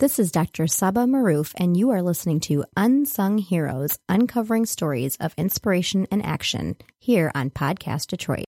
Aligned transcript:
This 0.00 0.20
is 0.20 0.30
Dr. 0.30 0.68
Saba 0.68 1.06
Maroof, 1.06 1.52
and 1.56 1.76
you 1.76 1.90
are 1.90 2.02
listening 2.02 2.38
to 2.46 2.64
Unsung 2.76 3.38
Heroes 3.38 3.98
Uncovering 4.08 4.64
Stories 4.64 5.16
of 5.16 5.34
Inspiration 5.36 6.06
and 6.12 6.24
Action 6.24 6.76
here 7.00 7.32
on 7.34 7.50
Podcast 7.50 8.06
Detroit. 8.06 8.44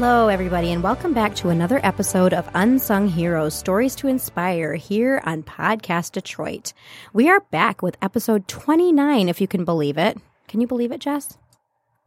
Hello, 0.00 0.28
everybody, 0.28 0.72
and 0.72 0.82
welcome 0.82 1.12
back 1.12 1.34
to 1.34 1.50
another 1.50 1.78
episode 1.82 2.32
of 2.32 2.48
Unsung 2.54 3.06
Heroes 3.06 3.52
Stories 3.52 3.94
to 3.96 4.08
Inspire 4.08 4.72
here 4.72 5.20
on 5.26 5.42
Podcast 5.42 6.12
Detroit. 6.12 6.72
We 7.12 7.28
are 7.28 7.40
back 7.50 7.82
with 7.82 7.98
episode 8.00 8.48
29, 8.48 9.28
if 9.28 9.42
you 9.42 9.46
can 9.46 9.66
believe 9.66 9.98
it. 9.98 10.16
Can 10.48 10.62
you 10.62 10.66
believe 10.66 10.90
it, 10.90 11.02
Jess? 11.02 11.36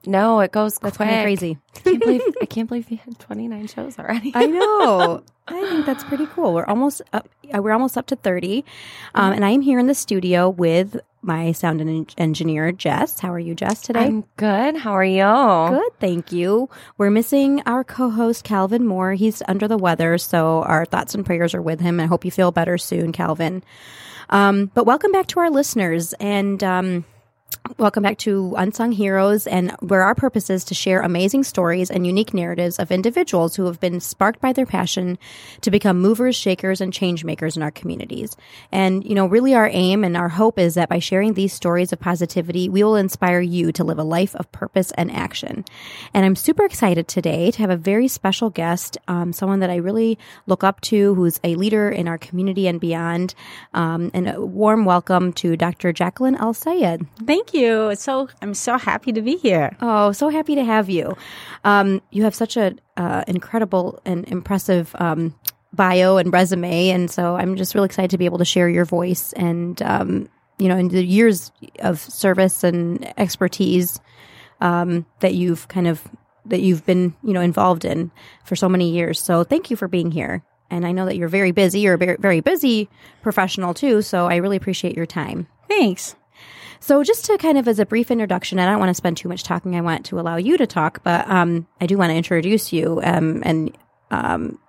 No, 0.05 0.41
it 0.41 0.51
goes 0.51 0.77
That's 0.79 0.97
quick. 0.97 1.07
kind 1.09 1.19
of 1.21 1.23
crazy. 1.25 1.57
I 1.75 1.79
can't 1.79 1.99
believe 2.01 2.21
I 2.41 2.45
can't 2.45 2.67
believe 2.67 2.91
you 2.91 2.97
had 2.97 3.17
29 3.19 3.67
shows 3.67 3.97
already. 3.97 4.31
I 4.35 4.45
know. 4.47 5.23
I 5.47 5.61
think 5.69 5.85
that's 5.85 6.03
pretty 6.05 6.25
cool. 6.27 6.53
We're 6.53 6.65
almost 6.65 7.01
up. 7.11 7.27
uh, 7.53 7.61
We're 7.61 7.73
almost 7.73 7.97
up 7.97 8.05
to 8.07 8.15
thirty, 8.15 8.63
um, 9.13 9.33
and 9.33 9.43
I 9.43 9.49
am 9.49 9.59
here 9.61 9.77
in 9.77 9.87
the 9.87 9.93
studio 9.95 10.49
with 10.49 10.97
my 11.21 11.51
sound 11.51 11.81
en- 11.81 12.05
engineer 12.17 12.71
Jess. 12.71 13.19
How 13.19 13.31
are 13.33 13.39
you, 13.39 13.53
Jess? 13.53 13.81
Today, 13.81 14.05
I'm 14.05 14.23
good. 14.37 14.77
How 14.77 14.91
are 14.93 15.03
you? 15.03 15.21
good. 15.77 15.91
Thank 15.99 16.31
you. 16.31 16.69
We're 16.97 17.09
missing 17.09 17.61
our 17.65 17.83
co-host 17.83 18.45
Calvin 18.45 18.85
Moore. 18.87 19.13
He's 19.13 19.41
under 19.49 19.67
the 19.67 19.77
weather, 19.77 20.17
so 20.17 20.63
our 20.63 20.85
thoughts 20.85 21.13
and 21.13 21.25
prayers 21.25 21.53
are 21.53 21.61
with 21.61 21.81
him. 21.81 21.99
I 21.99 22.05
hope 22.05 22.23
you 22.23 22.31
feel 22.31 22.51
better 22.53 22.77
soon, 22.77 23.11
Calvin. 23.11 23.63
Um, 24.29 24.71
but 24.73 24.85
welcome 24.85 25.11
back 25.11 25.27
to 25.27 25.39
our 25.41 25.49
listeners 25.49 26.13
and. 26.21 26.63
Um, 26.63 27.03
Welcome 27.77 28.03
back 28.03 28.17
to 28.19 28.53
Unsung 28.57 28.91
Heroes, 28.91 29.47
and 29.47 29.71
where 29.79 30.03
our 30.03 30.15
purpose 30.15 30.49
is 30.49 30.63
to 30.65 30.73
share 30.73 31.01
amazing 31.01 31.43
stories 31.43 31.89
and 31.89 32.05
unique 32.05 32.33
narratives 32.33 32.77
of 32.77 32.91
individuals 32.91 33.55
who 33.55 33.65
have 33.65 33.79
been 33.79 33.99
sparked 33.99 34.39
by 34.39 34.53
their 34.53 34.65
passion 34.65 35.17
to 35.61 35.71
become 35.71 35.99
movers, 35.99 36.35
shakers, 36.35 36.81
and 36.81 36.93
change 36.93 37.25
makers 37.25 37.57
in 37.57 37.63
our 37.63 37.71
communities. 37.71 38.37
And, 38.71 39.03
you 39.03 39.15
know, 39.15 39.25
really 39.25 39.55
our 39.55 39.69
aim 39.71 40.03
and 40.03 40.15
our 40.15 40.29
hope 40.29 40.59
is 40.59 40.75
that 40.75 40.87
by 40.87 40.99
sharing 40.99 41.33
these 41.33 41.51
stories 41.51 41.91
of 41.91 41.99
positivity, 41.99 42.69
we 42.69 42.83
will 42.83 42.95
inspire 42.95 43.41
you 43.41 43.71
to 43.73 43.83
live 43.83 43.99
a 43.99 44.03
life 44.03 44.35
of 44.35 44.51
purpose 44.51 44.91
and 44.91 45.11
action. 45.11 45.65
And 46.13 46.25
I'm 46.25 46.35
super 46.35 46.63
excited 46.63 47.07
today 47.07 47.51
to 47.51 47.59
have 47.59 47.69
a 47.69 47.77
very 47.77 48.07
special 48.07 48.49
guest, 48.49 48.97
um, 49.07 49.33
someone 49.33 49.59
that 49.59 49.69
I 49.69 49.77
really 49.77 50.17
look 50.47 50.63
up 50.63 50.79
to, 50.81 51.15
who's 51.15 51.39
a 51.43 51.55
leader 51.55 51.89
in 51.89 52.07
our 52.07 52.17
community 52.17 52.67
and 52.67 52.79
beyond. 52.79 53.35
Um, 53.73 54.11
and 54.13 54.29
a 54.29 54.41
warm 54.45 54.85
welcome 54.85 55.33
to 55.33 55.57
Dr. 55.57 55.91
Jacqueline 55.91 56.35
El-Sayed. 56.35 57.07
Thank 57.25 57.42
you. 57.51 57.89
It's 57.89 58.03
so 58.03 58.29
I'm 58.41 58.53
so 58.53 58.77
happy 58.77 59.11
to 59.11 59.21
be 59.21 59.37
here. 59.37 59.75
Oh, 59.81 60.11
so 60.11 60.29
happy 60.29 60.53
to 60.55 60.63
have 60.63 60.89
you. 60.89 61.17
Um, 61.63 62.01
you 62.11 62.23
have 62.23 62.35
such 62.35 62.57
a 62.57 62.75
uh, 62.95 63.23
incredible 63.27 63.99
and 64.05 64.23
impressive 64.27 64.95
um, 64.99 65.35
bio 65.73 66.17
and 66.17 66.31
resume, 66.31 66.89
and 66.89 67.09
so 67.09 67.35
I'm 67.35 67.55
just 67.55 67.73
really 67.73 67.87
excited 67.87 68.11
to 68.11 68.17
be 68.19 68.25
able 68.25 68.37
to 68.37 68.45
share 68.45 68.69
your 68.69 68.85
voice 68.85 69.33
and 69.33 69.81
um, 69.81 70.29
you 70.59 70.67
know, 70.67 70.77
and 70.77 70.91
the 70.91 71.03
years 71.03 71.51
of 71.79 71.99
service 71.99 72.63
and 72.63 73.11
expertise 73.19 73.99
um, 74.61 75.05
that 75.19 75.33
you've 75.33 75.67
kind 75.67 75.87
of 75.87 76.01
that 76.45 76.61
you've 76.61 76.85
been 76.85 77.13
you 77.23 77.33
know 77.33 77.41
involved 77.41 77.85
in 77.85 78.11
for 78.43 78.55
so 78.55 78.69
many 78.69 78.91
years. 78.91 79.19
So 79.19 79.43
thank 79.43 79.69
you 79.69 79.75
for 79.75 79.87
being 79.87 80.11
here. 80.11 80.43
And 80.69 80.87
I 80.87 80.91
know 80.91 81.05
that 81.05 81.17
you're 81.17 81.27
very 81.27 81.51
busy. 81.51 81.81
You're 81.81 81.95
a 81.95 82.17
very 82.17 82.39
busy 82.39 82.89
professional 83.21 83.73
too. 83.73 84.01
So 84.01 84.25
I 84.27 84.37
really 84.37 84.57
appreciate 84.57 84.95
your 84.95 85.05
time. 85.05 85.47
Thanks. 85.67 86.15
So, 86.83 87.01
just 87.01 87.23
to 87.27 87.37
kind 87.37 87.57
of 87.57 87.69
as 87.69 87.79
a 87.79 87.85
brief 87.85 88.11
introduction, 88.11 88.59
I 88.59 88.65
don't 88.65 88.77
want 88.77 88.89
to 88.89 88.93
spend 88.93 89.15
too 89.15 89.29
much 89.29 89.43
talking. 89.43 89.77
I 89.77 89.79
want 89.79 90.05
to 90.07 90.19
allow 90.19 90.35
you 90.35 90.57
to 90.57 90.67
talk, 90.67 91.01
but 91.01 91.25
um, 91.29 91.65
I 91.79 91.85
do 91.85 91.97
want 91.97 92.09
to 92.09 92.15
introduce 92.15 92.73
you. 92.73 92.99
Um, 93.01 93.41
and 93.45 93.77
um, 94.11 94.59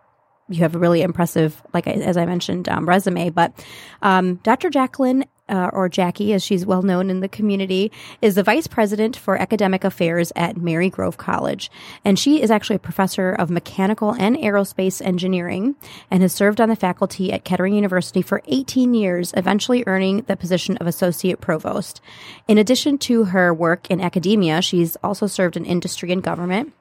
you 0.48 0.60
have 0.60 0.76
a 0.76 0.78
really 0.78 1.02
impressive, 1.02 1.60
like 1.72 1.88
I, 1.88 1.94
as 1.94 2.16
I 2.16 2.24
mentioned, 2.24 2.68
um, 2.68 2.88
resume. 2.88 3.30
But 3.30 3.52
um, 4.00 4.36
Dr. 4.44 4.70
Jacqueline, 4.70 5.24
uh, 5.48 5.70
or 5.72 5.88
Jackie, 5.88 6.32
as 6.32 6.42
she's 6.42 6.64
well 6.64 6.82
known 6.82 7.10
in 7.10 7.20
the 7.20 7.28
community, 7.28 7.92
is 8.22 8.34
the 8.34 8.42
vice 8.42 8.66
president 8.66 9.16
for 9.16 9.36
academic 9.36 9.84
affairs 9.84 10.32
at 10.36 10.56
Marygrove 10.56 11.16
College, 11.16 11.70
and 12.04 12.18
she 12.18 12.42
is 12.42 12.50
actually 12.50 12.76
a 12.76 12.80
professor 12.80 13.32
of 13.32 13.50
mechanical 13.50 14.12
and 14.12 14.36
aerospace 14.36 15.04
engineering, 15.04 15.76
and 16.10 16.22
has 16.22 16.32
served 16.32 16.60
on 16.60 16.68
the 16.68 16.76
faculty 16.76 17.32
at 17.32 17.44
Kettering 17.44 17.74
University 17.74 18.22
for 18.22 18.42
18 18.46 18.94
years, 18.94 19.34
eventually 19.36 19.84
earning 19.86 20.22
the 20.22 20.36
position 20.36 20.76
of 20.78 20.86
associate 20.86 21.40
provost. 21.40 22.00
In 22.48 22.58
addition 22.58 22.98
to 22.98 23.24
her 23.24 23.52
work 23.52 23.90
in 23.90 24.00
academia, 24.00 24.62
she's 24.62 24.96
also 25.02 25.26
served 25.26 25.56
in 25.56 25.64
industry 25.64 26.10
and 26.12 26.22
government. 26.22 26.72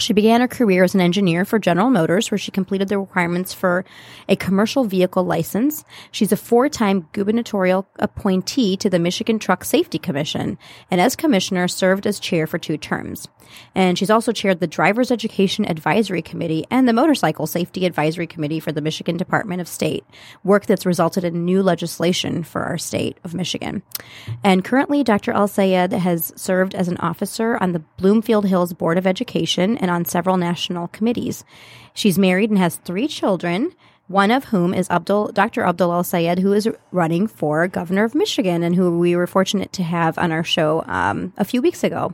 She 0.00 0.12
began 0.12 0.40
her 0.40 0.48
career 0.48 0.84
as 0.84 0.94
an 0.94 1.00
engineer 1.00 1.44
for 1.44 1.58
General 1.58 1.90
Motors, 1.90 2.30
where 2.30 2.38
she 2.38 2.50
completed 2.50 2.88
the 2.88 2.98
requirements 2.98 3.52
for 3.52 3.84
a 4.28 4.36
commercial 4.36 4.84
vehicle 4.84 5.24
license. 5.24 5.84
She's 6.10 6.32
a 6.32 6.36
four 6.36 6.68
time 6.68 7.08
gubernatorial 7.12 7.86
appointee 7.98 8.76
to 8.78 8.90
the 8.90 8.98
Michigan 8.98 9.38
Truck 9.38 9.64
Safety 9.64 9.98
Commission, 9.98 10.58
and 10.90 11.00
as 11.00 11.16
commissioner, 11.16 11.68
served 11.68 12.06
as 12.06 12.18
chair 12.18 12.46
for 12.46 12.58
two 12.58 12.78
terms. 12.78 13.28
And 13.74 13.98
she's 13.98 14.10
also 14.10 14.32
chaired 14.32 14.60
the 14.60 14.66
Driver's 14.66 15.10
Education 15.10 15.68
Advisory 15.68 16.22
Committee 16.22 16.66
and 16.70 16.88
the 16.88 16.92
Motorcycle 16.92 17.46
Safety 17.46 17.86
Advisory 17.86 18.26
Committee 18.26 18.60
for 18.60 18.72
the 18.72 18.80
Michigan 18.80 19.16
Department 19.16 19.60
of 19.60 19.68
State, 19.68 20.04
work 20.44 20.66
that's 20.66 20.86
resulted 20.86 21.24
in 21.24 21.44
new 21.44 21.62
legislation 21.62 22.42
for 22.42 22.62
our 22.62 22.78
state 22.78 23.18
of 23.24 23.34
Michigan. 23.34 23.82
And 24.42 24.64
currently, 24.64 25.04
Dr. 25.04 25.32
El-Sayed 25.32 25.92
has 25.92 26.32
served 26.36 26.74
as 26.74 26.88
an 26.88 26.96
officer 26.98 27.56
on 27.60 27.72
the 27.72 27.82
Bloomfield 27.96 28.46
Hills 28.46 28.72
Board 28.72 28.98
of 28.98 29.06
Education 29.06 29.76
and 29.78 29.90
on 29.90 30.04
several 30.04 30.36
national 30.36 30.88
committees. 30.88 31.44
She's 31.94 32.18
married 32.18 32.50
and 32.50 32.58
has 32.58 32.76
three 32.76 33.08
children. 33.08 33.72
One 34.08 34.32
of 34.32 34.46
whom 34.46 34.74
is 34.74 34.90
Abdul, 34.90 35.28
Dr. 35.28 35.62
Abdul 35.62 35.92
El-Sayed, 35.92 36.40
who 36.40 36.52
is 36.52 36.68
running 36.90 37.28
for 37.28 37.68
governor 37.68 38.02
of 38.02 38.14
Michigan 38.14 38.64
and 38.64 38.74
who 38.74 38.98
we 38.98 39.14
were 39.14 39.28
fortunate 39.28 39.72
to 39.74 39.84
have 39.84 40.18
on 40.18 40.32
our 40.32 40.42
show 40.42 40.82
um, 40.88 41.32
a 41.36 41.44
few 41.44 41.62
weeks 41.62 41.84
ago. 41.84 42.12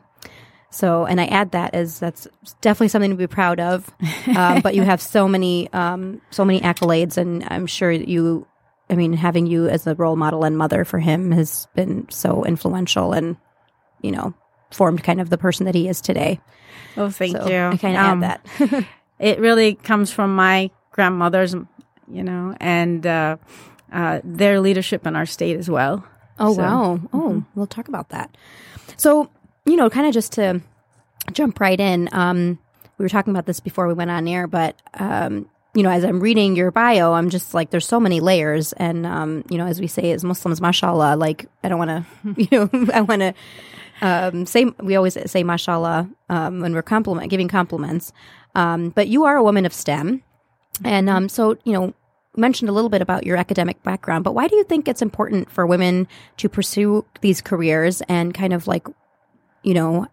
So, 0.70 1.06
and 1.06 1.20
I 1.20 1.26
add 1.26 1.52
that 1.52 1.74
as 1.74 1.98
that's 1.98 2.26
definitely 2.60 2.88
something 2.88 3.10
to 3.10 3.16
be 3.16 3.26
proud 3.26 3.60
of. 3.60 3.90
Um, 4.36 4.60
but 4.60 4.74
you 4.74 4.82
have 4.82 5.00
so 5.00 5.28
many, 5.28 5.72
um, 5.72 6.20
so 6.30 6.44
many 6.44 6.60
accolades, 6.60 7.16
and 7.16 7.44
I'm 7.48 7.66
sure 7.66 7.90
you. 7.92 8.46
I 8.90 8.94
mean, 8.94 9.12
having 9.14 9.46
you 9.46 9.68
as 9.68 9.86
a 9.86 9.94
role 9.94 10.16
model 10.16 10.44
and 10.44 10.58
mother 10.58 10.84
for 10.84 10.98
him 10.98 11.30
has 11.32 11.66
been 11.74 12.06
so 12.10 12.44
influential, 12.44 13.12
and 13.12 13.36
you 14.02 14.10
know, 14.10 14.34
formed 14.72 15.02
kind 15.04 15.20
of 15.20 15.30
the 15.30 15.38
person 15.38 15.64
that 15.66 15.74
he 15.76 15.88
is 15.88 16.00
today. 16.00 16.40
Oh, 16.96 17.08
thank 17.10 17.36
So 17.36 17.48
you. 17.48 17.56
I 17.56 17.76
kind 17.76 17.96
of 17.96 18.02
Um, 18.04 18.22
add 18.24 18.40
that. 18.68 18.84
It 19.18 19.38
really 19.40 19.74
comes 19.76 20.10
from 20.10 20.36
my 20.36 20.70
grandmothers, 20.90 21.54
you 21.54 22.22
know, 22.22 22.54
and 22.60 23.06
uh, 23.06 23.36
uh, 23.92 24.20
their 24.24 24.60
leadership 24.60 25.06
in 25.06 25.16
our 25.16 25.24
state 25.24 25.56
as 25.56 25.70
well. 25.70 26.04
Oh 26.38 26.52
So, 26.52 26.60
wow! 26.62 27.00
Oh, 27.14 27.42
we'll 27.54 27.66
talk 27.66 27.88
about 27.88 28.10
that. 28.10 28.36
So 28.98 29.30
you 29.66 29.76
know, 29.76 29.90
kind 29.90 30.06
of 30.06 30.14
just 30.14 30.32
to 30.32 30.60
jump 31.32 31.60
right 31.60 31.78
in. 31.78 32.08
Um, 32.12 32.58
we 32.98 33.04
were 33.04 33.08
talking 33.08 33.32
about 33.32 33.46
this 33.46 33.60
before 33.60 33.86
we 33.86 33.94
went 33.94 34.10
on 34.10 34.26
air, 34.26 34.46
but 34.46 34.80
um, 34.94 35.48
you 35.74 35.82
know, 35.82 35.90
as 35.90 36.04
I'm 36.04 36.20
reading 36.20 36.56
your 36.56 36.70
bio, 36.70 37.12
I'm 37.12 37.28
just 37.28 37.52
like, 37.52 37.70
there's 37.70 37.86
so 37.86 38.00
many 38.00 38.20
layers, 38.20 38.72
and 38.74 39.04
um, 39.04 39.44
you 39.50 39.58
know, 39.58 39.66
as 39.66 39.80
we 39.80 39.86
say 39.86 40.12
as 40.12 40.24
Muslims, 40.24 40.60
mashallah. 40.60 41.16
Like, 41.16 41.46
I 41.62 41.68
don't 41.68 41.78
want 41.78 41.90
to, 41.90 42.06
you 42.42 42.48
know, 42.50 42.90
I 42.94 43.02
want 43.02 43.20
to 43.20 43.34
um, 44.00 44.46
say 44.46 44.64
we 44.80 44.96
always 44.96 45.18
say 45.30 45.42
mashallah 45.42 46.08
um, 46.30 46.60
when 46.60 46.72
we're 46.72 46.82
compliment 46.82 47.30
giving 47.30 47.48
compliments. 47.48 48.12
Um, 48.54 48.88
but 48.90 49.08
you 49.08 49.24
are 49.24 49.36
a 49.36 49.42
woman 49.42 49.66
of 49.66 49.74
STEM, 49.74 50.22
and 50.82 51.10
um, 51.10 51.28
so 51.28 51.58
you 51.64 51.74
know 51.74 51.94
mentioned 52.36 52.68
a 52.68 52.72
little 52.72 52.90
bit 52.90 53.02
about 53.02 53.24
your 53.24 53.36
academic 53.36 53.82
background, 53.82 54.24
but 54.24 54.34
why 54.34 54.48
do 54.48 54.56
you 54.56 54.64
think 54.64 54.88
it's 54.88 55.02
important 55.02 55.50
for 55.50 55.66
women 55.66 56.06
to 56.36 56.48
pursue 56.48 57.04
these 57.20 57.40
careers 57.40 58.02
and 58.08 58.34
kind 58.34 58.52
of 58.52 58.66
like, 58.66 58.86
you 59.62 59.74
know, 59.74 60.06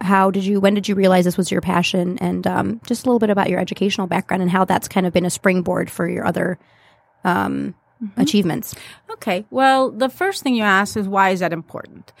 how 0.00 0.30
did 0.30 0.44
you, 0.44 0.60
when 0.60 0.74
did 0.74 0.88
you 0.88 0.94
realize 0.94 1.24
this 1.24 1.36
was 1.36 1.50
your 1.50 1.60
passion? 1.60 2.18
And 2.18 2.46
um, 2.46 2.80
just 2.86 3.04
a 3.04 3.08
little 3.08 3.18
bit 3.18 3.30
about 3.30 3.48
your 3.48 3.60
educational 3.60 4.06
background 4.06 4.42
and 4.42 4.50
how 4.50 4.64
that's 4.64 4.88
kind 4.88 5.06
of 5.06 5.12
been 5.12 5.24
a 5.24 5.30
springboard 5.30 5.90
for 5.90 6.08
your 6.08 6.26
other 6.26 6.58
um, 7.24 7.74
achievements. 8.16 8.74
Okay. 9.10 9.46
Well, 9.50 9.90
the 9.90 10.08
first 10.08 10.42
thing 10.42 10.54
you 10.54 10.62
ask 10.62 10.96
is 10.96 11.08
why 11.08 11.30
is 11.30 11.40
that 11.40 11.52
important? 11.52 12.12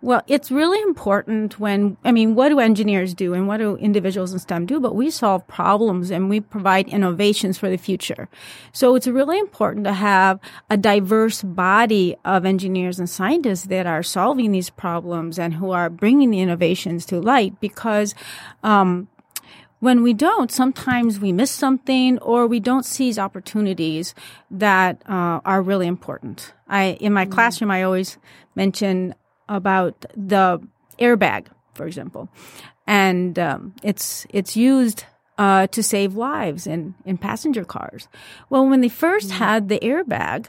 Well, 0.00 0.22
it's 0.26 0.50
really 0.50 0.80
important 0.82 1.58
when, 1.58 1.96
I 2.04 2.12
mean, 2.12 2.34
what 2.34 2.50
do 2.50 2.60
engineers 2.60 3.14
do 3.14 3.32
and 3.32 3.48
what 3.48 3.56
do 3.56 3.76
individuals 3.76 4.32
in 4.34 4.38
STEM 4.38 4.66
do? 4.66 4.78
But 4.78 4.94
we 4.94 5.10
solve 5.10 5.46
problems 5.46 6.10
and 6.10 6.28
we 6.28 6.40
provide 6.40 6.88
innovations 6.88 7.56
for 7.56 7.70
the 7.70 7.78
future. 7.78 8.28
So 8.72 8.94
it's 8.96 9.06
really 9.06 9.38
important 9.38 9.86
to 9.86 9.94
have 9.94 10.38
a 10.68 10.76
diverse 10.76 11.42
body 11.42 12.16
of 12.24 12.44
engineers 12.44 12.98
and 12.98 13.08
scientists 13.08 13.64
that 13.64 13.86
are 13.86 14.02
solving 14.02 14.52
these 14.52 14.68
problems 14.68 15.38
and 15.38 15.54
who 15.54 15.70
are 15.70 15.88
bringing 15.88 16.30
the 16.30 16.40
innovations 16.40 17.06
to 17.06 17.18
light 17.20 17.58
because, 17.60 18.14
um, 18.62 19.08
when 19.84 20.02
we 20.02 20.14
don't, 20.14 20.50
sometimes 20.50 21.20
we 21.20 21.30
miss 21.30 21.50
something 21.50 22.18
or 22.20 22.46
we 22.46 22.58
don't 22.58 22.86
seize 22.86 23.18
opportunities 23.18 24.14
that 24.50 25.02
uh, 25.06 25.40
are 25.44 25.60
really 25.60 25.86
important. 25.86 26.54
I 26.66 26.96
in 27.00 27.12
my 27.12 27.26
classroom, 27.26 27.70
I 27.70 27.82
always 27.82 28.16
mention 28.54 29.14
about 29.46 30.06
the 30.16 30.66
airbag, 30.98 31.48
for 31.74 31.86
example, 31.86 32.30
and 32.86 33.38
um, 33.38 33.74
it's 33.82 34.26
it's 34.30 34.56
used 34.56 35.04
uh, 35.36 35.66
to 35.66 35.82
save 35.82 36.14
lives 36.14 36.66
in 36.66 36.94
in 37.04 37.18
passenger 37.18 37.64
cars. 37.64 38.08
Well, 38.48 38.66
when 38.66 38.80
they 38.80 38.88
1st 38.88 39.32
had 39.32 39.68
the 39.68 39.80
airbag, 39.80 40.46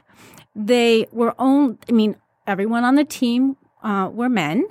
they 0.56 1.08
were 1.12 1.36
only. 1.38 1.78
I 1.90 1.92
mean, 1.92 2.16
everyone 2.48 2.86
on 2.86 2.96
the 2.96 3.04
team 3.04 3.58
uh, 3.84 4.10
were 4.14 4.30
men, 4.30 4.66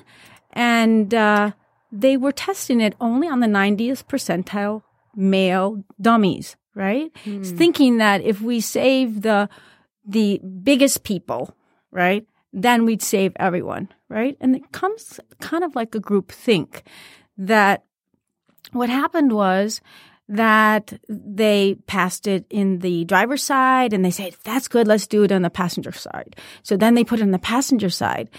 and 0.52 1.12
uh, 1.12 1.52
they 1.94 2.16
were 2.16 2.32
testing 2.32 2.80
it 2.80 2.96
only 3.00 3.28
on 3.28 3.38
the 3.38 3.46
90th 3.46 4.04
percentile 4.06 4.82
male 5.14 5.84
dummies, 6.00 6.56
right? 6.74 7.12
Thinking 7.56 7.98
that 7.98 8.20
if 8.22 8.40
we 8.40 8.60
save 8.60 9.22
the 9.22 9.48
the 10.06 10.40
biggest 10.62 11.04
people, 11.04 11.56
right, 11.90 12.26
then 12.52 12.84
we'd 12.84 13.00
save 13.00 13.32
everyone, 13.36 13.88
right? 14.08 14.36
And 14.40 14.56
it 14.56 14.72
comes 14.72 15.20
kind 15.40 15.64
of 15.64 15.74
like 15.74 15.94
a 15.94 16.00
group 16.00 16.30
think 16.32 16.82
that 17.38 17.84
what 18.72 18.90
happened 18.90 19.32
was 19.32 19.80
that 20.28 20.98
they 21.08 21.76
passed 21.86 22.26
it 22.26 22.44
in 22.50 22.80
the 22.80 23.04
driver's 23.04 23.42
side 23.42 23.92
and 23.92 24.04
they 24.04 24.10
said, 24.10 24.34
that's 24.42 24.68
good, 24.68 24.86
let's 24.88 25.06
do 25.06 25.22
it 25.22 25.32
on 25.32 25.42
the 25.42 25.50
passenger 25.50 25.92
side. 25.92 26.36
So 26.62 26.76
then 26.76 26.94
they 26.94 27.04
put 27.04 27.20
it 27.20 27.22
on 27.22 27.30
the 27.30 27.38
passenger 27.38 27.90
side. 27.90 28.30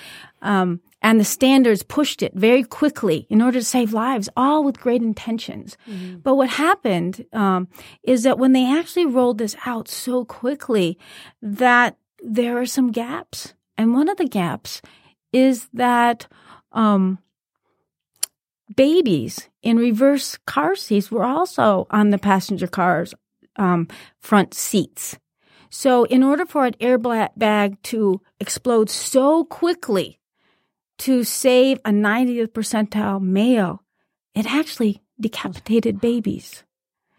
Um, 0.42 0.82
and 1.06 1.20
the 1.20 1.24
standards 1.24 1.84
pushed 1.84 2.24
it 2.24 2.34
very 2.34 2.64
quickly 2.64 3.28
in 3.30 3.40
order 3.40 3.60
to 3.60 3.64
save 3.64 3.94
lives, 3.94 4.28
all 4.36 4.64
with 4.64 4.80
great 4.80 5.04
intentions. 5.04 5.78
But 6.24 6.34
what 6.34 6.50
happened 6.50 7.28
um, 7.32 7.68
is 8.02 8.24
that 8.24 8.40
when 8.40 8.54
they 8.54 8.66
actually 8.76 9.06
rolled 9.06 9.38
this 9.38 9.56
out 9.68 9.88
so 9.88 10.26
quickly, 10.26 10.98
that 11.44 11.98
there 12.24 12.58
are 12.58 12.66
some 12.66 12.92
gaps, 12.92 13.54
and 13.78 13.94
one 13.94 14.10
of 14.10 14.18
the 14.18 14.28
gaps 14.28 14.82
is 15.32 15.70
that 15.74 16.26
um, 16.72 17.20
babies 18.76 19.48
in 19.62 19.78
reverse 19.78 20.40
car 20.48 20.76
seats 20.76 21.12
were 21.12 21.24
also 21.24 21.86
on 21.92 22.10
the 22.10 22.18
passenger 22.18 22.66
car's 22.66 23.14
um, 23.58 23.88
front 24.22 24.56
seats. 24.56 25.20
So, 25.70 26.06
in 26.06 26.24
order 26.24 26.48
for 26.48 26.66
an 26.66 26.74
airbag 26.82 27.78
to 27.84 28.22
explode 28.40 28.90
so 28.90 29.44
quickly 29.46 30.20
to 31.00 31.24
save 31.24 31.80
a 31.86 31.90
90th 31.92 32.50
percentile 32.54 33.22
male, 33.22 33.84
it 34.34 34.46
actually 34.52 35.02
decapitated 35.20 36.00
babies 36.02 36.64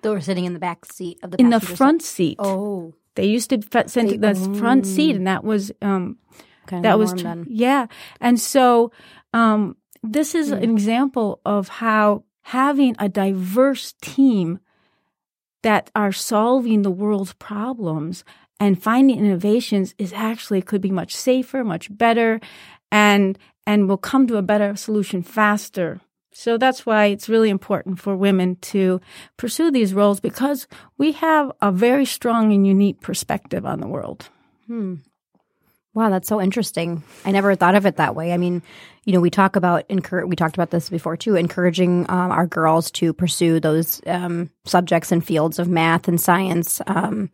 They 0.03 0.11
were 0.11 0.21
sitting 0.21 0.45
in 0.45 0.53
the 0.53 0.59
back 0.59 0.85
seat 0.85 1.19
of 1.23 1.31
the 1.31 1.39
in 1.41 1.51
the 1.51 1.61
front 1.61 2.03
seat. 2.03 2.37
Oh, 2.39 2.95
They 3.17 3.27
used 3.27 3.51
to 3.51 3.59
f- 3.73 3.89
send 3.89 4.11
They- 4.11 4.17
the 4.19 4.35
front 4.61 4.87
seat, 4.87 5.13
oh. 5.15 5.17
and 5.17 5.27
that 5.27 5.43
was 5.45 5.73
um, 5.83 6.19
kind 6.67 6.85
that 6.85 6.99
was 6.99 7.15
yeah 7.49 7.87
and 8.21 8.41
so 8.41 8.91
um 9.33 9.77
this 10.03 10.35
is 10.35 10.51
Mm. 10.51 10.63
an 10.63 10.71
example 10.77 11.41
of 11.45 11.69
how 11.69 12.25
having 12.43 12.95
a 12.99 13.09
diverse 13.09 13.95
team 14.03 14.59
that 15.63 15.91
are 15.95 16.13
solving 16.13 16.83
the 16.83 16.91
world's 16.91 17.33
problems 17.35 18.25
and 18.61 18.81
finding 18.83 19.19
innovations 19.19 19.95
is 19.99 20.13
actually 20.13 20.63
could 20.63 20.81
be 20.81 20.91
much 20.91 21.15
safer 21.15 21.65
much 21.65 21.87
better 21.97 22.41
and 22.93 23.39
and 23.67 23.89
we'll 23.89 23.97
come 23.97 24.27
to 24.27 24.37
a 24.37 24.43
better 24.43 24.77
solution 24.77 25.23
faster 25.23 26.01
so 26.33 26.59
that's 26.59 26.85
why 26.85 27.07
it's 27.07 27.31
really 27.31 27.49
important 27.49 27.99
for 27.99 28.15
women 28.15 28.57
to 28.57 29.01
pursue 29.37 29.71
these 29.71 29.95
roles 29.95 30.21
because 30.21 30.67
we 30.99 31.13
have 31.13 31.51
a 31.63 31.73
very 31.73 32.05
strong 32.05 32.53
and 32.53 32.67
unique 32.67 33.01
perspective 33.01 33.65
on 33.65 33.81
the 33.81 33.89
world 33.89 34.29
Wow, 35.97 36.11
that's 36.11 36.29
so 36.29 36.43
interesting. 36.43 37.03
I 37.25 37.31
never 37.31 37.55
thought 37.55 37.75
of 37.75 37.87
it 37.87 37.97
that 37.97 38.15
way. 38.15 38.35
I 38.35 38.37
mean, 38.37 38.63
you 39.07 39.15
know, 39.15 39.21
we 39.23 39.31
talk 39.31 39.57
about 39.57 39.87
encourage. 39.89 40.29
We 40.29 40.37
talked 40.37 40.55
about 40.55 40.71
this 40.71 40.91
before 40.91 41.17
too, 41.17 41.37
encouraging 41.37 42.05
um, 42.11 42.31
our 42.33 42.47
girls 42.47 42.91
to 42.93 43.15
pursue 43.15 43.61
those 43.61 44.03
um, 44.07 44.51
subjects 44.67 45.11
and 45.11 45.25
fields 45.25 45.59
of 45.59 45.69
math 45.69 46.07
and 46.07 46.21
science. 46.21 46.83
Um, 46.87 47.31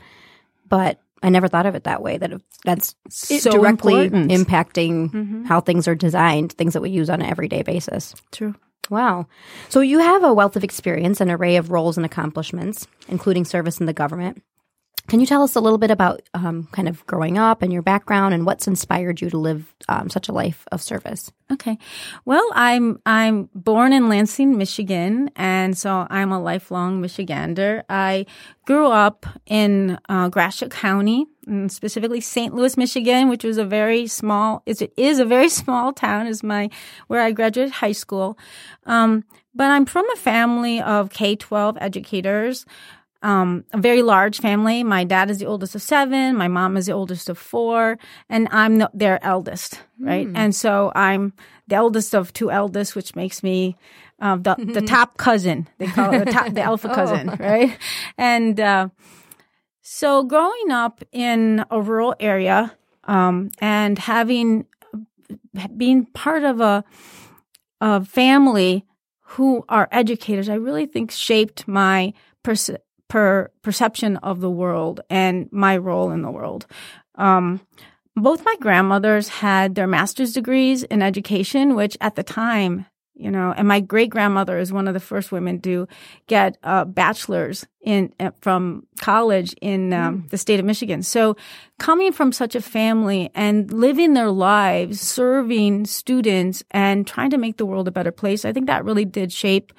but 0.69 1.02
I 1.23 1.29
never 1.29 1.49
thought 1.49 1.67
of 1.67 1.75
it 1.75 1.85
that 1.85 2.03
way. 2.03 2.19
That 2.19 2.33
that's 2.65 2.95
So 3.09 3.51
directly 3.51 4.05
important. 4.05 4.31
impacting 4.31 5.11
mm-hmm. 5.11 5.45
how 5.45 5.61
things 5.61 5.87
are 5.89 5.95
designed, 5.95 6.53
things 6.53 6.73
that 6.73 6.83
we 6.83 6.91
use 6.91 7.09
on 7.09 7.23
an 7.23 7.29
everyday 7.29 7.63
basis. 7.63 8.15
true 8.31 8.55
Wow. 8.91 9.27
So 9.69 9.81
you 9.81 10.01
have 10.01 10.25
a 10.25 10.35
wealth 10.35 10.57
of 10.57 10.65
experience, 10.65 11.21
an 11.21 11.31
array 11.31 11.57
of 11.57 11.71
roles 11.71 11.97
and 11.97 12.05
accomplishments, 12.05 12.87
including 13.09 13.45
service 13.45 13.81
in 13.81 13.87
the 13.87 13.93
government. 13.93 14.43
Can 15.09 15.21
you 15.21 15.27
tell 15.27 15.43
us 15.43 15.57
a 15.57 15.61
little 15.61 15.79
bit 15.79 15.91
about 15.91 16.23
um, 16.33 16.69
kind 16.73 16.89
of 16.89 17.05
growing 17.07 17.37
up 17.37 17.61
and 17.61 17.73
your 17.73 17.83
background 17.83 18.35
and 18.35 18.47
what's 18.47 18.67
inspired 18.69 19.21
you 19.21 19.29
to 19.31 19.37
live 19.37 19.75
um, 19.89 20.09
such 20.09 20.29
a 20.29 20.33
life 20.33 20.67
of 20.71 20.81
service? 20.81 21.31
Okay. 21.51 21.77
Well, 22.25 22.49
I'm 22.55 23.01
I'm 23.05 23.51
born 23.55 23.93
in 23.93 24.09
Lansing, 24.09 24.57
Michigan, 24.57 25.31
and 25.37 25.77
so 25.77 26.07
I'm 26.09 26.33
a 26.33 26.41
lifelong 26.41 27.03
Michigander. 27.03 27.83
I 27.91 28.27
grew 28.65 28.87
up 28.87 29.27
in 29.45 29.99
uh, 30.09 30.29
Gratiot 30.29 30.71
County, 30.71 31.27
specifically 31.67 32.21
St. 32.21 32.55
Louis, 32.55 32.77
Michigan, 32.77 33.29
which 33.29 33.45
was 33.45 33.59
a 33.59 33.65
very 33.65 34.07
small. 34.07 34.63
Is 34.67 34.81
it 34.81 34.95
is 34.97 35.19
a 35.19 35.25
very 35.25 35.49
small 35.61 35.93
town. 35.93 36.27
Is 36.27 36.43
my 36.43 36.71
where 37.09 37.21
I 37.21 37.33
graduated 37.33 37.75
high 37.75 37.93
school. 37.93 38.39
Um, 38.87 39.25
but 39.55 39.71
I'm 39.71 39.85
from 39.85 40.09
a 40.11 40.17
family 40.17 40.81
of 40.81 41.11
K 41.11 41.37
twelve 41.37 41.77
educators 41.81 42.65
um, 43.23 43.65
a 43.73 43.79
very 43.79 44.03
large 44.03 44.41
family. 44.41 44.83
My 44.83 45.05
dad 45.05 45.31
is 45.31 45.39
the 45.39 45.47
oldest 45.47 45.75
of 45.75 45.83
seven. 45.83 46.37
My 46.37 46.49
mom 46.49 46.77
is 46.77 46.87
the 46.87 46.93
oldest 46.93 47.29
of 47.29 47.39
four, 47.39 47.99
and 48.29 48.49
I'm 48.51 48.79
the, 48.79 48.91
their 48.93 49.25
eldest, 49.25 49.81
right? 50.01 50.27
And 50.35 50.55
so 50.55 50.93
I'm 50.95 51.33
the 51.69 51.77
eldest 51.77 52.15
of 52.15 52.33
two 52.33 52.51
eldest, 52.51 52.97
which 52.97 53.15
makes 53.15 53.43
me 53.43 53.77
uh, 54.21 54.37
the 54.37 54.57
the 54.59 54.83
top 54.87 55.17
cousin. 55.19 55.69
They 55.79 55.87
call 55.87 56.13
it 56.15 56.25
the, 56.25 56.33
top, 56.33 56.53
the 56.53 56.63
alpha 56.71 56.89
cousin, 56.89 57.37
right? 57.39 57.79
And 58.19 58.59
uh, 58.59 58.89
so 59.83 60.25
growing 60.25 60.71
up 60.71 61.03
in 61.13 61.65
a 61.71 61.81
rural 61.81 62.15
area 62.19 62.77
um, 63.05 63.51
and 63.61 63.99
having 63.99 64.67
being 65.77 66.07
part 66.07 66.43
of 66.43 66.61
a 66.61 66.85
a 67.81 68.05
family 68.05 68.85
who 69.21 69.65
are 69.69 69.89
educators, 69.91 70.49
I 70.49 70.55
really 70.55 70.87
think 70.87 71.11
shaped 71.11 71.67
my 71.67 72.13
perce- 72.45 72.79
per 73.13 73.51
perception 73.61 74.17
of 74.23 74.41
the 74.41 74.49
world 74.49 75.03
and 75.11 75.47
my 75.53 75.77
role 75.77 76.11
in 76.11 76.23
the 76.23 76.31
world. 76.31 76.67
Um, 77.17 77.61
both 78.17 78.43
my 78.43 78.57
grandmothers 78.59 79.29
had 79.29 79.75
their 79.75 79.87
master's 79.87 80.33
degrees 80.33 80.83
in 80.85 81.03
education, 81.03 81.75
which 81.75 81.95
at 82.01 82.15
the 82.17 82.23
time, 82.23 82.87
you 83.13 83.31
know, 83.31 83.53
and 83.55 83.69
my 83.69 83.81
great 83.81 84.09
grandmother 84.09 84.59
is 84.59 84.73
one 84.73 84.89
of 84.89 84.95
the 84.95 85.01
first 85.01 85.31
women 85.31 85.61
to 85.61 85.87
get 86.27 86.57
a 86.63 86.87
bachelor's 86.87 87.67
in 87.83 88.15
uh, 88.19 88.31
from 88.41 88.87
college 88.99 89.55
in 89.61 89.93
um, 89.93 90.27
the 90.31 90.39
state 90.39 90.59
of 90.59 90.65
Michigan. 90.65 91.03
So, 91.03 91.37
coming 91.79 92.13
from 92.13 92.33
such 92.33 92.55
a 92.55 92.63
family 92.63 93.31
and 93.35 93.71
living 93.71 94.15
their 94.15 94.31
lives, 94.31 95.03
serving 95.03 95.85
students, 95.85 96.65
and 96.71 97.07
trying 97.07 97.29
to 97.29 97.37
make 97.37 97.59
the 97.59 97.67
world 97.67 97.89
a 97.89 97.93
better 97.93 98.13
place, 98.13 98.47
I 98.47 98.55
think 98.55 98.69
that 98.69 98.87
really 98.87 99.05
did 99.05 99.35
shape 99.35 99.75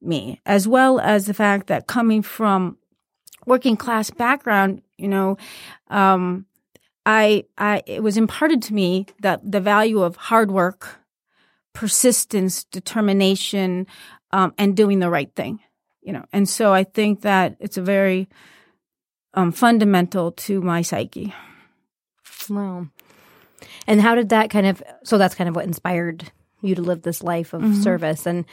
me, 0.00 0.40
as 0.46 0.68
well 0.68 1.00
as 1.00 1.26
the 1.26 1.34
fact 1.34 1.66
that 1.68 1.86
coming 1.86 2.22
from 2.22 2.78
working 3.46 3.76
class 3.76 4.10
background, 4.10 4.82
you 4.96 5.08
know, 5.08 5.36
um, 5.88 6.46
I, 7.06 7.44
I, 7.56 7.82
it 7.86 8.02
was 8.02 8.16
imparted 8.16 8.62
to 8.64 8.74
me 8.74 9.06
that 9.20 9.40
the 9.50 9.60
value 9.60 10.02
of 10.02 10.16
hard 10.16 10.50
work, 10.50 11.00
persistence, 11.72 12.64
determination, 12.64 13.86
um, 14.30 14.52
and 14.58 14.76
doing 14.76 14.98
the 14.98 15.08
right 15.08 15.34
thing, 15.34 15.60
you 16.02 16.12
know. 16.12 16.24
And 16.32 16.48
so 16.48 16.72
I 16.72 16.84
think 16.84 17.22
that 17.22 17.56
it's 17.60 17.78
a 17.78 17.82
very 17.82 18.28
um, 19.34 19.52
fundamental 19.52 20.32
to 20.32 20.60
my 20.60 20.82
psyche. 20.82 21.32
Wow. 22.50 22.88
And 23.86 24.00
how 24.00 24.14
did 24.14 24.28
that 24.28 24.50
kind 24.50 24.66
of 24.66 24.82
so 25.02 25.18
that's 25.18 25.34
kind 25.34 25.48
of 25.48 25.56
what 25.56 25.64
inspired 25.64 26.30
you 26.60 26.74
to 26.74 26.82
live 26.82 27.02
this 27.02 27.22
life 27.22 27.54
of 27.54 27.76
service 27.76 28.26
and 28.26 28.44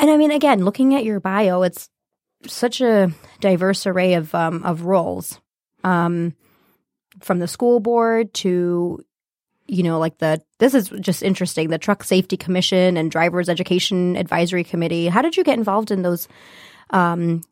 and 0.00 0.10
I 0.10 0.16
mean 0.16 0.30
again 0.32 0.64
looking 0.64 0.94
at 0.94 1.04
your 1.04 1.20
bio 1.20 1.62
it's 1.62 1.88
such 2.46 2.80
a 2.80 3.12
diverse 3.40 3.86
array 3.86 4.14
of 4.14 4.34
um 4.34 4.62
of 4.64 4.82
roles. 4.82 5.38
Um 5.84 6.34
from 7.20 7.38
the 7.38 7.48
school 7.48 7.80
board 7.80 8.32
to 8.34 8.98
you 9.66 9.82
know 9.82 9.98
like 9.98 10.18
the 10.18 10.40
this 10.58 10.74
is 10.74 10.88
just 11.00 11.22
interesting 11.22 11.68
the 11.68 11.78
truck 11.78 12.02
safety 12.02 12.36
commission 12.36 12.96
and 12.96 13.10
drivers 13.10 13.48
education 13.48 14.16
advisory 14.16 14.64
committee. 14.64 15.06
How 15.08 15.22
did 15.22 15.36
you 15.36 15.44
get 15.44 15.58
involved 15.58 15.90
in 15.90 16.02
those 16.02 16.28
um 16.90 17.42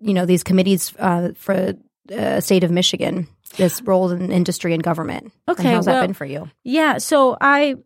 you 0.00 0.12
know 0.14 0.26
these 0.26 0.42
committees 0.42 0.92
uh, 0.98 1.30
for 1.36 1.74
uh, 2.14 2.40
state 2.40 2.64
of 2.64 2.70
michigan 2.70 3.26
this 3.56 3.80
role 3.82 4.10
in 4.10 4.30
industry 4.32 4.74
and 4.74 4.82
government? 4.82 5.32
And 5.46 5.58
Okay, 5.58 5.70
how's 5.72 5.86
that 5.86 5.92
well- 5.92 6.02
been 6.02 6.14
for 6.14 6.24
you? 6.26 6.50
Yeah, 6.64 6.98
so 6.98 7.36
I 7.40 7.76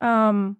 um 0.00 0.56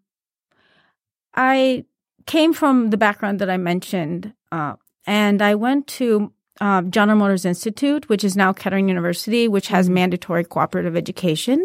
I 1.34 1.84
came 2.28 2.52
from 2.52 2.90
the 2.90 2.96
background 2.96 3.40
that 3.40 3.50
I 3.50 3.56
mentioned, 3.56 4.34
uh, 4.52 4.74
and 5.06 5.42
I 5.42 5.56
went 5.56 5.86
to 5.98 6.30
uh, 6.60 6.82
General 6.82 7.18
Motors 7.18 7.44
Institute, 7.44 8.08
which 8.08 8.22
is 8.22 8.36
now 8.36 8.52
Kettering 8.52 8.86
University, 8.88 9.48
which 9.48 9.68
has 9.68 9.88
mandatory 9.88 10.44
cooperative 10.44 10.94
education. 10.94 11.64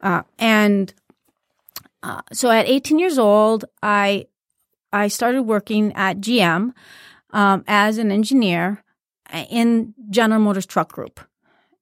Uh, 0.00 0.22
and 0.38 0.94
uh, 2.02 2.22
so 2.32 2.50
at 2.50 2.66
18 2.66 2.98
years 2.98 3.18
old, 3.18 3.64
I 3.82 4.26
I 4.92 5.08
started 5.08 5.42
working 5.42 5.92
at 5.94 6.18
GM 6.18 6.72
um, 7.32 7.64
as 7.66 7.98
an 7.98 8.10
engineer 8.10 8.82
in 9.50 9.94
General 10.08 10.40
Motors 10.40 10.64
Truck 10.64 10.92
Group, 10.92 11.20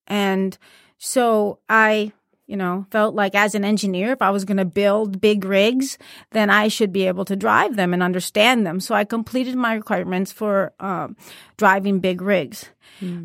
and 0.08 0.56
so 0.99 1.58
I 1.68 2.12
you 2.46 2.56
know, 2.56 2.86
felt 2.90 3.14
like 3.14 3.34
as 3.34 3.54
an 3.54 3.64
engineer, 3.64 4.12
if 4.12 4.22
I 4.22 4.30
was 4.30 4.44
going 4.44 4.56
to 4.58 4.64
build 4.64 5.20
big 5.20 5.44
rigs, 5.44 5.98
then 6.30 6.48
I 6.48 6.68
should 6.68 6.92
be 6.92 7.06
able 7.06 7.24
to 7.24 7.36
drive 7.36 7.76
them 7.76 7.92
and 7.92 8.02
understand 8.02 8.66
them. 8.66 8.78
So 8.80 8.94
I 8.94 9.04
completed 9.04 9.56
my 9.56 9.74
requirements 9.74 10.30
for 10.32 10.72
um, 10.78 11.16
driving 11.56 11.98
big 11.98 12.22
rigs. 12.22 12.70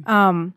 Um, 0.08 0.54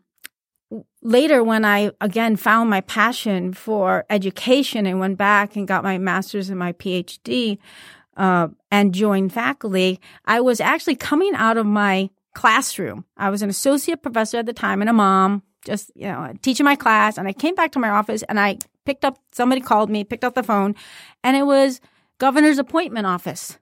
later, 1.01 1.43
when 1.43 1.63
I 1.63 1.91
again 2.01 2.35
found 2.35 2.69
my 2.69 2.81
passion 2.81 3.53
for 3.53 4.05
education 4.09 4.85
and 4.85 4.99
went 4.99 5.17
back 5.17 5.55
and 5.55 5.67
got 5.67 5.83
my 5.83 5.97
master's 5.97 6.49
and 6.49 6.59
my 6.59 6.73
PhD 6.73 7.59
uh, 8.17 8.47
and 8.71 8.93
joined 8.93 9.31
faculty, 9.31 9.99
I 10.25 10.41
was 10.41 10.59
actually 10.59 10.95
coming 10.95 11.33
out 11.35 11.57
of 11.57 11.65
my 11.65 12.09
classroom. 12.33 13.05
I 13.15 13.29
was 13.29 13.41
an 13.41 13.49
associate 13.49 14.01
professor 14.01 14.37
at 14.37 14.47
the 14.47 14.53
time 14.53 14.81
and 14.81 14.89
a 14.89 14.93
mom, 14.93 15.43
just, 15.65 15.91
you 15.95 16.07
know, 16.07 16.33
teaching 16.41 16.63
my 16.63 16.75
class. 16.75 17.17
And 17.17 17.27
I 17.27 17.33
came 17.33 17.55
back 17.55 17.71
to 17.73 17.79
my 17.79 17.89
office 17.89 18.23
and 18.23 18.39
I 18.39 18.59
picked 18.85 19.03
up, 19.03 19.19
somebody 19.31 19.61
called 19.61 19.89
me, 19.89 20.03
picked 20.03 20.23
up 20.23 20.35
the 20.35 20.43
phone, 20.43 20.75
and 21.23 21.35
it 21.35 21.43
was 21.43 21.81
governor's 22.19 22.59
appointment 22.59 23.07
office. 23.07 23.57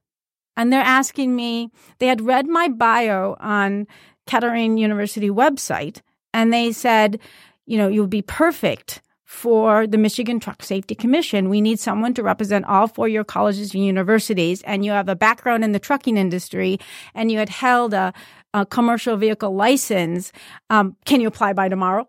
And 0.55 0.71
they're 0.71 0.81
asking 0.81 1.35
me, 1.35 1.71
they 1.97 2.07
had 2.07 2.21
read 2.21 2.47
my 2.47 2.67
bio 2.67 3.35
on 3.39 3.87
Kettering 4.27 4.77
University 4.77 5.29
website 5.29 6.01
and 6.33 6.53
they 6.53 6.71
said, 6.71 7.19
you 7.65 7.77
know, 7.77 7.87
you 7.87 8.01
would 8.01 8.09
be 8.09 8.21
perfect 8.21 9.01
for 9.25 9.87
the 9.87 9.97
Michigan 9.97 10.39
Truck 10.39 10.61
Safety 10.61 10.93
Commission. 10.93 11.49
We 11.49 11.59
need 11.59 11.79
someone 11.79 12.13
to 12.13 12.23
represent 12.23 12.65
all 12.65 12.87
four 12.87 13.07
year 13.07 13.23
colleges 13.23 13.73
and 13.73 13.83
universities. 13.83 14.61
And 14.61 14.85
you 14.85 14.91
have 14.91 15.09
a 15.09 15.15
background 15.15 15.63
in 15.63 15.71
the 15.71 15.79
trucking 15.79 16.17
industry 16.17 16.79
and 17.15 17.31
you 17.31 17.39
had 17.39 17.49
held 17.49 17.95
a, 17.95 18.13
a 18.53 18.65
commercial 18.65 19.17
vehicle 19.17 19.55
license. 19.55 20.31
Um, 20.69 20.95
can 21.05 21.21
you 21.21 21.27
apply 21.27 21.53
by 21.53 21.69
tomorrow? 21.69 22.07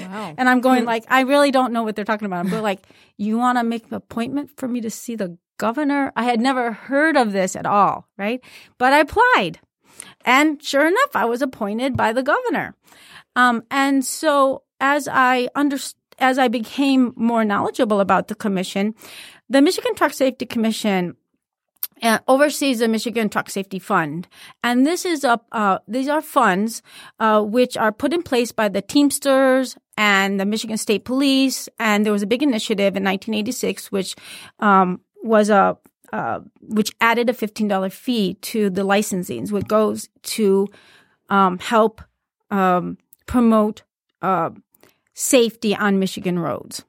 wow 0.00 0.34
And 0.36 0.48
I'm 0.48 0.60
going 0.60 0.84
like, 0.84 1.04
I 1.08 1.20
really 1.20 1.50
don't 1.50 1.72
know 1.72 1.82
what 1.82 1.96
they're 1.96 2.04
talking 2.04 2.26
about. 2.26 2.40
I'm 2.40 2.50
going 2.50 2.62
like, 2.62 2.82
you 3.16 3.38
want 3.38 3.58
to 3.58 3.64
make 3.64 3.86
an 3.86 3.94
appointment 3.94 4.50
for 4.56 4.68
me 4.68 4.80
to 4.80 4.90
see 4.90 5.14
the 5.14 5.38
governor? 5.58 6.12
I 6.16 6.24
had 6.24 6.40
never 6.40 6.72
heard 6.72 7.16
of 7.16 7.32
this 7.32 7.56
at 7.56 7.66
all, 7.66 8.08
right? 8.16 8.40
But 8.78 8.92
I 8.92 9.00
applied. 9.00 9.60
And 10.24 10.62
sure 10.62 10.86
enough, 10.86 11.14
I 11.14 11.24
was 11.24 11.40
appointed 11.40 11.96
by 11.96 12.12
the 12.12 12.22
governor. 12.22 12.74
Um, 13.34 13.62
and 13.70 14.04
so 14.04 14.62
as 14.80 15.08
I 15.08 15.48
understood, 15.54 16.00
as 16.18 16.38
I 16.38 16.48
became 16.48 17.12
more 17.14 17.44
knowledgeable 17.44 18.00
about 18.00 18.28
the 18.28 18.34
commission, 18.34 18.94
the 19.50 19.60
Michigan 19.60 19.94
Truck 19.94 20.14
Safety 20.14 20.46
Commission 20.46 21.14
uh, 22.02 22.18
oversees 22.28 22.80
the 22.80 22.88
Michigan 22.88 23.28
Truck 23.28 23.48
Safety 23.48 23.78
Fund, 23.78 24.28
and 24.62 24.86
this 24.86 25.04
is 25.04 25.24
a 25.24 25.40
uh, 25.52 25.78
these 25.88 26.08
are 26.08 26.20
funds 26.20 26.82
uh, 27.18 27.42
which 27.42 27.76
are 27.76 27.92
put 27.92 28.12
in 28.12 28.22
place 28.22 28.52
by 28.52 28.68
the 28.68 28.82
Teamsters 28.82 29.76
and 29.96 30.38
the 30.38 30.44
Michigan 30.44 30.76
State 30.76 31.04
Police. 31.04 31.68
And 31.78 32.04
there 32.04 32.12
was 32.12 32.22
a 32.22 32.26
big 32.26 32.42
initiative 32.42 32.96
in 32.96 33.04
1986, 33.04 33.90
which 33.90 34.14
um, 34.60 35.00
was 35.22 35.48
a 35.48 35.78
uh, 36.12 36.40
which 36.60 36.92
added 37.00 37.30
a 37.30 37.34
fifteen 37.34 37.68
dollar 37.68 37.90
fee 37.90 38.34
to 38.34 38.70
the 38.70 38.82
licensings, 38.82 39.50
which 39.50 39.66
goes 39.66 40.08
to 40.22 40.68
um, 41.30 41.58
help 41.58 42.02
um, 42.50 42.98
promote 43.26 43.82
uh, 44.22 44.50
safety 45.14 45.74
on 45.74 45.98
Michigan 45.98 46.38
roads. 46.38 46.84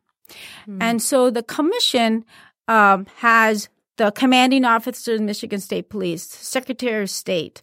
And 0.82 1.02
so 1.02 1.30
the 1.30 1.44
commission 1.44 2.26
um, 2.68 3.08
has 3.18 3.70
the 3.98 4.12
commanding 4.12 4.64
officer 4.66 5.16
of 5.16 5.22
Michigan 5.22 5.60
State 5.60 5.90
Police, 5.90 6.24
Secretary 6.24 7.04
of 7.04 7.10
State, 7.10 7.62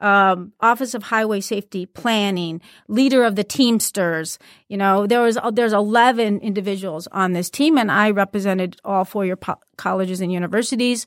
um, 0.00 0.52
Office 0.60 0.94
of 0.94 1.04
Highway 1.04 1.40
Safety 1.40 1.86
Planning, 1.86 2.60
leader 2.88 3.24
of 3.24 3.36
the 3.36 3.44
Teamsters. 3.44 4.38
You 4.68 4.76
know, 4.76 5.06
there 5.06 5.22
was 5.22 5.38
there's 5.52 5.72
11 5.72 6.40
individuals 6.40 7.06
on 7.12 7.32
this 7.32 7.48
team, 7.48 7.78
and 7.78 7.90
I 7.90 8.10
represented 8.10 8.80
all 8.84 9.04
four 9.04 9.24
year 9.24 9.36
po- 9.36 9.60
colleges 9.76 10.20
and 10.20 10.32
universities. 10.32 11.06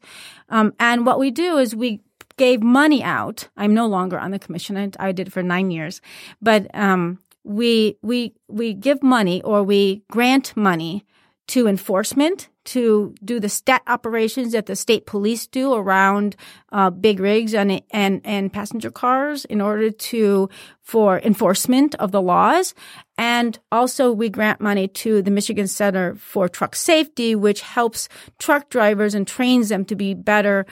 Um, 0.50 0.74
and 0.80 1.06
what 1.06 1.20
we 1.20 1.32
do 1.32 1.58
is 1.58 1.76
we 1.76 2.02
gave 2.38 2.64
money 2.64 3.04
out. 3.04 3.50
I'm 3.58 3.74
no 3.74 3.88
longer 3.88 4.18
on 4.18 4.32
the 4.32 4.40
commission. 4.40 4.78
I, 4.78 4.90
I 5.00 5.12
did 5.12 5.28
it 5.28 5.32
for 5.32 5.44
nine 5.44 5.70
years, 5.70 6.02
but 6.42 6.74
um, 6.74 7.20
we 7.44 7.98
we 8.02 8.34
we 8.48 8.74
give 8.74 9.04
money 9.04 9.42
or 9.42 9.64
we 9.64 10.04
grant 10.10 10.56
money 10.56 11.04
to 11.48 11.68
enforcement 11.68 12.50
to 12.66 13.16
do 13.24 13.40
the 13.40 13.48
stat 13.48 13.82
operations 13.88 14.52
that 14.52 14.66
the 14.66 14.76
state 14.76 15.06
police 15.06 15.48
do 15.48 15.74
around 15.74 16.36
uh, 16.74 16.90
big 16.90 17.20
rigs 17.20 17.54
and 17.54 17.82
and 17.92 18.22
and 18.26 18.52
passenger 18.52 18.92
cars 18.92 19.46
in 19.46 19.62
order 19.62 19.90
to 19.90 20.50
for 20.82 21.20
enforcement 21.20 21.96
of 21.96 22.12
the 22.12 22.22
laws. 22.22 22.76
And 23.18 23.58
also 23.72 24.12
we 24.12 24.30
grant 24.30 24.60
money 24.60 24.90
to 24.90 25.22
the 25.22 25.32
Michigan 25.32 25.68
Center 25.68 26.16
for 26.16 26.50
Truck 26.50 26.76
Safety 26.76 27.36
which 27.36 27.62
helps 27.62 28.10
truck 28.38 28.70
drivers 28.70 29.16
and 29.16 29.26
trains 29.26 29.70
them 29.70 29.86
to 29.86 29.96
be 29.96 30.14
better 30.14 30.66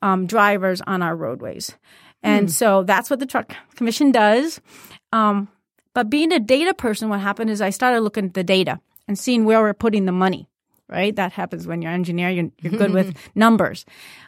um, 0.00 0.26
drivers 0.26 0.80
on 0.80 1.02
our 1.02 1.14
roadways. 1.14 1.76
And 2.24 2.50
so 2.50 2.84
that's 2.84 3.10
what 3.10 3.18
the 3.18 3.26
truck 3.26 3.54
commission 3.74 4.12
does. 4.12 4.60
Um, 5.12 5.48
but 5.92 6.08
being 6.08 6.32
a 6.32 6.38
data 6.38 6.72
person, 6.72 7.08
what 7.08 7.20
happened 7.20 7.50
is 7.50 7.60
I 7.60 7.70
started 7.70 8.00
looking 8.00 8.26
at 8.26 8.34
the 8.34 8.44
data 8.44 8.80
and 9.08 9.18
seeing 9.18 9.44
where 9.44 9.60
we're 9.60 9.74
putting 9.74 10.06
the 10.06 10.12
money, 10.12 10.48
right? 10.88 11.14
That 11.14 11.32
happens 11.32 11.66
when 11.66 11.82
you're 11.82 11.90
an 11.90 12.00
engineer, 12.00 12.30
you're, 12.30 12.50
you're 12.60 12.78
good 12.78 12.92
with 12.92 13.16
numbers. 13.34 13.84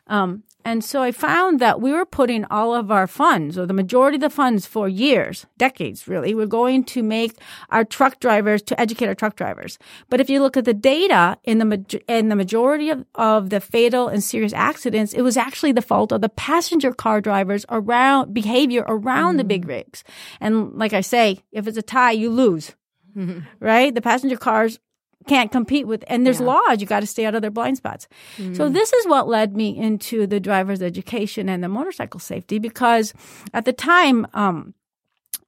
Um, 0.06 0.42
and 0.64 0.82
so 0.82 1.02
I 1.02 1.12
found 1.12 1.60
that 1.60 1.82
we 1.82 1.92
were 1.92 2.06
putting 2.06 2.46
all 2.46 2.74
of 2.74 2.90
our 2.90 3.06
funds, 3.06 3.58
or 3.58 3.66
the 3.66 3.74
majority 3.74 4.16
of 4.16 4.22
the 4.22 4.30
funds 4.30 4.66
for 4.66 4.88
years, 4.88 5.44
decades 5.58 6.08
really, 6.08 6.34
we're 6.34 6.46
going 6.46 6.84
to 6.84 7.02
make 7.02 7.38
our 7.68 7.84
truck 7.84 8.18
drivers, 8.18 8.62
to 8.62 8.80
educate 8.80 9.06
our 9.06 9.14
truck 9.14 9.36
drivers. 9.36 9.78
But 10.08 10.20
if 10.20 10.30
you 10.30 10.40
look 10.40 10.56
at 10.56 10.64
the 10.64 10.72
data 10.72 11.36
in 11.44 11.58
the, 11.58 12.02
in 12.08 12.30
the 12.30 12.36
majority 12.36 12.88
of, 12.88 13.04
of 13.14 13.50
the 13.50 13.60
fatal 13.60 14.08
and 14.08 14.24
serious 14.24 14.54
accidents, 14.54 15.12
it 15.12 15.20
was 15.20 15.36
actually 15.36 15.72
the 15.72 15.82
fault 15.82 16.12
of 16.12 16.22
the 16.22 16.30
passenger 16.30 16.92
car 16.92 17.20
drivers 17.20 17.66
around 17.68 18.32
behavior 18.32 18.84
around 18.86 19.36
the 19.36 19.44
big 19.44 19.68
rigs. 19.68 20.02
And 20.40 20.72
like 20.78 20.94
I 20.94 21.02
say, 21.02 21.40
if 21.52 21.66
it's 21.66 21.76
a 21.76 21.82
tie, 21.82 22.12
you 22.12 22.30
lose, 22.30 22.74
right? 23.60 23.94
The 23.94 24.02
passenger 24.02 24.36
cars 24.36 24.78
can't 25.26 25.50
compete 25.50 25.86
with, 25.86 26.04
and 26.06 26.26
there's 26.26 26.40
laws. 26.40 26.80
You 26.80 26.86
got 26.86 27.00
to 27.00 27.06
stay 27.06 27.24
out 27.24 27.34
of 27.34 27.40
their 27.40 27.50
blind 27.50 27.78
spots. 27.78 28.08
So 28.54 28.68
this 28.68 28.92
is 28.92 29.06
what 29.06 29.26
led 29.28 29.56
me 29.56 29.76
into 29.76 30.26
the 30.26 30.38
driver's 30.40 30.82
education 30.82 31.48
and 31.48 31.64
the 31.64 31.68
motorcycle 31.68 32.20
safety 32.20 32.58
because 32.58 33.14
at 33.54 33.64
the 33.64 33.72
time, 33.72 34.26
um, 34.34 34.74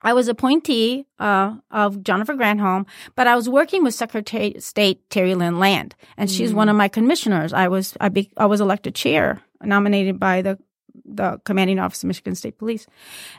I 0.03 0.13
was 0.13 0.29
appointee 0.29 1.07
uh, 1.19 1.57
of 1.71 2.03
Jennifer 2.03 2.35
Granholm, 2.35 2.87
but 3.17 3.27
I 3.27 3.35
was 3.35 3.49
working 3.49 3.83
with 3.83 3.95
Secretary 3.95 4.55
of 4.55 4.63
State 4.63 5.09
Terry 5.11 5.35
Lynn 5.35 5.59
Land, 5.59 5.95
and 6.17 6.31
she's 6.31 6.55
one 6.55 6.69
of 6.69 6.77
my 6.77 6.89
commissioners. 6.89 7.53
I 7.53 7.69
was 7.69 7.97
I, 8.01 8.09
be, 8.09 8.31
I 8.37 8.47
was 8.47 8.61
elected 8.61 8.95
chair, 8.95 9.43
nominated 9.63 10.21
by 10.21 10.43
the 10.43 10.59
the 11.05 11.41
commanding 11.45 11.79
officer 11.79 12.07
of 12.07 12.09
Michigan 12.09 12.35
State 12.35 12.59
Police. 12.59 12.87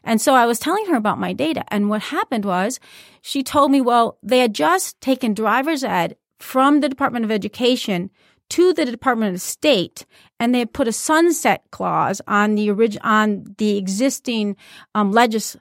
And 0.03 0.21
so 0.21 0.35
I 0.35 0.45
was 0.45 0.59
telling 0.59 0.85
her 0.87 0.95
about 0.95 1.19
my 1.19 1.33
data. 1.33 1.63
And 1.69 1.89
what 1.89 2.01
happened 2.01 2.45
was 2.45 2.79
she 3.21 3.43
told 3.43 3.71
me, 3.71 3.81
well, 3.81 4.17
they 4.21 4.39
had 4.39 4.53
just 4.53 4.99
taken 5.01 5.33
driver's 5.33 5.83
ed 5.83 6.15
from 6.39 6.81
the 6.81 6.89
Department 6.89 7.25
of 7.25 7.31
Education 7.31 8.09
to 8.49 8.71
the 8.71 8.85
Department 8.85 9.33
of 9.35 9.41
State, 9.41 10.05
and 10.39 10.53
they 10.53 10.59
had 10.59 10.71
put 10.71 10.87
a 10.87 10.93
sunset 10.93 11.63
clause 11.71 12.21
on 12.27 12.55
the 12.55 12.69
orig- 12.69 12.97
on 13.01 13.43
the 13.57 13.77
existing 13.77 14.55
um, 14.95 15.11
legis- 15.11 15.57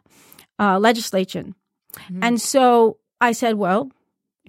uh, 0.61 0.79
legislation. 0.79 1.55
And 2.23 2.41
so 2.41 2.99
I 3.21 3.33
said, 3.33 3.55
well, 3.55 3.91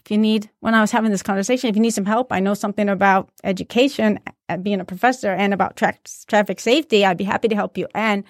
if 0.07 0.11
you 0.11 0.17
need, 0.17 0.49
when 0.61 0.73
I 0.73 0.79
was 0.79 0.91
having 0.91 1.11
this 1.11 1.21
conversation, 1.21 1.69
if 1.69 1.75
you 1.75 1.81
need 1.81 1.93
some 1.93 2.05
help, 2.05 2.31
I 2.31 2.39
know 2.39 2.53
something 2.53 2.87
about 2.87 3.29
education, 3.43 4.21
uh, 4.47 4.55
being 4.55 4.79
a 4.79 4.85
professor, 4.85 5.33
and 5.33 5.53
about 5.53 5.75
tra- 5.75 5.97
traffic 6.27 6.61
safety, 6.61 7.03
I'd 7.03 7.17
be 7.17 7.25
happy 7.25 7.49
to 7.49 7.55
help 7.55 7.77
you. 7.77 7.89
And 7.93 8.23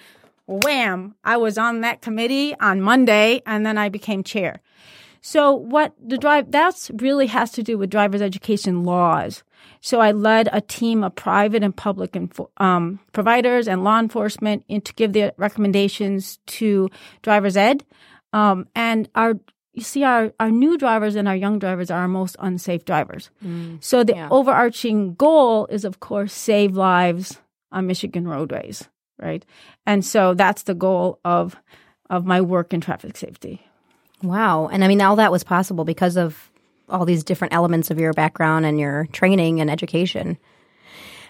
wham, 0.48 1.14
I 1.22 1.36
was 1.36 1.56
on 1.56 1.82
that 1.82 2.02
committee 2.02 2.56
on 2.58 2.80
Monday, 2.80 3.42
and 3.46 3.64
then 3.64 3.78
I 3.78 3.90
became 3.90 4.24
chair. 4.24 4.60
So 5.20 5.52
what 5.54 5.94
the 6.04 6.18
drive 6.18 6.50
that's 6.50 6.90
really 6.94 7.28
has 7.28 7.52
to 7.52 7.62
do 7.62 7.78
with 7.78 7.90
driver's 7.90 8.22
education 8.22 8.82
laws. 8.82 9.44
So 9.80 10.00
I 10.00 10.10
led 10.10 10.48
a 10.52 10.60
team 10.60 11.04
of 11.04 11.14
private 11.14 11.62
and 11.62 11.76
public 11.76 12.16
info, 12.16 12.50
um, 12.56 12.98
providers 13.12 13.68
and 13.68 13.84
law 13.84 14.00
enforcement 14.00 14.64
in 14.66 14.80
to 14.80 14.92
give 14.94 15.12
their 15.12 15.30
recommendations 15.36 16.40
to 16.58 16.90
driver's 17.22 17.56
ed. 17.56 17.84
Um, 18.32 18.66
and 18.74 19.08
our 19.14 19.34
you 19.72 19.82
see 19.82 20.02
our, 20.02 20.32
our 20.40 20.50
new 20.50 20.76
drivers 20.76 21.14
and 21.14 21.28
our 21.28 21.36
young 21.36 21.58
drivers 21.58 21.90
are 21.90 22.00
our 22.00 22.08
most 22.08 22.36
unsafe 22.40 22.84
drivers. 22.84 23.30
so 23.80 24.02
the 24.02 24.14
yeah. 24.14 24.28
overarching 24.30 25.14
goal 25.14 25.66
is 25.66 25.84
of 25.84 26.00
course 26.00 26.32
save 26.32 26.76
lives 26.76 27.38
on 27.70 27.86
Michigan 27.86 28.26
roadways, 28.26 28.88
right? 29.18 29.44
And 29.86 30.04
so 30.04 30.34
that's 30.34 30.62
the 30.64 30.74
goal 30.74 31.20
of 31.24 31.56
of 32.10 32.24
my 32.24 32.40
work 32.40 32.72
in 32.72 32.80
traffic 32.80 33.16
safety. 33.16 33.62
Wow. 34.22 34.68
And 34.68 34.82
I 34.82 34.88
mean, 34.88 35.00
all 35.00 35.16
that 35.16 35.30
was 35.30 35.44
possible 35.44 35.84
because 35.84 36.16
of 36.16 36.50
all 36.88 37.04
these 37.04 37.22
different 37.22 37.54
elements 37.54 37.90
of 37.90 38.00
your 38.00 38.12
background 38.12 38.66
and 38.66 38.80
your 38.80 39.06
training 39.12 39.60
and 39.60 39.70
education. 39.70 40.38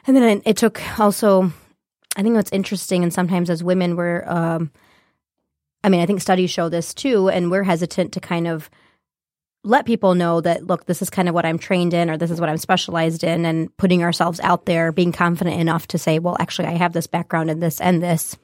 And 0.07 0.17
then 0.17 0.23
it, 0.23 0.43
it 0.47 0.57
took 0.57 0.81
also, 0.99 1.53
I 2.17 2.23
think 2.23 2.37
what's 2.37 2.53
interesting, 2.53 3.03
and 3.03 3.13
sometimes 3.13 3.51
as 3.51 3.63
women, 3.65 3.97
we're, 3.97 4.25
um, 4.27 4.71
I 5.85 5.89
mean, 5.89 6.01
I 6.01 6.07
think 6.07 6.21
studies 6.21 6.51
show 6.51 6.69
this 6.69 6.93
too, 6.93 7.29
and 7.29 7.51
we're 7.51 7.63
hesitant 7.63 8.13
to 8.13 8.21
kind 8.21 8.47
of 8.47 8.69
let 9.65 9.87
people 9.87 10.15
know 10.15 10.41
that, 10.41 10.67
look, 10.67 10.87
this 10.87 11.03
is 11.03 11.11
kind 11.11 11.29
of 11.29 11.35
what 11.35 11.45
I'm 11.45 11.59
trained 11.59 11.93
in 11.93 12.11
or 12.11 12.17
this 12.17 12.31
is 12.31 12.41
what 12.41 12.49
I'm 12.49 12.57
specialized 12.59 13.25
in, 13.25 13.45
and 13.45 13.77
putting 13.77 14.03
ourselves 14.03 14.41
out 14.41 14.67
there, 14.67 14.93
being 14.93 15.13
confident 15.13 15.61
enough 15.61 15.87
to 15.89 15.99
say, 15.99 16.19
well, 16.19 16.37
actually, 16.41 16.69
I 16.69 16.77
have 16.77 16.93
this 16.93 17.07
background 17.07 17.51
in 17.51 17.61
this 17.61 17.81
and 17.81 18.03
this. 18.03 18.37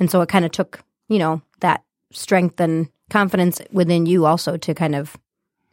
And 0.00 0.10
so 0.10 0.20
it 0.22 0.28
kind 0.28 0.44
of 0.44 0.50
took, 0.50 0.80
you 1.08 1.18
know, 1.18 1.42
that 1.60 1.84
strength 2.12 2.60
and 2.60 2.88
confidence 3.10 3.60
within 3.70 4.06
you 4.06 4.24
also 4.24 4.56
to 4.56 4.74
kind 4.74 4.94
of, 4.94 5.16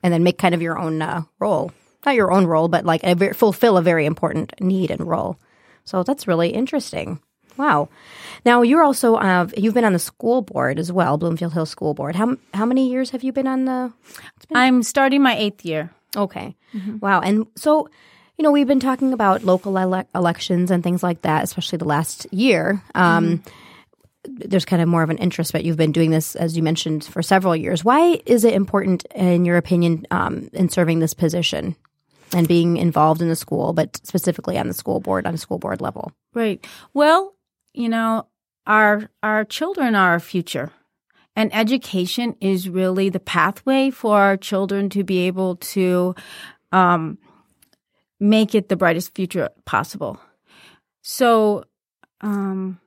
and 0.04 0.14
then 0.14 0.24
make 0.24 0.38
kind 0.38 0.56
of 0.56 0.62
your 0.62 0.78
own 0.78 1.02
uh, 1.02 1.22
role. 1.40 1.72
Not 2.06 2.16
your 2.16 2.32
own 2.32 2.46
role, 2.48 2.68
but 2.68 2.86
like 2.86 3.04
a, 3.04 3.34
fulfill 3.34 3.78
a 3.78 3.82
very 3.82 4.06
important 4.06 4.54
need 4.60 4.92
and 4.92 5.08
role. 5.08 5.38
So 5.86 6.04
that's 6.04 6.28
really 6.28 6.50
interesting. 6.50 7.22
Wow. 7.60 7.90
Now 8.46 8.62
you're 8.62 8.82
also 8.84 9.16
uh, 9.16 9.48
you've 9.58 9.74
been 9.74 9.84
on 9.84 9.92
the 9.94 10.00
school 10.00 10.42
board 10.42 10.80
as 10.80 10.92
well, 10.94 11.18
Bloomfield 11.18 11.54
Hill 11.54 11.66
School 11.66 11.94
Board. 11.94 12.16
How 12.16 12.38
how 12.54 12.66
many 12.66 12.90
years 12.90 13.10
have 13.12 13.22
you 13.22 13.34
been 13.34 13.48
on 13.48 13.66
the? 13.66 13.92
I'm 14.56 14.82
starting 14.82 15.22
my 15.22 15.36
eighth 15.38 15.66
year. 15.66 15.92
Okay. 16.16 16.56
Wow. 17.02 17.20
And 17.20 17.46
so, 17.56 17.90
you 18.38 18.44
know, 18.44 18.52
we've 18.52 18.66
been 18.66 18.80
talking 18.80 19.12
about 19.12 19.44
local 19.44 19.78
ele- 19.78 20.08
elections 20.16 20.72
and 20.72 20.82
things 20.82 21.04
like 21.04 21.22
that, 21.24 21.44
especially 21.44 21.78
the 21.78 21.86
last 21.86 22.26
year. 22.32 22.82
Um, 22.96 23.44
There's 24.24 24.66
kind 24.66 24.82
of 24.82 24.88
more 24.88 25.04
of 25.04 25.10
an 25.10 25.18
interest, 25.18 25.52
but 25.52 25.64
you've 25.64 25.78
been 25.78 25.92
doing 25.92 26.12
this, 26.12 26.36
as 26.36 26.56
you 26.56 26.64
mentioned, 26.64 27.04
for 27.04 27.22
several 27.22 27.56
years. 27.56 27.84
Why 27.84 28.22
is 28.26 28.44
it 28.44 28.54
important, 28.54 29.06
in 29.16 29.46
your 29.46 29.58
opinion, 29.58 30.06
um, 30.12 30.50
in 30.54 30.70
serving 30.70 31.00
this 31.00 31.14
position 31.14 31.76
and 32.34 32.48
being 32.48 32.78
involved 32.78 33.22
in 33.22 33.30
the 33.30 33.36
school, 33.36 33.74
but 33.74 33.98
specifically 34.06 34.58
on 34.58 34.68
the 34.68 34.74
school 34.74 35.00
board, 35.00 35.26
on 35.26 35.34
a 35.34 35.38
school 35.38 35.58
board 35.60 35.82
level? 35.82 36.12
Right. 36.34 36.66
Well, 36.94 37.34
you 37.74 37.90
know, 37.90 38.28
our 38.66 39.10
our 39.24 39.46
children 39.46 39.96
are 39.96 40.12
our 40.12 40.20
future. 40.20 40.72
And 41.36 41.54
education 41.56 42.36
is 42.42 42.68
really 42.68 43.10
the 43.10 43.20
pathway 43.20 43.92
for 43.92 44.20
our 44.20 44.36
children 44.36 44.90
to 44.90 45.04
be 45.04 45.28
able 45.28 45.56
to 45.58 46.14
um, 46.74 47.18
make 48.20 48.54
it 48.54 48.68
the 48.68 48.76
brightest 48.76 49.16
future 49.16 49.50
possible. 49.66 50.20
So, 51.02 51.64
um, 52.20 52.80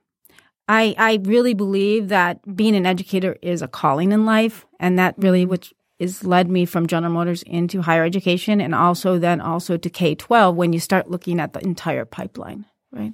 I 0.67 0.93
I 0.97 1.19
really 1.23 1.55
believe 1.55 2.09
that 2.09 2.55
being 2.55 2.75
an 2.75 2.85
educator 2.85 3.37
is 3.41 3.61
a 3.61 3.67
calling 3.67 4.11
in 4.11 4.25
life, 4.25 4.65
and 4.79 4.99
that 4.99 5.15
really 5.17 5.45
which 5.45 5.73
is 5.97 6.23
led 6.23 6.49
me 6.49 6.65
from 6.65 6.85
General 6.85 7.11
Motors 7.11 7.43
into 7.43 7.81
higher 7.81 8.03
education, 8.03 8.61
and 8.61 8.75
also 8.75 9.17
then 9.17 9.41
also 9.41 9.77
to 9.77 9.89
K 9.89 10.13
twelve 10.13 10.55
when 10.55 10.73
you 10.73 10.79
start 10.79 11.09
looking 11.09 11.39
at 11.39 11.53
the 11.53 11.59
entire 11.61 12.05
pipeline, 12.05 12.65
right? 12.91 13.13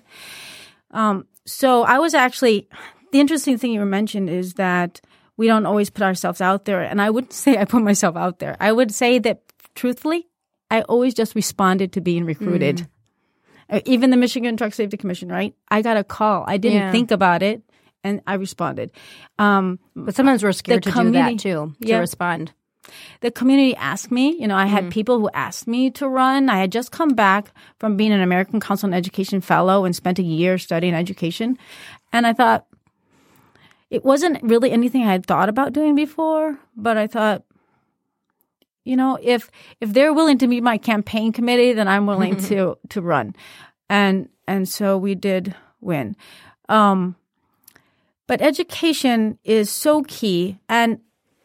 Um, 0.91 1.27
so 1.49 1.83
I 1.83 1.99
was 1.99 2.13
actually 2.13 2.67
the 3.11 3.19
interesting 3.19 3.57
thing 3.57 3.71
you 3.73 3.83
mentioned 3.85 4.29
is 4.29 4.53
that 4.55 5.01
we 5.37 5.47
don't 5.47 5.65
always 5.65 5.89
put 5.89 6.03
ourselves 6.03 6.41
out 6.41 6.65
there, 6.65 6.81
and 6.81 7.01
I 7.01 7.09
wouldn't 7.09 7.33
say 7.33 7.57
I 7.57 7.65
put 7.65 7.81
myself 7.81 8.15
out 8.15 8.39
there. 8.39 8.55
I 8.59 8.71
would 8.71 8.91
say 8.93 9.19
that 9.19 9.41
truthfully, 9.75 10.27
I 10.69 10.81
always 10.83 11.13
just 11.13 11.33
responded 11.35 11.93
to 11.93 12.01
being 12.01 12.25
recruited. 12.25 12.87
Uh, 13.69 13.79
Even 13.85 14.09
the 14.09 14.17
Michigan 14.17 14.57
Truck 14.57 14.73
Safety 14.73 14.97
Commission, 14.97 15.29
right? 15.29 15.53
I 15.69 15.81
got 15.81 15.97
a 15.97 16.03
call. 16.03 16.43
I 16.47 16.57
didn't 16.57 16.79
Yeah. 16.79 16.91
think 16.91 17.11
about 17.11 17.41
it, 17.43 17.61
and 18.03 18.21
I 18.27 18.33
responded. 18.35 18.91
Um, 19.37 19.79
But 19.95 20.15
sometimes 20.15 20.43
we're 20.43 20.51
scared 20.53 20.83
to 20.83 20.91
do 20.91 21.11
that 21.11 21.39
too, 21.39 21.73
to 21.81 21.87
Yeah. 21.87 21.99
respond. 21.99 22.51
The 23.21 23.31
community 23.31 23.75
asked 23.75 24.11
me, 24.11 24.35
you 24.39 24.47
know, 24.47 24.55
I 24.55 24.65
had 24.65 24.91
people 24.91 25.19
who 25.19 25.29
asked 25.33 25.67
me 25.67 25.89
to 25.91 26.07
run. 26.07 26.49
I 26.49 26.57
had 26.57 26.71
just 26.71 26.91
come 26.91 27.09
back 27.09 27.51
from 27.79 27.97
being 27.97 28.11
an 28.11 28.21
American 28.21 28.59
Council 28.59 28.87
on 28.87 28.93
Education 28.93 29.41
fellow 29.41 29.85
and 29.85 29.95
spent 29.95 30.19
a 30.19 30.23
year 30.23 30.57
studying 30.57 30.93
education. 30.93 31.57
And 32.11 32.25
I 32.25 32.33
thought 32.33 32.65
it 33.89 34.05
wasn't 34.05 34.41
really 34.43 34.71
anything 34.71 35.03
I 35.03 35.11
had 35.11 35.25
thought 35.25 35.49
about 35.49 35.73
doing 35.73 35.95
before, 35.95 36.57
but 36.75 36.97
I 36.97 37.07
thought, 37.07 37.43
you 38.85 38.95
know, 38.95 39.17
if 39.21 39.51
if 39.81 39.93
they're 39.93 40.13
willing 40.13 40.37
to 40.39 40.47
meet 40.47 40.63
my 40.63 40.77
campaign 40.77 41.31
committee, 41.31 41.73
then 41.73 41.87
I'm 41.87 42.05
willing 42.05 42.37
to 42.49 42.77
to 42.89 43.01
run. 43.01 43.35
And 43.89 44.29
and 44.47 44.67
so 44.67 44.97
we 44.97 45.15
did 45.15 45.55
win. 45.81 46.15
Um 46.67 47.15
but 48.27 48.41
education 48.41 49.39
is 49.43 49.71
so 49.71 50.03
key 50.03 50.59
and 50.69 50.99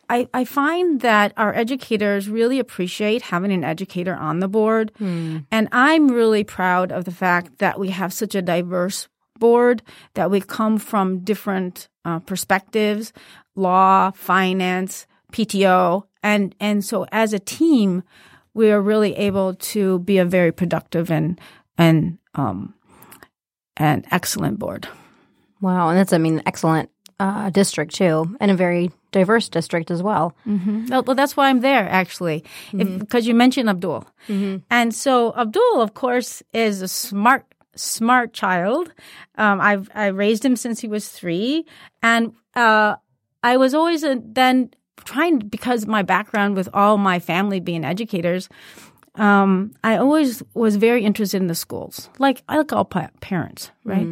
I, 0.08 0.28
I 0.34 0.44
find 0.44 1.00
that 1.00 1.32
our 1.36 1.54
educators 1.54 2.28
really 2.28 2.58
appreciate 2.58 3.22
having 3.22 3.52
an 3.52 3.64
educator 3.64 4.14
on 4.14 4.40
the 4.40 4.48
board. 4.48 4.92
And 5.50 5.68
I'm 5.72 6.08
really 6.08 6.44
proud 6.44 6.92
of 6.92 7.04
the 7.04 7.12
fact 7.12 7.58
that 7.58 7.78
we 7.78 7.90
have 7.90 8.12
such 8.12 8.34
a 8.34 8.42
diverse 8.42 9.08
board, 9.38 9.82
that 10.14 10.30
we 10.30 10.40
come 10.40 10.78
from 10.78 11.20
different 11.20 11.88
uh, 12.04 12.20
perspectives 12.20 13.12
law, 13.56 14.10
finance, 14.10 15.06
PTO. 15.32 16.02
And, 16.24 16.54
and 16.58 16.84
so 16.84 17.06
as 17.12 17.32
a 17.32 17.38
team, 17.38 18.02
we 18.52 18.70
are 18.72 18.80
really 18.80 19.14
able 19.14 19.54
to 19.54 20.00
be 20.00 20.18
a 20.18 20.24
very 20.24 20.50
productive 20.50 21.10
and, 21.10 21.40
and, 21.78 22.18
um, 22.34 22.74
and 23.76 24.04
excellent 24.10 24.58
board. 24.58 24.88
Wow, 25.60 25.88
and 25.88 25.98
that's 25.98 26.12
I 26.12 26.18
mean 26.18 26.42
excellent 26.44 26.90
uh, 27.18 27.48
district 27.48 27.94
too, 27.94 28.36
and 28.38 28.50
a 28.50 28.54
very 28.54 28.90
diverse 29.14 29.48
district 29.48 29.90
as 29.94 30.03
well. 30.03 30.35
No, 30.90 31.00
well, 31.07 31.14
that's 31.14 31.37
why 31.38 31.48
I'm 31.48 31.61
there 31.62 31.87
actually, 31.88 32.42
because 32.98 33.27
you 33.29 33.35
mentioned 33.35 33.70
Abdul, 33.70 34.03
and 34.70 34.90
so 34.94 35.33
Abdul, 35.38 35.81
of 35.81 35.94
course, 35.94 36.42
is 36.53 36.83
a 36.83 36.88
smart, 36.88 37.46
smart 37.77 38.33
child. 38.35 38.90
Um, 39.38 39.61
I've 39.62 39.87
I 39.94 40.07
raised 40.11 40.42
him 40.44 40.57
since 40.57 40.83
he 40.83 40.88
was 40.88 41.09
three, 41.09 41.64
and 42.03 42.33
uh, 42.59 42.96
I 43.42 43.57
was 43.57 43.72
always 43.74 44.03
uh 44.03 44.16
then 44.35 44.70
trying 45.05 45.38
because 45.38 45.87
my 45.87 46.03
background 46.03 46.57
with 46.57 46.68
all 46.74 46.98
my 46.98 47.18
family 47.20 47.61
being 47.61 47.85
educators. 47.85 48.48
Um, 49.16 49.70
I 49.85 49.96
always 49.98 50.42
was 50.55 50.74
very 50.74 51.05
interested 51.05 51.40
in 51.40 51.46
the 51.46 51.55
schools, 51.55 52.11
like 52.18 52.42
I 52.48 52.57
like 52.59 52.72
all 52.72 52.85
pa- 52.85 53.14
parents, 53.20 53.70
right? 53.85 54.09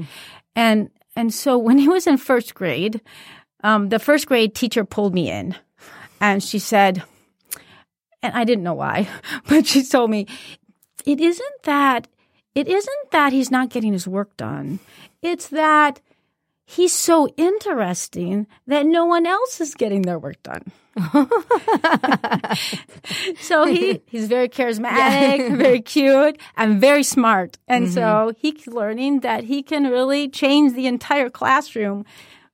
And 0.54 0.90
and 1.16 1.34
so 1.34 1.58
when 1.58 1.78
he 1.78 1.88
was 1.88 2.06
in 2.06 2.18
first 2.18 2.54
grade, 2.54 3.00
um, 3.62 3.88
the 3.88 3.98
first 3.98 4.26
grade 4.26 4.54
teacher 4.54 4.84
pulled 4.84 5.14
me 5.14 5.30
in 5.30 5.54
and 6.20 6.42
she 6.42 6.58
said, 6.58 7.02
and 8.22 8.34
I 8.34 8.44
didn't 8.44 8.64
know 8.64 8.74
why, 8.74 9.08
but 9.48 9.66
she 9.66 9.82
told 9.84 10.10
me, 10.10 10.26
it 11.04 11.20
isn't 11.20 11.62
that, 11.64 12.08
it 12.54 12.68
isn't 12.68 13.10
that 13.10 13.32
he's 13.32 13.50
not 13.50 13.70
getting 13.70 13.92
his 13.92 14.06
work 14.06 14.36
done. 14.36 14.78
It's 15.20 15.48
that 15.48 16.00
he's 16.64 16.92
so 16.92 17.28
interesting 17.36 18.46
that 18.66 18.86
no 18.86 19.04
one 19.04 19.26
else 19.26 19.60
is 19.60 19.74
getting 19.74 20.02
their 20.02 20.18
work 20.18 20.42
done. 20.42 20.72
so 23.40 23.64
he 23.64 24.02
he's 24.06 24.28
very 24.28 24.48
charismatic, 24.48 25.56
very 25.56 25.80
cute, 25.80 26.38
and 26.56 26.80
very 26.80 27.02
smart. 27.02 27.56
And 27.66 27.90
so 27.90 28.34
he's 28.36 28.66
learning 28.66 29.20
that 29.20 29.44
he 29.44 29.62
can 29.62 29.84
really 29.84 30.28
change 30.28 30.74
the 30.74 30.86
entire 30.86 31.30
classroom 31.30 32.04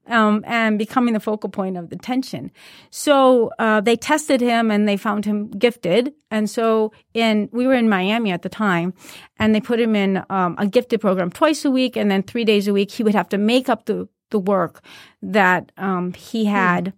um, 0.08 0.44
and 0.46 0.78
becoming 0.78 1.14
the 1.14 1.20
focal 1.20 1.50
point 1.50 1.76
of 1.76 1.90
the 1.90 1.96
tension. 1.96 2.50
So 2.90 3.50
uh, 3.58 3.80
they 3.80 3.96
tested 3.96 4.40
him 4.40 4.70
and 4.70 4.88
they 4.88 4.96
found 4.96 5.24
him 5.24 5.50
gifted. 5.50 6.14
And 6.30 6.48
so 6.48 6.92
in 7.14 7.48
we 7.52 7.66
were 7.66 7.74
in 7.74 7.88
Miami 7.88 8.30
at 8.30 8.42
the 8.42 8.48
time, 8.48 8.94
and 9.38 9.54
they 9.54 9.60
put 9.60 9.80
him 9.80 9.94
in 9.94 10.22
um, 10.30 10.56
a 10.58 10.66
gifted 10.66 11.00
program 11.00 11.30
twice 11.30 11.64
a 11.64 11.70
week, 11.70 11.96
and 11.96 12.10
then 12.10 12.22
three 12.22 12.44
days 12.44 12.68
a 12.68 12.72
week 12.72 12.90
he 12.90 13.02
would 13.02 13.14
have 13.14 13.28
to 13.30 13.38
make 13.38 13.68
up 13.68 13.86
the 13.86 14.08
the 14.30 14.38
work 14.38 14.84
that 15.22 15.72
um, 15.76 16.12
he 16.12 16.44
had 16.44 16.92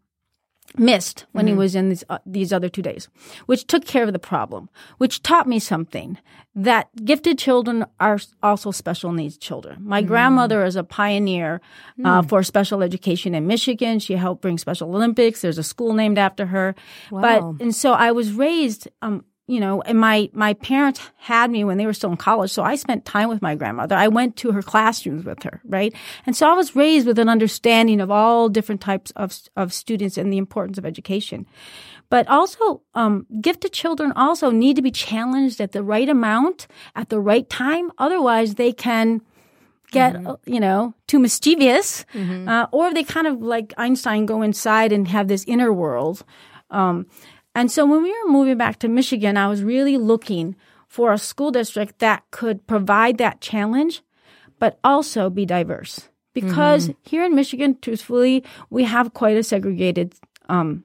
missed 0.78 1.26
when 1.33 1.46
he 1.46 1.52
was 1.52 1.74
in 1.74 1.88
these, 1.88 2.04
uh, 2.09 2.18
these 2.24 2.52
other 2.52 2.68
two 2.68 2.83
days, 2.83 3.09
which 3.46 3.66
took 3.66 3.85
care 3.85 4.04
of 4.04 4.12
the 4.12 4.18
problem, 4.18 4.68
which 4.98 5.22
taught 5.22 5.48
me 5.48 5.59
something 5.59 6.18
that 6.54 6.88
gifted 7.04 7.38
children 7.38 7.85
are 7.98 8.18
also 8.42 8.70
special 8.70 9.12
needs 9.12 9.37
children. 9.37 9.78
My 9.80 10.02
grandmother 10.02 10.64
is 10.64 10.76
a 10.76 10.83
pioneer 10.85 11.61
uh, 12.04 12.22
for 12.22 12.42
special 12.42 12.83
education 12.83 13.35
in 13.35 13.46
Michigan. 13.46 13.98
She 14.00 14.14
helped 14.14 14.42
bring 14.42 14.59
Special 14.59 14.94
Olympics. 14.94 15.42
There's 15.42 15.59
a 15.59 15.62
school 15.62 15.94
named 15.94 16.18
after 16.18 16.46
her. 16.46 16.74
Wow. 17.11 17.20
But 17.20 17.62
and 17.62 17.74
so 17.74 17.92
I 17.92 18.12
was 18.12 18.33
raised. 18.33 18.88
Um, 19.00 19.24
you 19.51 19.59
know, 19.59 19.83
and 19.83 19.99
my 19.99 20.31
my 20.33 20.55
parents 20.55 21.01
had 21.17 21.51
me 21.51 21.65
when 21.65 21.77
they 21.77 21.85
were 21.85 21.93
still 21.93 22.13
in 22.13 22.17
college, 22.17 22.53
so 22.53 22.63
I 22.63 22.77
spent 22.77 23.05
time 23.05 23.29
with 23.29 23.43
my 23.43 23.57
grandmother. 23.57 23.97
I 23.97 24.07
went 24.07 24.37
to 24.37 24.53
her 24.53 24.63
classrooms 24.63 25.25
with 25.25 25.43
her, 25.43 25.61
right? 25.65 25.93
And 26.25 26.37
so 26.37 26.49
I 26.49 26.55
was 26.55 26.77
raised 26.77 27.05
with 27.05 27.19
an 27.19 27.29
understanding 27.29 28.01
of 28.01 28.13
all 28.13 28.49
different 28.49 28.81
types 28.81 29.11
of 29.17 29.37
of 29.57 29.73
students 29.73 30.17
and 30.17 30.33
the 30.33 30.39
importance 30.39 30.79
of 30.79 30.87
education. 30.87 31.47
But 32.11 32.29
also, 32.29 32.83
um, 32.95 33.27
gifted 33.41 33.73
children 33.73 34.13
also 34.15 34.51
need 34.51 34.77
to 34.77 34.83
be 34.83 34.93
challenged 34.93 35.61
at 35.61 35.73
the 35.73 35.83
right 35.83 36.09
amount 36.09 36.69
at 36.95 37.09
the 37.09 37.19
right 37.19 37.49
time. 37.51 37.91
Otherwise, 37.99 38.55
they 38.55 38.73
can 38.73 39.21
get 39.91 40.15
uh, 40.27 40.37
you 40.47 40.61
know 40.61 40.95
too 41.09 41.19
mischievous, 41.19 42.05
uh, 42.49 42.67
or 42.71 42.95
they 42.95 43.03
kind 43.03 43.27
of 43.27 43.43
like 43.43 43.75
Einstein 43.77 44.27
go 44.27 44.43
inside 44.43 44.93
and 44.93 45.09
have 45.09 45.27
this 45.27 45.45
inner 45.49 45.73
world. 45.73 46.23
Um, 46.71 47.07
and 47.55 47.71
so 47.71 47.85
when 47.87 48.03
we 48.03 48.11
were 48.11 48.33
moving 48.33 48.57
back 48.57 48.79
to 48.81 48.89
Michigan, 48.89 49.37
I 49.37 49.49
was 49.49 49.63
really 49.63 49.97
looking 49.97 50.57
for 50.89 51.13
a 51.13 51.19
school 51.19 51.51
district 51.51 51.99
that 52.01 52.23
could 52.31 52.67
provide 52.67 53.19
that 53.19 53.41
challenge, 53.41 54.03
but 54.59 54.79
also 54.83 55.31
be 55.31 55.47
diverse. 55.47 56.09
Because 56.33 56.91
here 57.03 57.25
in 57.25 57.35
Michigan, 57.35 57.77
truthfully, 57.83 58.45
we 58.71 58.85
have 58.85 59.15
quite 59.15 59.37
a 59.37 59.43
segregated, 59.43 60.15
um, 60.49 60.85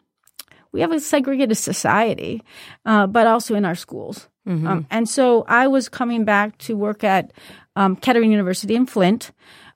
we 0.71 0.81
have 0.81 0.91
a 0.91 0.99
segregated 0.99 1.57
society, 1.57 2.41
uh, 2.85 3.05
but 3.07 3.27
also 3.27 3.55
in 3.55 3.63
our 3.63 3.75
schools. 3.75 4.27
Um, 4.67 4.87
and 4.89 5.09
so 5.09 5.45
I 5.47 5.67
was 5.67 5.89
coming 5.89 6.25
back 6.25 6.57
to 6.59 6.75
work 6.75 7.03
at 7.03 7.31
um, 7.75 7.95
Kettering 7.95 8.31
University 8.31 8.75
in 8.75 8.85
Flint. 8.85 9.31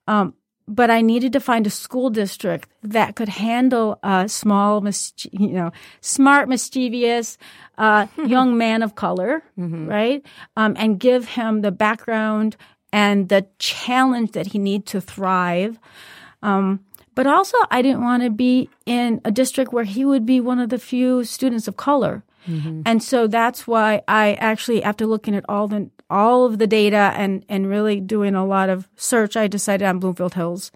Um, 0.08 0.34
but 0.70 0.92
I 0.92 1.02
needed 1.02 1.34
to 1.34 1.40
find 1.40 1.66
a 1.66 1.72
school 1.72 2.12
district 2.12 2.70
that 2.84 3.16
could 3.16 3.28
handle 3.28 3.98
a 4.04 4.30
small, 4.30 4.86
you 5.32 5.50
know, 5.50 5.72
smart, 6.00 6.48
mischievous 6.48 7.40
uh, 7.80 8.06
young 8.26 8.56
man 8.56 8.84
of 8.84 8.94
color, 8.94 9.44
right? 9.88 10.24
Um, 10.56 10.76
and 10.78 11.00
give 11.00 11.30
him 11.30 11.62
the 11.62 11.72
background 11.72 12.56
and 12.94 13.30
the 13.30 13.48
challenge 13.58 14.34
that 14.34 14.48
he 14.48 14.60
needs 14.60 14.92
to 14.92 15.02
thrive. 15.02 15.80
Um, 16.44 16.86
but 17.16 17.26
also, 17.26 17.58
I 17.72 17.82
didn't 17.82 18.04
want 18.04 18.24
to 18.24 18.30
be 18.30 18.70
in 18.86 19.22
a 19.26 19.32
district 19.32 19.74
where 19.74 19.84
he 19.84 20.06
would 20.06 20.26
be 20.26 20.40
one 20.40 20.60
of 20.60 20.70
the 20.70 20.80
few 20.80 21.24
students 21.24 21.68
of 21.68 21.78
color. 21.78 22.24
And 22.86 23.04
so 23.04 23.28
that's 23.28 23.68
why 23.68 24.02
I 24.08 24.34
actually, 24.36 24.84
after 24.84 25.06
looking 25.06 25.36
at 25.36 25.46
all 25.48 25.68
the 25.68 25.90
all 26.10 26.46
of 26.46 26.58
the 26.58 26.68
data 26.68 27.14
and 27.16 27.46
and 27.48 27.70
really 27.70 28.00
doing 28.00 28.36
a 28.36 28.46
lot 28.46 28.70
of 28.70 28.88
search, 28.96 29.38
I 29.38 29.48
decided 29.48 29.86
on 29.86 30.00
Bloomfield 30.00 30.34
Hills. 30.34 30.72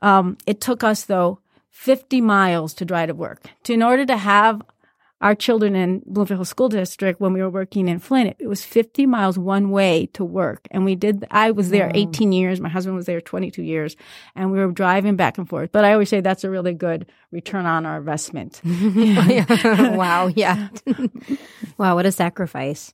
Um, 0.00 0.36
it 0.46 0.60
took 0.60 0.82
us 0.82 1.04
though 1.04 1.38
50 1.70 2.20
miles 2.20 2.74
to 2.74 2.84
drive 2.84 3.08
to 3.08 3.14
work. 3.14 3.48
To 3.64 3.72
in 3.72 3.82
order 3.82 4.06
to 4.06 4.16
have 4.16 4.62
our 5.22 5.36
children 5.36 5.76
in 5.76 6.02
Bloomfield 6.04 6.48
School 6.48 6.68
District 6.68 7.20
when 7.20 7.32
we 7.32 7.40
were 7.40 7.48
working 7.48 7.88
in 7.88 8.00
Flint, 8.00 8.34
it 8.40 8.48
was 8.48 8.64
50 8.64 9.06
miles 9.06 9.38
one 9.38 9.70
way 9.70 10.06
to 10.14 10.24
work. 10.24 10.66
And 10.72 10.84
we 10.84 10.96
did, 10.96 11.24
I 11.30 11.52
was 11.52 11.70
there 11.70 11.92
18 11.94 12.32
years. 12.32 12.60
My 12.60 12.68
husband 12.68 12.96
was 12.96 13.06
there 13.06 13.20
22 13.20 13.62
years 13.62 13.96
and 14.34 14.50
we 14.50 14.58
were 14.58 14.72
driving 14.72 15.14
back 15.14 15.38
and 15.38 15.48
forth. 15.48 15.70
But 15.70 15.84
I 15.84 15.92
always 15.92 16.08
say 16.08 16.20
that's 16.20 16.42
a 16.42 16.50
really 16.50 16.74
good 16.74 17.06
return 17.30 17.66
on 17.66 17.86
our 17.86 17.98
investment. 17.98 18.60
wow. 18.64 20.26
Yeah. 20.26 20.68
wow. 21.78 21.94
What 21.94 22.04
a 22.04 22.12
sacrifice. 22.12 22.92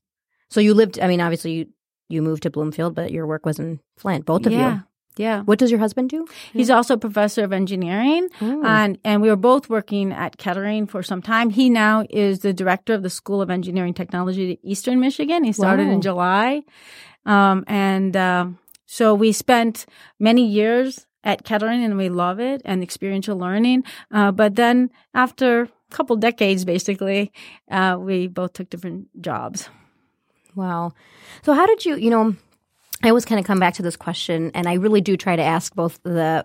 So 0.51 0.61
you 0.61 0.75
lived, 0.75 1.01
I 1.01 1.09
mean, 1.09 1.23
obviously 1.23 1.53
you, 1.53 1.67
you 2.11 2.21
moved 2.21 2.43
to 2.43 2.51
Bloomfield, 2.51 2.95
but 2.95 3.11
your 3.11 3.27
work 3.27 3.47
was 3.47 3.59
in 3.59 3.81
Flint, 3.97 4.27
both 4.27 4.45
of 4.45 4.53
yeah. 4.53 4.75
you. 4.75 4.83
Yeah. 5.19 5.43
What 5.43 5.59
does 5.59 5.71
your 5.71 5.81
husband 5.81 6.11
do? 6.11 6.27
He's 6.53 6.71
also 6.71 6.95
a 6.95 6.99
professor 6.99 7.45
of 7.45 7.53
engineering, 7.53 8.29
and 8.41 8.99
and 9.05 9.21
we 9.23 9.29
were 9.29 9.37
both 9.37 9.69
working 9.69 10.13
at 10.13 10.39
Kettering 10.39 10.87
for 10.87 11.03
some 11.03 11.21
time. 11.21 11.51
He 11.51 11.69
now 11.69 12.07
is 12.09 12.41
the 12.41 12.53
director 12.53 12.95
of 12.95 13.03
the 13.03 13.11
School 13.11 13.43
of 13.43 13.51
Engineering 13.51 13.95
Technology 13.95 14.53
at 14.53 14.59
Eastern 14.63 15.01
Michigan. 15.01 15.45
He 15.45 15.53
started 15.53 15.87
Wow. 15.89 15.93
in 15.95 16.01
July, 16.01 16.63
um, 17.27 17.65
and 17.67 18.17
um, 18.17 18.59
so 18.87 19.15
we 19.15 19.33
spent 19.33 19.87
many 20.19 20.47
years 20.47 21.07
at 21.25 21.45
Kettering, 21.45 21.85
and 21.85 21.97
we 21.99 22.09
love 22.09 22.39
it 22.41 22.63
and 22.65 22.83
experiential 22.83 23.37
learning. 23.37 23.83
Uh, 24.11 24.31
but 24.33 24.55
then 24.55 24.89
after 25.15 25.63
a 25.63 25.69
couple 25.91 26.17
decades, 26.17 26.65
basically, 26.65 27.33
uh, 27.71 27.97
we 27.99 28.29
both 28.29 28.53
took 28.53 28.71
different 28.71 29.09
jobs. 29.21 29.69
Wow. 30.55 30.93
So 31.43 31.53
how 31.55 31.67
did 31.67 31.85
you, 31.85 31.97
you 31.97 32.11
know, 32.11 32.35
I 33.03 33.09
always 33.11 33.25
kind 33.25 33.39
of 33.39 33.47
come 33.47 33.61
back 33.61 33.75
to 33.75 33.83
this 33.83 33.97
question, 33.97 34.51
and 34.55 34.67
I 34.69 34.75
really 34.75 35.01
do 35.01 35.17
try 35.17 35.37
to 35.37 35.43
ask 35.43 35.75
both 35.75 36.01
the 36.03 36.45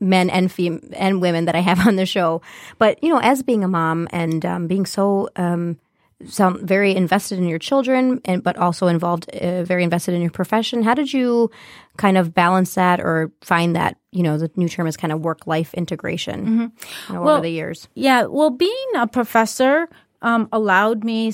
men 0.00 0.28
and 0.30 0.52
fem- 0.52 0.90
and 0.92 1.20
women 1.22 1.46
that 1.46 1.54
I 1.54 1.60
have 1.60 1.86
on 1.86 1.96
the 1.96 2.06
show. 2.06 2.42
But 2.78 3.02
you 3.02 3.08
know, 3.08 3.20
as 3.20 3.42
being 3.42 3.64
a 3.64 3.68
mom 3.68 4.08
and 4.10 4.44
um, 4.44 4.66
being 4.66 4.84
so 4.84 5.30
um, 5.36 5.78
sound 6.26 6.60
very 6.68 6.94
invested 6.94 7.38
in 7.38 7.48
your 7.48 7.58
children, 7.58 8.20
and 8.26 8.42
but 8.42 8.56
also 8.58 8.86
involved, 8.86 9.30
uh, 9.30 9.64
very 9.64 9.82
invested 9.82 10.14
in 10.14 10.20
your 10.20 10.30
profession, 10.30 10.82
how 10.82 10.92
did 10.92 11.10
you 11.12 11.50
kind 11.96 12.18
of 12.18 12.34
balance 12.34 12.74
that 12.74 13.00
or 13.00 13.32
find 13.40 13.74
that? 13.74 13.96
You 14.10 14.22
know, 14.24 14.36
the 14.36 14.50
new 14.56 14.68
term 14.68 14.86
is 14.86 14.98
kind 14.98 15.12
of 15.12 15.20
work 15.20 15.46
life 15.46 15.72
integration 15.72 16.46
you 16.46 17.14
know, 17.14 17.22
Well, 17.22 17.36
over 17.36 17.42
the 17.42 17.50
years. 17.50 17.88
Yeah, 17.94 18.24
well, 18.24 18.50
being 18.50 18.90
a 18.96 19.06
professor 19.06 19.88
um, 20.20 20.48
allowed 20.52 21.02
me 21.02 21.30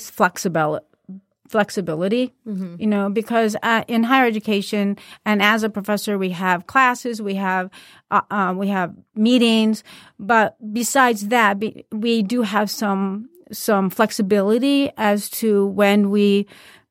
flexibility. 1.51 1.81
Flexibility, 1.81 2.81
you 2.81 2.87
know, 2.87 3.09
because 3.09 3.55
uh, 3.63 3.83
in 3.87 4.03
higher 4.03 4.25
education 4.25 4.97
and 5.25 5.41
as 5.41 5.63
a 5.63 5.69
professor, 5.69 6.17
we 6.17 6.31
have 6.31 6.67
classes, 6.67 7.21
we 7.21 7.35
have 7.35 7.69
uh, 8.09 8.21
uh, 8.29 8.53
we 8.57 8.67
have 8.67 8.93
meetings, 9.15 9.83
but 10.19 10.57
besides 10.73 11.27
that, 11.29 11.59
be, 11.59 11.85
we 11.91 12.23
do 12.23 12.41
have 12.43 12.69
some 12.69 13.29
some 13.51 13.89
flexibility 13.89 14.91
as 14.97 15.29
to 15.29 15.67
when 15.67 16.09
we 16.09 16.47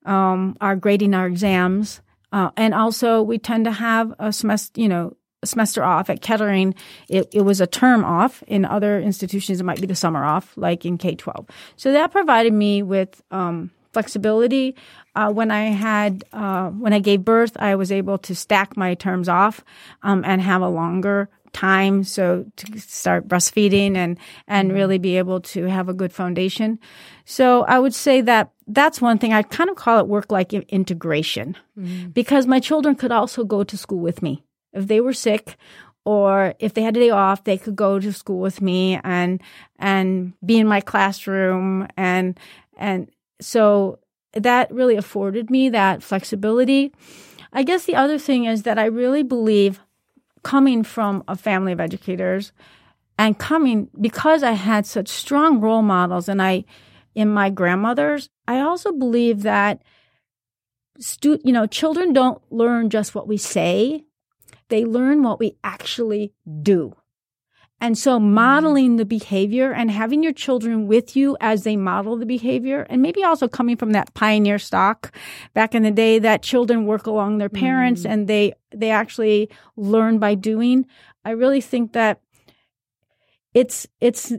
um, 0.06 0.56
are 0.60 0.76
grading 0.76 1.14
our 1.14 1.26
exams, 1.26 2.00
uh, 2.32 2.50
and 2.56 2.74
also 2.74 3.22
we 3.22 3.38
tend 3.38 3.64
to 3.64 3.72
have 3.72 4.14
a 4.18 4.32
semester, 4.32 4.80
you 4.80 4.88
know, 4.88 5.16
a 5.42 5.46
semester 5.46 5.82
off 5.82 6.10
at 6.10 6.20
Kettering. 6.20 6.74
It, 7.08 7.28
it 7.32 7.42
was 7.42 7.60
a 7.60 7.66
term 7.66 8.04
off. 8.04 8.42
In 8.46 8.64
other 8.64 9.00
institutions, 9.00 9.60
it 9.60 9.64
might 9.64 9.80
be 9.80 9.86
the 9.86 9.94
summer 9.94 10.24
off, 10.24 10.52
like 10.56 10.84
in 10.84 10.98
K 10.98 11.14
twelve. 11.14 11.46
So 11.76 11.92
that 11.92 12.12
provided 12.12 12.52
me 12.52 12.82
with 12.82 13.22
um, 13.30 13.70
flexibility. 13.92 14.76
Uh, 15.14 15.30
when 15.32 15.50
I 15.50 15.64
had 15.70 16.24
uh, 16.32 16.70
when 16.70 16.92
I 16.92 16.98
gave 16.98 17.24
birth, 17.24 17.56
I 17.58 17.74
was 17.74 17.90
able 17.90 18.18
to 18.18 18.34
stack 18.34 18.76
my 18.76 18.94
terms 18.94 19.28
off 19.28 19.64
um, 20.02 20.24
and 20.24 20.40
have 20.40 20.62
a 20.62 20.68
longer 20.68 21.28
time 21.52 22.04
so 22.04 22.44
to 22.56 22.78
start 22.78 23.26
breastfeeding 23.26 23.96
and 23.96 24.18
and 24.46 24.72
really 24.72 24.98
be 24.98 25.18
able 25.18 25.40
to 25.40 25.64
have 25.64 25.88
a 25.88 25.94
good 25.94 26.12
foundation. 26.12 26.78
So 27.24 27.62
i 27.64 27.78
would 27.78 27.94
say 27.94 28.20
that 28.20 28.50
that's 28.66 29.00
one 29.00 29.18
thing 29.18 29.32
i 29.32 29.42
kind 29.42 29.70
of 29.70 29.76
call 29.76 29.98
it 29.98 30.06
work 30.06 30.30
like 30.30 30.52
integration. 30.52 31.56
Because 32.12 32.46
my 32.46 32.60
children 32.60 32.94
could 32.94 33.12
also 33.12 33.44
go 33.44 33.64
to 33.64 33.76
school 33.76 34.00
with 34.00 34.22
me. 34.22 34.44
If 34.72 34.86
they 34.86 35.00
were 35.00 35.12
sick 35.12 35.56
or 36.04 36.54
if 36.58 36.74
they 36.74 36.82
had 36.82 36.96
a 36.96 37.00
day 37.00 37.10
off 37.10 37.44
they 37.44 37.58
could 37.58 37.76
go 37.76 37.98
to 37.98 38.12
school 38.12 38.40
with 38.40 38.60
me 38.60 39.00
and 39.02 39.42
and 39.78 40.34
be 40.44 40.58
in 40.58 40.66
my 40.66 40.80
classroom 40.80 41.88
and 41.96 42.38
and 42.76 43.10
so 43.40 43.98
that 44.32 44.70
really 44.70 44.96
afforded 44.96 45.50
me 45.50 45.68
that 45.68 46.02
flexibility 46.02 46.92
i 47.52 47.62
guess 47.62 47.84
the 47.84 47.94
other 47.94 48.18
thing 48.18 48.44
is 48.44 48.62
that 48.62 48.78
i 48.78 48.84
really 48.84 49.22
believe 49.22 49.80
coming 50.42 50.82
from 50.82 51.22
a 51.28 51.36
family 51.36 51.72
of 51.72 51.80
educators 51.80 52.52
and 53.20 53.38
coming 53.38 53.90
because 54.00 54.42
I 54.42 54.52
had 54.52 54.86
such 54.86 55.08
strong 55.08 55.60
role 55.60 55.82
models 55.82 56.26
and 56.26 56.40
I 56.40 56.64
in 57.14 57.28
my 57.28 57.50
grandmothers, 57.50 58.30
I 58.48 58.60
also 58.60 58.92
believe 58.92 59.42
that 59.42 59.82
stu- 60.98 61.40
you 61.44 61.52
know, 61.52 61.66
children 61.66 62.12
don't 62.12 62.40
learn 62.50 62.88
just 62.88 63.14
what 63.14 63.28
we 63.28 63.36
say. 63.36 64.04
They 64.68 64.84
learn 64.84 65.22
what 65.22 65.38
we 65.38 65.56
actually 65.62 66.32
do. 66.62 66.94
And 67.80 67.96
so 67.96 68.20
modeling 68.20 68.96
the 68.96 69.06
behavior 69.06 69.72
and 69.72 69.90
having 69.90 70.22
your 70.22 70.34
children 70.34 70.86
with 70.86 71.16
you 71.16 71.36
as 71.40 71.64
they 71.64 71.76
model 71.76 72.16
the 72.16 72.26
behavior 72.26 72.86
and 72.90 73.00
maybe 73.00 73.24
also 73.24 73.48
coming 73.48 73.76
from 73.76 73.92
that 73.92 74.12
pioneer 74.12 74.58
stock 74.58 75.16
back 75.54 75.74
in 75.74 75.82
the 75.82 75.90
day 75.90 76.18
that 76.18 76.42
children 76.42 76.84
work 76.84 77.06
along 77.06 77.38
their 77.38 77.48
parents 77.48 78.02
mm. 78.02 78.10
and 78.10 78.28
they 78.28 78.52
they 78.70 78.90
actually 78.90 79.48
learn 79.76 80.18
by 80.18 80.34
doing. 80.34 80.86
I 81.24 81.30
really 81.30 81.62
think 81.62 81.94
that 81.94 82.20
it's 83.54 83.86
it's 84.00 84.32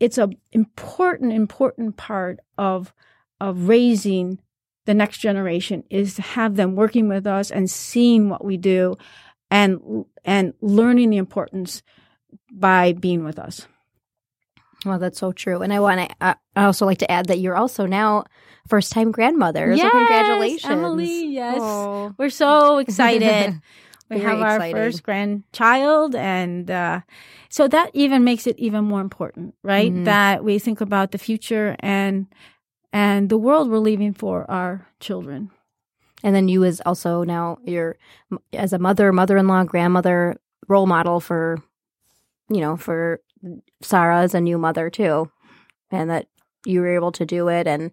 it's 0.00 0.18
a 0.18 0.30
important 0.52 1.32
important 1.32 1.96
part 1.96 2.40
of 2.56 2.94
of 3.40 3.68
raising 3.68 4.38
the 4.86 4.94
next 4.94 5.18
generation 5.18 5.84
is 5.90 6.14
to 6.14 6.22
have 6.22 6.56
them 6.56 6.74
working 6.74 7.08
with 7.08 7.26
us 7.26 7.50
and 7.50 7.70
seeing 7.70 8.30
what 8.30 8.42
we 8.42 8.56
do 8.56 8.96
and 9.50 10.06
and 10.24 10.54
learning 10.62 11.10
the 11.10 11.18
importance 11.18 11.82
by 12.52 12.92
being 12.92 13.24
with 13.24 13.38
us. 13.38 13.66
Well, 14.84 14.98
that's 14.98 15.18
so 15.18 15.32
true. 15.32 15.60
And 15.62 15.72
I 15.72 15.80
want 15.80 16.08
to, 16.08 16.16
uh, 16.20 16.34
I 16.54 16.64
also 16.64 16.86
like 16.86 16.98
to 16.98 17.10
add 17.10 17.26
that 17.26 17.40
you're 17.40 17.56
also 17.56 17.84
now 17.86 18.24
first 18.68 18.92
time 18.92 19.10
grandmother. 19.10 19.74
Yes, 19.74 19.80
so 19.82 19.90
congratulations. 19.90 20.64
Emily. 20.72 21.26
Yes, 21.26 21.58
Oh. 21.60 22.14
we're 22.16 22.30
so 22.30 22.78
excited. 22.84 23.60
we 24.08 24.18
Very 24.18 24.20
have 24.30 24.40
our 24.40 24.56
exciting. 24.56 24.76
first 24.76 25.02
grandchild, 25.02 26.14
and 26.14 26.70
uh, 26.70 27.00
so 27.50 27.66
that 27.68 27.90
even 27.92 28.22
makes 28.24 28.46
it 28.46 28.58
even 28.58 28.84
more 28.84 29.00
important, 29.00 29.54
right? 29.64 29.92
Mhm. 29.92 30.04
That 30.04 30.44
we 30.44 30.58
think 30.58 30.80
about 30.80 31.10
the 31.10 31.18
future 31.18 31.76
and 31.80 32.26
and 32.92 33.28
the 33.28 33.36
world 33.36 33.68
we're 33.68 33.78
leaving 33.78 34.14
for 34.14 34.50
our 34.50 34.86
children. 35.00 35.50
And 36.22 36.34
then 36.34 36.48
you 36.48 36.64
as 36.64 36.80
also 36.86 37.22
now 37.24 37.58
you're 37.64 37.96
as 38.54 38.72
a 38.72 38.78
mother, 38.78 39.12
mother-in-law, 39.12 39.64
grandmother, 39.64 40.36
role 40.68 40.86
model 40.86 41.20
for, 41.20 41.58
you 42.48 42.60
know, 42.60 42.76
for 42.76 43.20
Sarah 43.82 44.20
as 44.20 44.34
a 44.34 44.40
new 44.40 44.58
mother 44.58 44.90
too, 44.90 45.30
and 45.90 46.10
that 46.10 46.26
you 46.64 46.80
were 46.80 46.94
able 46.94 47.12
to 47.12 47.26
do 47.26 47.48
it 47.48 47.66
and. 47.66 47.90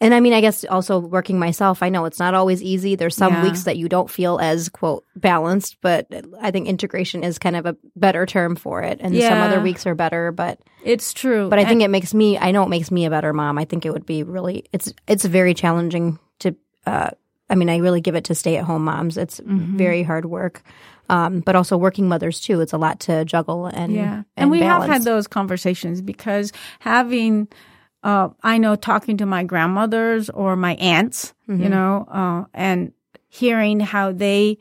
And 0.00 0.14
I 0.14 0.20
mean, 0.20 0.32
I 0.32 0.40
guess 0.40 0.64
also 0.64 1.00
working 1.00 1.40
myself, 1.40 1.82
I 1.82 1.88
know 1.88 2.04
it's 2.04 2.20
not 2.20 2.32
always 2.32 2.62
easy. 2.62 2.94
There's 2.94 3.16
some 3.16 3.32
Yeah. 3.32 3.42
weeks 3.42 3.64
that 3.64 3.76
you 3.76 3.88
don't 3.88 4.08
feel 4.08 4.38
as 4.38 4.68
quote 4.68 5.04
balanced, 5.16 5.78
but 5.80 6.06
I 6.40 6.52
think 6.52 6.68
integration 6.68 7.24
is 7.24 7.40
kind 7.40 7.56
of 7.56 7.66
a 7.66 7.76
better 7.96 8.24
term 8.24 8.54
for 8.54 8.80
it. 8.82 8.98
And 9.02 9.12
some 9.24 9.42
other 9.42 9.60
weeks 9.60 9.88
are 9.88 9.96
better, 9.96 10.30
but 10.30 10.60
It's 10.84 11.12
true, 11.12 11.48
but 11.48 11.58
I 11.58 11.64
think 11.64 11.82
it 11.82 11.90
makes 11.90 12.14
me 12.14 12.38
I 12.38 12.52
know 12.52 12.62
it 12.62 12.68
makes 12.68 12.92
me 12.92 13.06
a 13.06 13.10
better 13.10 13.32
mom. 13.32 13.58
I 13.58 13.64
think 13.64 13.84
it 13.84 13.92
would 13.92 14.06
be 14.06 14.22
really 14.22 14.66
it's 14.72 14.92
it's 15.08 15.24
very 15.24 15.52
challenging 15.52 16.20
to 16.38 16.54
uh 16.86 17.10
I 17.50 17.56
mean, 17.56 17.68
I 17.68 17.78
really 17.78 18.00
give 18.00 18.14
it 18.14 18.26
to 18.26 18.36
stay 18.36 18.56
at 18.56 18.64
home 18.64 18.84
moms. 18.84 19.16
It's 19.16 19.40
Mm-hmm. 19.40 19.76
very 19.78 20.04
hard 20.04 20.26
work. 20.26 20.62
Um, 21.08 21.40
but 21.40 21.56
also 21.56 21.76
working 21.78 22.06
mothers 22.08 22.40
too. 22.40 22.60
It's 22.60 22.72
a 22.74 22.78
lot 22.78 23.00
to 23.00 23.24
juggle 23.24 23.66
and 23.66 23.94
yeah, 23.94 24.14
and, 24.14 24.24
and 24.36 24.50
we 24.50 24.60
have 24.60 24.84
had 24.84 25.02
those 25.04 25.26
conversations 25.26 26.00
because 26.02 26.52
having. 26.80 27.48
Uh, 28.04 28.28
I 28.44 28.58
know 28.58 28.76
talking 28.76 29.16
to 29.16 29.26
my 29.26 29.42
grandmothers 29.42 30.30
or 30.30 30.54
my 30.54 30.74
aunts, 30.76 31.34
Mm-hmm. 31.48 31.62
you 31.64 31.68
know, 31.68 32.06
uh, 32.08 32.44
and 32.54 32.92
hearing 33.28 33.80
how 33.80 34.12
they 34.12 34.58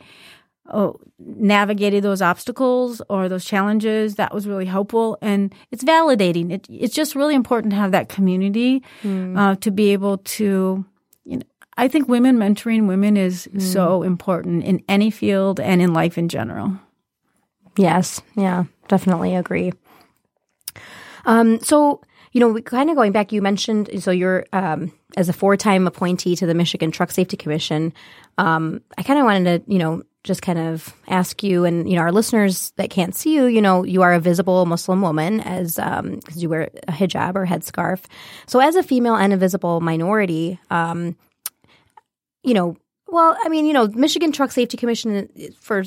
uh, 0.65 0.91
navigated 1.19 2.03
those 2.03 2.21
obstacles 2.21 3.01
or 3.09 3.29
those 3.29 3.45
challenges, 3.45 4.15
that 4.15 4.33
was 4.33 4.47
really 4.47 4.65
helpful. 4.65 5.17
And 5.21 5.53
it's 5.69 5.83
validating. 5.83 6.51
It, 6.51 6.65
it's 6.69 6.95
just 6.95 7.13
really 7.15 7.35
important 7.35 7.71
to 7.71 7.77
have 7.77 7.91
that 7.91 8.09
community 8.09 8.81
Mm. 9.03 9.37
uh, 9.37 9.55
to 9.57 9.69
be 9.71 9.93
able 9.93 10.17
to, 10.39 10.83
I 11.77 11.87
think 11.87 12.07
women 12.07 12.37
mentoring 12.37 12.87
women 12.87 13.15
is 13.17 13.47
Mm. 13.53 13.61
so 13.61 14.03
important 14.03 14.63
in 14.63 14.83
any 14.89 15.11
field 15.11 15.59
and 15.59 15.81
in 15.81 15.93
life 15.93 16.17
in 16.17 16.27
general. 16.27 16.73
Yes, 17.77 18.21
yeah, 18.35 18.63
definitely 18.87 19.35
agree. 19.35 19.71
Um, 21.25 21.59
so 21.61 22.01
you 22.33 22.41
know, 22.41 22.59
kind 22.61 22.89
of 22.89 22.95
going 22.95 23.13
back, 23.13 23.31
you 23.31 23.41
mentioned 23.41 23.89
so 24.03 24.11
you're 24.11 24.45
um, 24.53 24.91
as 25.15 25.27
a 25.29 25.33
four-time 25.33 25.87
appointee 25.87 26.35
to 26.35 26.45
the 26.45 26.53
Michigan 26.53 26.91
Truck 26.91 27.09
Safety 27.09 27.37
Commission. 27.37 27.93
Um, 28.37 28.81
I 28.97 29.03
kind 29.03 29.17
of 29.17 29.25
wanted 29.25 29.65
to, 29.65 29.71
you 29.71 29.79
know, 29.79 30.03
just 30.23 30.41
kind 30.41 30.59
of 30.59 30.93
ask 31.07 31.41
you, 31.41 31.63
and 31.63 31.89
you 31.89 31.95
know, 31.95 32.01
our 32.01 32.11
listeners 32.11 32.71
that 32.75 32.89
can't 32.89 33.15
see 33.15 33.33
you, 33.33 33.45
you 33.45 33.61
know, 33.61 33.83
you 33.83 34.01
are 34.03 34.13
a 34.13 34.19
visible 34.19 34.65
Muslim 34.65 35.01
woman 35.01 35.39
as 35.41 35.75
because 35.77 36.43
you 36.43 36.49
wear 36.49 36.69
a 36.87 36.91
hijab 36.91 37.35
or 37.35 37.45
headscarf. 37.47 38.03
So, 38.45 38.59
as 38.59 38.75
a 38.75 38.83
female 38.83 39.15
and 39.15 39.33
a 39.33 39.37
visible 39.37 39.79
minority, 39.79 40.59
um, 40.69 41.15
you 42.47 42.53
know, 42.53 42.77
well, 43.07 43.37
I 43.43 43.49
mean, 43.49 43.65
you 43.65 43.73
know, 43.73 43.87
Michigan 43.87 44.31
Truck 44.31 44.51
Safety 44.51 44.77
Commission 44.77 45.29
for 45.59 45.83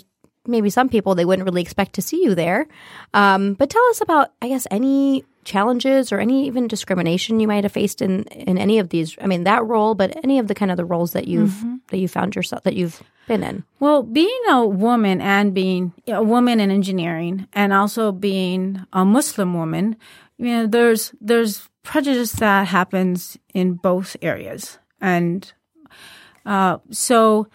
maybe 0.46 0.68
some 0.70 0.88
people 0.88 1.14
they 1.14 1.24
wouldn't 1.24 1.46
really 1.46 1.62
expect 1.62 1.94
to 1.94 2.02
see 2.02 2.22
you 2.22 2.34
there. 2.34 2.66
Um, 3.14 3.54
but 3.54 3.70
tell 3.70 3.84
us 3.90 4.00
about, 4.00 4.32
I 4.42 4.48
guess, 4.48 4.66
any 4.70 5.24
challenges 5.44 6.12
or 6.12 6.20
any 6.20 6.46
even 6.46 6.68
discrimination 6.68 7.40
you 7.40 7.48
might 7.48 7.64
have 7.64 7.72
faced 7.72 8.02
in 8.02 8.24
in 8.24 8.58
any 8.58 8.78
of 8.78 8.90
these. 8.90 9.16
I 9.20 9.26
mean, 9.26 9.44
that 9.44 9.64
role, 9.64 9.94
but 9.94 10.22
any 10.22 10.38
of 10.38 10.48
the 10.48 10.54
kind 10.54 10.70
of 10.70 10.76
the 10.76 10.84
roles 10.84 11.12
that 11.12 11.26
you've 11.26 11.64
that 11.88 11.98
you 11.98 12.08
found 12.08 12.36
yourself 12.36 12.62
that 12.64 12.76
you've 12.76 13.02
been 13.26 13.42
in. 13.42 13.64
Well, 13.78 14.02
being 14.02 14.42
a 14.50 14.66
woman 14.66 15.20
and 15.20 15.54
being 15.54 15.94
a 16.06 16.22
woman 16.22 16.60
in 16.60 16.70
engineering 16.70 17.48
and 17.54 17.72
also 17.72 18.12
being 18.12 18.84
a 18.92 19.04
Muslim 19.04 19.54
woman, 19.54 19.96
you 20.36 20.46
know, 20.46 20.66
there's 20.66 21.14
there's 21.20 21.68
prejudice 21.82 22.32
that 22.32 22.68
happens 22.68 23.38
in 23.54 23.74
both 23.74 24.16
areas. 24.20 24.78
And 25.00 25.50
uh, 26.46 26.78
so 26.90 27.48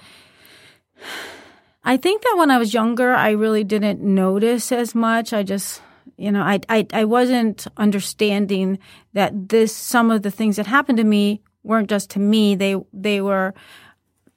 I 1.83 1.97
think 1.97 2.23
that 2.23 2.35
when 2.37 2.49
I 2.49 2.57
was 2.57 2.73
younger, 2.73 3.13
I 3.13 3.31
really 3.31 3.63
didn't 3.63 4.01
notice 4.01 4.71
as 4.71 4.95
much. 4.95 5.33
I 5.33 5.43
just, 5.43 5.81
you 6.17 6.31
know, 6.31 6.41
I, 6.41 6.59
I, 6.67 6.87
I 6.91 7.05
wasn't 7.05 7.67
understanding 7.77 8.79
that 9.13 9.49
this, 9.49 9.75
some 9.75 10.09
of 10.09 10.23
the 10.23 10.31
things 10.31 10.55
that 10.55 10.65
happened 10.65 10.97
to 10.97 11.03
me 11.03 11.41
weren't 11.63 11.89
just 11.89 12.09
to 12.11 12.19
me. 12.19 12.55
They, 12.55 12.75
they 12.91 13.21
were 13.21 13.53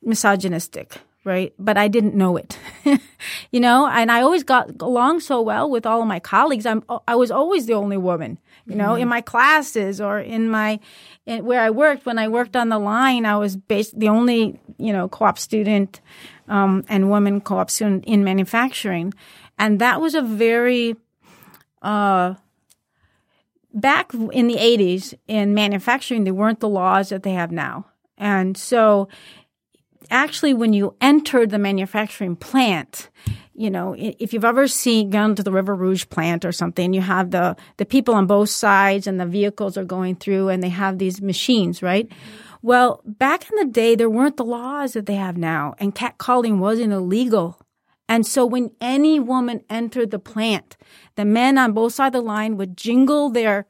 misogynistic, 0.03 0.99
right? 1.25 1.53
But 1.59 1.77
I 1.77 1.89
didn't 1.89 2.15
know 2.15 2.37
it, 2.37 2.59
you 3.53 3.61
know, 3.61 3.87
and 3.87 4.11
I 4.11 4.23
always 4.23 4.45
got 4.45 4.81
along 4.81 5.21
so 5.21 5.41
well 5.41 5.69
with 5.69 5.87
all 5.87 6.01
of 6.01 6.09
my 6.09 6.21
colleagues. 6.21 6.67
I'm, 6.67 6.83
I 7.07 7.15
was 7.15 7.31
always 7.31 7.67
the 7.67 7.75
only 7.75 7.97
woman, 7.97 8.39
you 8.67 8.75
know, 8.75 8.95
in 8.95 9.09
my 9.09 9.21
classes 9.21 10.01
or 10.01 10.19
in 10.19 10.51
my, 10.51 10.81
in, 11.27 11.45
where 11.45 11.61
I 11.61 11.71
worked. 11.71 12.07
When 12.07 12.19
I 12.19 12.29
worked 12.29 12.57
on 12.57 12.69
the 12.69 12.79
line, 12.79 13.27
I 13.27 13.37
was 13.37 13.57
based, 13.57 13.99
the 13.99 14.09
only, 14.09 14.59
you 14.79 14.93
know, 14.93 15.09
co-op 15.09 15.39
student, 15.39 16.01
um, 16.49 16.85
and 16.89 17.11
woman 17.11 17.41
co-op 17.41 17.71
student 17.71 18.05
in 18.07 18.25
manufacturing. 18.25 19.13
And 19.59 19.81
that 19.81 20.01
was 20.01 20.15
a 20.15 20.23
very, 20.23 20.97
uh, 21.83 22.35
back 23.75 24.13
in 24.15 24.47
the 24.47 24.57
80s 24.57 25.15
in 25.27 25.55
manufacturing, 25.55 26.25
there 26.25 26.35
weren't 26.35 26.61
the 26.61 26.69
laws 26.69 27.09
that 27.11 27.23
they 27.23 27.33
have 27.33 27.53
now. 27.53 27.87
And 28.17 28.57
so 28.57 29.09
actually, 30.11 30.55
when 30.55 30.73
you 30.73 30.95
entered 31.01 31.51
the 31.51 31.59
manufacturing 31.59 32.37
plant, 32.37 33.11
you 33.55 33.71
know, 33.71 33.95
if 33.99 34.33
you've 34.33 34.45
ever 34.45 34.69
seen 34.69 35.11
gone 35.11 35.35
to 35.35 35.43
the 35.43 35.51
River 35.51 35.75
Rouge 35.75 36.07
plant 36.09 36.45
or 36.45 36.53
something, 36.53 36.93
you 36.93 37.01
have 37.01 37.33
the 37.33 37.57
the 37.77 37.85
people 37.85 38.15
on 38.15 38.27
both 38.27 38.51
sides 38.51 39.07
and 39.07 39.19
the 39.19 39.27
vehicles 39.27 39.77
are 39.77 39.85
going 39.85 40.15
through 40.15 40.49
and 40.49 40.63
they 40.63 40.69
have 40.69 40.99
these 40.99 41.21
machines, 41.21 41.83
right? 41.83 42.11
Well, 42.63 43.03
back 43.05 43.51
in 43.51 43.57
the 43.57 43.73
day, 43.73 43.95
there 43.95 44.11
weren't 44.11 44.37
the 44.37 44.45
laws 44.45 44.93
that 44.93 45.07
they 45.07 45.15
have 45.15 45.37
now, 45.37 45.75
and 45.79 45.95
catcalling 45.95 46.59
wasn't 46.59 46.93
illegal. 46.93 47.61
And 48.09 48.27
so 48.27 48.47
when 48.47 48.71
any 48.81 49.21
woman 49.21 49.63
entered 49.69 50.11
the 50.11 50.19
plant, 50.19 50.77
the 51.17 51.25
men 51.25 51.59
on 51.59 51.73
both 51.73 51.95
sides 51.95 52.17
of 52.17 52.23
the 52.23 52.29
line 52.29 52.57
would 52.57 52.77
jingle 52.77 53.29
their 53.29 53.67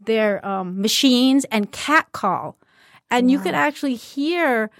their 0.00 0.44
um, 0.46 0.80
machines 0.80 1.44
and 1.50 1.72
catcall, 1.72 2.56
and 3.10 3.30
you 3.30 3.38
could 3.38 3.54
actually 3.54 3.94
hear 3.94 4.70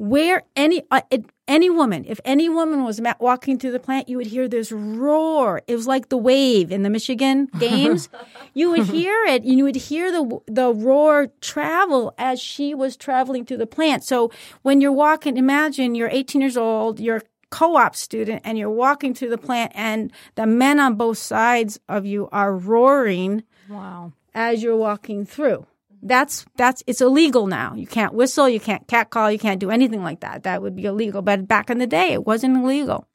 where 0.00 0.42
any 0.56 0.82
uh, 0.90 1.02
it, 1.10 1.26
any 1.46 1.68
woman, 1.68 2.06
if 2.08 2.20
any 2.24 2.48
woman 2.48 2.84
was 2.84 3.00
ma- 3.02 3.12
walking 3.20 3.58
through 3.58 3.72
the 3.72 3.78
plant, 3.80 4.08
you 4.08 4.16
would 4.16 4.28
hear 4.28 4.48
this 4.48 4.72
roar. 4.72 5.60
It 5.66 5.74
was 5.76 5.86
like 5.86 6.08
the 6.08 6.16
wave 6.16 6.72
in 6.72 6.82
the 6.84 6.88
Michigan 6.90 7.48
games. 7.58 8.08
you 8.54 8.70
would 8.70 8.86
hear 8.86 9.14
it, 9.26 9.42
and 9.42 9.58
you 9.58 9.64
would 9.64 9.76
hear 9.76 10.10
the 10.10 10.38
the 10.46 10.72
roar 10.72 11.28
travel 11.42 12.14
as 12.16 12.40
she 12.40 12.74
was 12.74 12.96
traveling 12.96 13.44
through 13.44 13.58
the 13.58 13.66
plant. 13.66 14.02
So 14.02 14.30
when 14.62 14.80
you're 14.80 14.90
walking, 14.92 15.36
imagine 15.36 15.94
you're 15.94 16.08
18 16.10 16.40
years 16.40 16.56
old, 16.56 16.98
you're 16.98 17.18
a 17.18 17.22
co-op 17.50 17.94
student, 17.94 18.40
and 18.44 18.56
you're 18.56 18.70
walking 18.70 19.12
through 19.12 19.30
the 19.30 19.38
plant, 19.38 19.72
and 19.74 20.10
the 20.36 20.46
men 20.46 20.80
on 20.80 20.94
both 20.94 21.18
sides 21.18 21.78
of 21.90 22.06
you 22.06 22.28
are 22.32 22.56
roaring 22.56 23.42
Wow. 23.68 24.12
as 24.34 24.62
you're 24.62 24.76
walking 24.76 25.26
through. 25.26 25.66
That's 26.02 26.46
that's 26.56 26.82
it's 26.86 27.00
illegal 27.00 27.46
now. 27.46 27.74
You 27.74 27.86
can't 27.86 28.14
whistle, 28.14 28.48
you 28.48 28.60
can't 28.60 28.86
catcall, 28.88 29.30
you 29.30 29.38
can't 29.38 29.60
do 29.60 29.70
anything 29.70 30.02
like 30.02 30.20
that. 30.20 30.44
That 30.44 30.62
would 30.62 30.74
be 30.74 30.86
illegal. 30.86 31.22
But 31.22 31.46
back 31.46 31.68
in 31.70 31.78
the 31.78 31.86
day, 31.86 32.12
it 32.12 32.26
wasn't 32.26 32.56
illegal. 32.56 33.06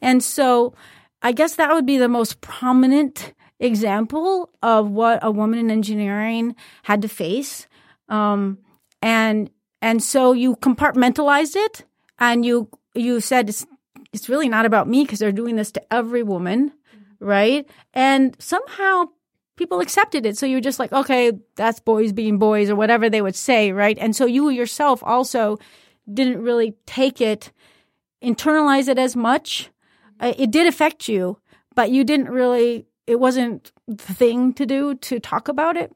And 0.00 0.22
so, 0.22 0.74
I 1.22 1.32
guess 1.32 1.56
that 1.56 1.72
would 1.72 1.86
be 1.86 1.98
the 1.98 2.08
most 2.08 2.40
prominent 2.40 3.32
example 3.60 4.50
of 4.62 4.90
what 4.90 5.20
a 5.22 5.30
woman 5.30 5.58
in 5.58 5.70
engineering 5.70 6.56
had 6.82 7.02
to 7.02 7.08
face. 7.08 7.66
Um, 8.08 8.58
and 9.00 9.50
and 9.80 10.02
so 10.02 10.32
you 10.32 10.56
compartmentalized 10.56 11.56
it, 11.56 11.84
and 12.18 12.44
you 12.44 12.68
you 12.94 13.20
said 13.20 13.48
it's 13.48 13.66
it's 14.12 14.28
really 14.28 14.48
not 14.48 14.66
about 14.66 14.88
me 14.88 15.04
because 15.04 15.18
they're 15.18 15.32
doing 15.32 15.56
this 15.56 15.72
to 15.72 15.92
every 15.92 16.22
woman, 16.22 16.72
right? 17.20 17.68
And 17.94 18.36
somehow 18.38 19.06
people 19.56 19.80
accepted 19.80 20.26
it. 20.26 20.36
So 20.38 20.46
you're 20.46 20.60
just 20.60 20.78
like, 20.78 20.92
okay, 20.92 21.32
that's 21.56 21.80
boys 21.80 22.12
being 22.12 22.38
boys 22.38 22.70
or 22.70 22.76
whatever 22.76 23.10
they 23.10 23.22
would 23.22 23.36
say, 23.36 23.72
right? 23.72 23.98
And 24.00 24.16
so 24.16 24.26
you 24.26 24.48
yourself 24.48 25.02
also 25.04 25.58
didn't 26.12 26.42
really 26.42 26.74
take 26.86 27.20
it, 27.20 27.52
internalize 28.22 28.88
it 28.88 28.98
as 28.98 29.14
much. 29.14 29.70
Uh, 30.20 30.32
it 30.38 30.50
did 30.50 30.66
affect 30.66 31.08
you, 31.08 31.38
but 31.74 31.90
you 31.90 32.04
didn't 32.04 32.28
really, 32.28 32.86
it 33.06 33.20
wasn't 33.20 33.72
the 33.86 34.14
thing 34.14 34.52
to 34.54 34.66
do 34.66 34.94
to 34.96 35.20
talk 35.20 35.48
about 35.48 35.76
it. 35.76 35.92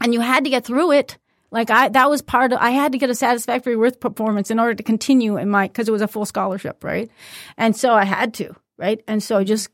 And 0.00 0.14
you 0.14 0.20
had 0.20 0.44
to 0.44 0.50
get 0.50 0.64
through 0.64 0.92
it. 0.92 1.18
Like 1.50 1.70
I, 1.70 1.88
that 1.90 2.10
was 2.10 2.22
part 2.22 2.52
of, 2.52 2.58
I 2.60 2.70
had 2.70 2.92
to 2.92 2.98
get 2.98 3.10
a 3.10 3.14
satisfactory 3.14 3.76
worth 3.76 4.00
performance 4.00 4.50
in 4.50 4.58
order 4.58 4.74
to 4.74 4.82
continue 4.82 5.36
in 5.36 5.48
my, 5.48 5.68
cause 5.68 5.88
it 5.88 5.92
was 5.92 6.02
a 6.02 6.08
full 6.08 6.26
scholarship, 6.26 6.84
right? 6.84 7.10
And 7.56 7.74
so 7.74 7.94
I 7.94 8.04
had 8.04 8.34
to, 8.34 8.54
right? 8.76 9.02
And 9.06 9.22
so 9.22 9.42
just 9.44 9.70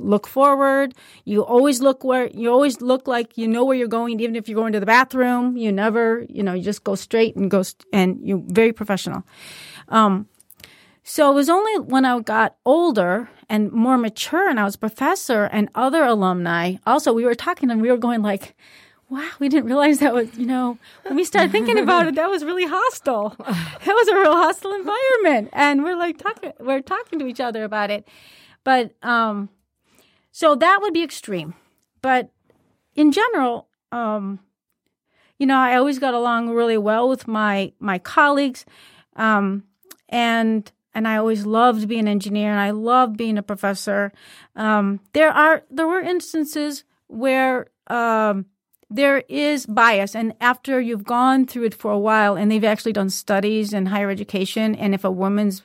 look 0.00 0.26
forward. 0.26 0.94
You 1.24 1.44
always 1.44 1.80
look 1.80 2.04
where 2.04 2.28
you 2.28 2.50
always 2.50 2.80
look 2.80 3.06
like 3.06 3.36
you 3.38 3.46
know 3.46 3.64
where 3.64 3.76
you're 3.76 3.88
going, 3.88 4.20
even 4.20 4.36
if 4.36 4.48
you're 4.48 4.56
going 4.56 4.72
to 4.72 4.80
the 4.80 4.86
bathroom. 4.86 5.56
You 5.56 5.72
never, 5.72 6.26
you 6.28 6.42
know, 6.42 6.54
you 6.54 6.62
just 6.62 6.84
go 6.84 6.94
straight 6.94 7.36
and 7.36 7.50
go 7.50 7.62
st- 7.62 7.86
and 7.92 8.18
you're 8.22 8.42
very 8.46 8.72
professional. 8.72 9.24
Um, 9.88 10.26
so 11.02 11.30
it 11.30 11.34
was 11.34 11.48
only 11.48 11.78
when 11.78 12.04
I 12.04 12.18
got 12.20 12.56
older 12.64 13.28
and 13.48 13.72
more 13.72 13.98
mature, 13.98 14.48
and 14.48 14.60
I 14.60 14.64
was 14.64 14.76
a 14.76 14.78
professor 14.78 15.44
and 15.44 15.68
other 15.74 16.04
alumni. 16.04 16.76
Also, 16.86 17.12
we 17.12 17.24
were 17.24 17.34
talking 17.34 17.70
and 17.70 17.82
we 17.82 17.90
were 17.90 17.96
going 17.96 18.22
like, 18.22 18.54
"Wow, 19.08 19.28
we 19.40 19.48
didn't 19.48 19.66
realize 19.66 19.98
that 19.98 20.14
was 20.14 20.36
you 20.38 20.46
know." 20.46 20.78
When 21.02 21.16
we 21.16 21.24
started 21.24 21.50
thinking 21.50 21.78
about 21.86 22.06
it, 22.06 22.14
that 22.14 22.30
was 22.30 22.44
really 22.44 22.66
hostile. 22.66 23.34
That 23.38 23.94
was 23.94 24.08
a 24.08 24.14
real 24.14 24.36
hostile 24.36 24.72
environment, 24.74 25.48
and 25.52 25.82
we're 25.82 25.96
like 25.96 26.18
talking, 26.18 26.52
we're 26.60 26.80
talking 26.80 27.18
to 27.18 27.26
each 27.26 27.40
other 27.40 27.64
about 27.64 27.90
it. 27.90 28.06
But 28.62 28.94
um, 29.02 29.48
so 30.32 30.54
that 30.54 30.78
would 30.82 30.92
be 30.92 31.02
extreme. 31.02 31.54
But 32.02 32.30
in 32.94 33.12
general, 33.12 33.68
um, 33.92 34.40
you 35.38 35.46
know, 35.46 35.56
I 35.56 35.76
always 35.76 35.98
got 35.98 36.14
along 36.14 36.50
really 36.50 36.78
well 36.78 37.08
with 37.08 37.26
my 37.26 37.72
my 37.78 37.98
colleagues, 37.98 38.64
um, 39.16 39.64
and 40.08 40.70
and 40.94 41.08
I 41.08 41.16
always 41.16 41.46
loved 41.46 41.88
being 41.88 42.00
an 42.00 42.08
engineer, 42.08 42.50
and 42.50 42.60
I 42.60 42.70
loved 42.70 43.16
being 43.16 43.38
a 43.38 43.42
professor. 43.42 44.12
Um, 44.54 45.00
there 45.14 45.30
are 45.30 45.62
there 45.70 45.86
were 45.86 46.00
instances 46.00 46.84
where 47.06 47.68
um, 47.86 48.46
there 48.90 49.24
is 49.28 49.66
bias, 49.66 50.14
and 50.14 50.34
after 50.40 50.80
you've 50.80 51.04
gone 51.04 51.46
through 51.46 51.64
it 51.64 51.74
for 51.74 51.90
a 51.90 51.98
while, 51.98 52.36
and 52.36 52.50
they've 52.50 52.62
actually 52.62 52.92
done 52.92 53.08
studies 53.10 53.72
in 53.72 53.86
higher 53.86 54.10
education, 54.10 54.74
and 54.74 54.94
if 54.94 55.04
a 55.04 55.10
woman's 55.10 55.62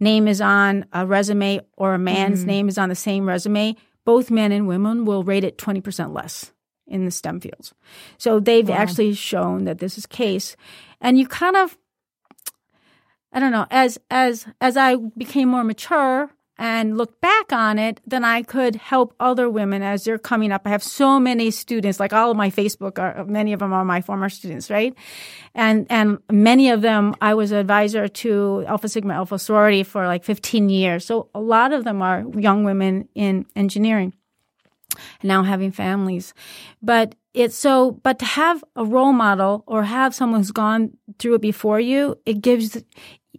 name 0.00 0.28
is 0.28 0.40
on 0.40 0.84
a 0.92 1.04
resume 1.04 1.60
or 1.76 1.94
a 1.94 1.98
man's 1.98 2.44
name 2.44 2.68
is 2.68 2.78
on 2.78 2.88
the 2.88 2.94
same 2.94 3.26
resume, 3.26 3.74
both 4.08 4.30
men 4.30 4.52
and 4.52 4.66
women 4.66 5.04
will 5.04 5.22
rate 5.22 5.44
it 5.44 5.58
20% 5.58 6.14
less 6.14 6.50
in 6.86 7.04
the 7.04 7.10
STEM 7.10 7.40
fields. 7.40 7.74
So 8.16 8.40
they've 8.40 8.70
actually 8.70 9.12
shown 9.12 9.64
that 9.64 9.80
this 9.80 9.98
is 9.98 10.06
case. 10.06 10.56
And 10.98 11.18
you 11.18 11.28
kind 11.28 11.56
of 11.56 11.76
I 13.34 13.38
don't 13.38 13.52
know, 13.52 13.66
as 13.70 13.98
as 14.10 14.46
as 14.62 14.78
I 14.78 14.96
became 14.96 15.50
more 15.50 15.62
mature 15.62 16.30
and 16.58 16.98
look 16.98 17.20
back 17.20 17.52
on 17.52 17.78
it, 17.78 18.00
then 18.06 18.24
I 18.24 18.42
could 18.42 18.76
help 18.76 19.14
other 19.20 19.48
women 19.48 19.82
as 19.82 20.04
they're 20.04 20.18
coming 20.18 20.52
up. 20.52 20.62
I 20.64 20.70
have 20.70 20.82
so 20.82 21.20
many 21.20 21.50
students, 21.50 22.00
like 22.00 22.12
all 22.12 22.30
of 22.30 22.36
my 22.36 22.50
Facebook 22.50 22.98
are 22.98 23.24
many 23.24 23.52
of 23.52 23.60
them 23.60 23.72
are 23.72 23.84
my 23.84 24.00
former 24.00 24.28
students, 24.28 24.70
right? 24.70 24.94
And 25.54 25.86
and 25.90 26.18
many 26.30 26.70
of 26.70 26.82
them 26.82 27.14
I 27.20 27.34
was 27.34 27.52
advisor 27.52 28.08
to 28.08 28.64
Alpha 28.66 28.88
Sigma 28.88 29.14
Alpha 29.14 29.38
sorority 29.38 29.82
for 29.82 30.06
like 30.06 30.24
15 30.24 30.68
years. 30.68 31.04
So 31.04 31.28
a 31.34 31.40
lot 31.40 31.72
of 31.72 31.84
them 31.84 32.02
are 32.02 32.24
young 32.36 32.64
women 32.64 33.08
in 33.14 33.46
engineering 33.54 34.12
now 35.22 35.42
having 35.42 35.70
families. 35.70 36.34
But 36.82 37.14
it's 37.34 37.56
so, 37.56 37.92
but 37.92 38.18
to 38.18 38.24
have 38.24 38.64
a 38.76 38.84
role 38.84 39.12
model 39.12 39.64
or 39.66 39.84
have 39.84 40.14
someone 40.14 40.40
who's 40.40 40.50
gone 40.50 40.96
through 41.18 41.34
it 41.34 41.40
before 41.40 41.80
you, 41.80 42.16
it 42.26 42.40
gives, 42.40 42.82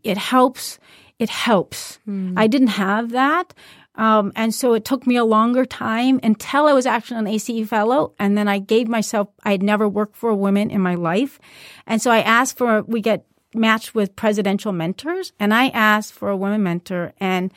it 0.03 0.17
helps, 0.17 0.79
it 1.19 1.29
helps. 1.29 1.99
I 2.37 2.47
didn't 2.47 2.69
have 2.69 3.11
that. 3.11 3.53
Um, 3.95 4.31
and 4.35 4.55
so 4.55 4.73
it 4.73 4.85
took 4.85 5.05
me 5.05 5.17
a 5.17 5.25
longer 5.25 5.65
time 5.65 6.21
until 6.23 6.67
I 6.67 6.73
was 6.73 6.85
actually 6.85 7.19
an 7.19 7.27
ACE 7.27 7.67
fellow. 7.67 8.13
And 8.17 8.37
then 8.37 8.47
I 8.47 8.59
gave 8.59 8.87
myself, 8.87 9.27
I 9.43 9.51
had 9.51 9.61
never 9.61 9.89
worked 9.89 10.15
for 10.15 10.29
a 10.29 10.35
woman 10.35 10.71
in 10.71 10.79
my 10.81 10.95
life. 10.95 11.37
And 11.85 12.01
so 12.01 12.09
I 12.09 12.21
asked 12.21 12.57
for, 12.57 12.83
we 12.83 13.01
get 13.01 13.25
matched 13.53 13.93
with 13.93 14.15
presidential 14.15 14.71
mentors 14.71 15.33
and 15.39 15.53
I 15.53 15.69
asked 15.69 16.13
for 16.13 16.29
a 16.29 16.37
women 16.37 16.63
mentor 16.63 17.13
and 17.19 17.51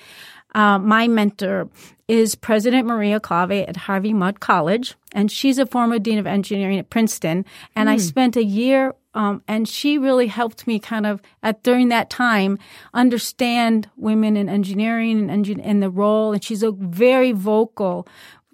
uh, 0.54 0.78
my 0.78 1.08
mentor 1.08 1.68
is 2.08 2.34
President 2.34 2.86
Maria 2.86 3.20
Klawe 3.20 3.66
at 3.66 3.76
Harvey 3.76 4.12
Mudd 4.12 4.40
College, 4.40 4.96
and 5.12 5.32
she's 5.32 5.58
a 5.58 5.64
former 5.64 5.98
dean 5.98 6.18
of 6.18 6.26
engineering 6.26 6.78
at 6.78 6.90
Princeton. 6.90 7.46
And 7.74 7.88
I 7.88 7.96
spent 7.96 8.36
a 8.36 8.44
year, 8.44 8.94
um, 9.14 9.42
and 9.46 9.68
she 9.68 9.98
really 9.98 10.26
helped 10.26 10.66
me 10.66 10.78
kind 10.78 11.06
of 11.06 11.20
at 11.42 11.62
during 11.62 11.88
that 11.88 12.08
time 12.08 12.58
understand 12.94 13.90
women 13.96 14.36
in 14.36 14.48
engineering 14.48 15.28
and 15.30 15.44
engin- 15.44 15.60
and 15.62 15.82
the 15.82 15.90
role. 15.90 16.32
And 16.32 16.42
she's 16.42 16.62
a 16.62 16.72
very 16.72 17.32
vocal 17.32 18.06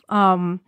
um, 0.08 0.60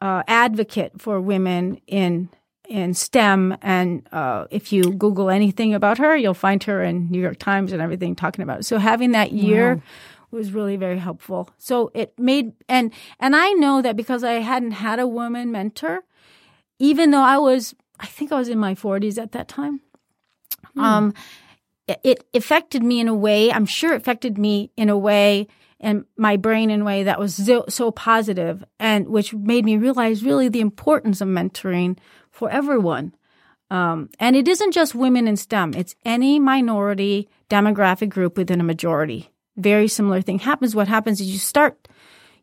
uh, 0.00 0.22
advocate 0.26 1.00
for 1.00 1.20
women 1.20 1.80
in 1.86 2.28
in 2.68 2.92
STEM. 2.92 3.56
And 3.62 4.06
uh, 4.12 4.46
if 4.50 4.72
you 4.72 4.92
Google 4.92 5.30
anything 5.30 5.74
about 5.74 5.96
her, 5.98 6.14
you'll 6.16 6.34
find 6.34 6.62
her 6.64 6.82
in 6.82 7.10
New 7.10 7.20
York 7.20 7.38
Times 7.38 7.72
and 7.72 7.80
everything 7.80 8.14
talking 8.14 8.42
about 8.42 8.60
it. 8.60 8.64
So 8.66 8.76
having 8.78 9.12
that 9.12 9.32
year 9.32 9.82
was 10.30 10.52
really 10.52 10.76
very 10.76 10.98
helpful. 10.98 11.48
So 11.56 11.90
it 11.94 12.12
made 12.18 12.52
and 12.68 12.92
and 13.18 13.34
I 13.34 13.52
know 13.52 13.82
that 13.82 13.96
because 13.96 14.22
I 14.22 14.34
hadn't 14.34 14.72
had 14.72 14.98
a 14.98 15.06
woman 15.06 15.50
mentor, 15.50 16.04
even 16.78 17.10
though 17.10 17.22
I 17.22 17.38
was 17.38 17.74
I 18.00 18.06
think 18.06 18.32
I 18.32 18.38
was 18.38 18.48
in 18.48 18.58
my 18.58 18.74
40s 18.74 19.20
at 19.20 19.32
that 19.32 19.48
time. 19.48 19.80
Um 20.76 21.14
it, 21.88 22.00
it 22.04 22.24
affected 22.34 22.82
me 22.82 23.00
in 23.00 23.08
a 23.08 23.14
way, 23.14 23.50
I'm 23.50 23.66
sure 23.66 23.94
it 23.94 24.02
affected 24.02 24.38
me 24.38 24.70
in 24.76 24.88
a 24.88 24.98
way 24.98 25.48
and 25.80 26.04
my 26.16 26.36
brain 26.36 26.70
in 26.70 26.82
a 26.82 26.84
way 26.84 27.04
that 27.04 27.18
was 27.18 27.34
so, 27.34 27.64
so 27.68 27.90
positive 27.90 28.64
and 28.78 29.08
which 29.08 29.32
made 29.32 29.64
me 29.64 29.76
realize 29.76 30.24
really 30.24 30.48
the 30.48 30.60
importance 30.60 31.20
of 31.20 31.28
mentoring 31.28 31.96
for 32.30 32.50
everyone. 32.50 33.14
Um, 33.70 34.10
and 34.18 34.34
it 34.34 34.48
isn't 34.48 34.72
just 34.72 34.94
women 34.94 35.28
in 35.28 35.36
STEM, 35.36 35.74
it's 35.74 35.94
any 36.04 36.38
minority 36.38 37.28
demographic 37.50 38.08
group 38.08 38.36
within 38.36 38.60
a 38.60 38.64
majority. 38.64 39.30
Very 39.56 39.88
similar 39.88 40.20
thing 40.20 40.38
happens. 40.38 40.74
What 40.74 40.88
happens 40.88 41.20
is 41.20 41.30
you 41.30 41.38
start, 41.38 41.88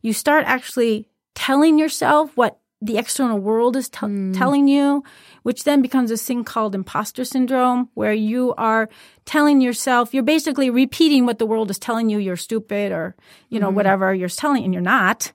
you 0.02 0.12
start 0.12 0.44
actually 0.46 1.08
telling 1.34 1.78
yourself 1.78 2.36
what 2.36 2.58
the 2.82 2.98
external 2.98 3.38
world 3.38 3.74
is 3.76 3.88
t- 3.88 4.32
telling 4.32 4.68
you, 4.68 5.02
which 5.42 5.64
then 5.64 5.80
becomes 5.80 6.10
this 6.10 6.26
thing 6.26 6.44
called 6.44 6.74
imposter 6.74 7.24
syndrome, 7.24 7.88
where 7.94 8.12
you 8.12 8.54
are 8.58 8.88
telling 9.24 9.60
yourself, 9.60 10.12
you're 10.12 10.22
basically 10.22 10.68
repeating 10.68 11.24
what 11.24 11.38
the 11.38 11.46
world 11.46 11.70
is 11.70 11.78
telling 11.78 12.10
you, 12.10 12.18
you're 12.18 12.36
stupid 12.36 12.92
or, 12.92 13.16
you 13.48 13.58
know, 13.58 13.70
whatever 13.70 14.14
you're 14.14 14.28
telling, 14.28 14.64
and 14.64 14.74
you're 14.74 14.82
not. 14.82 15.32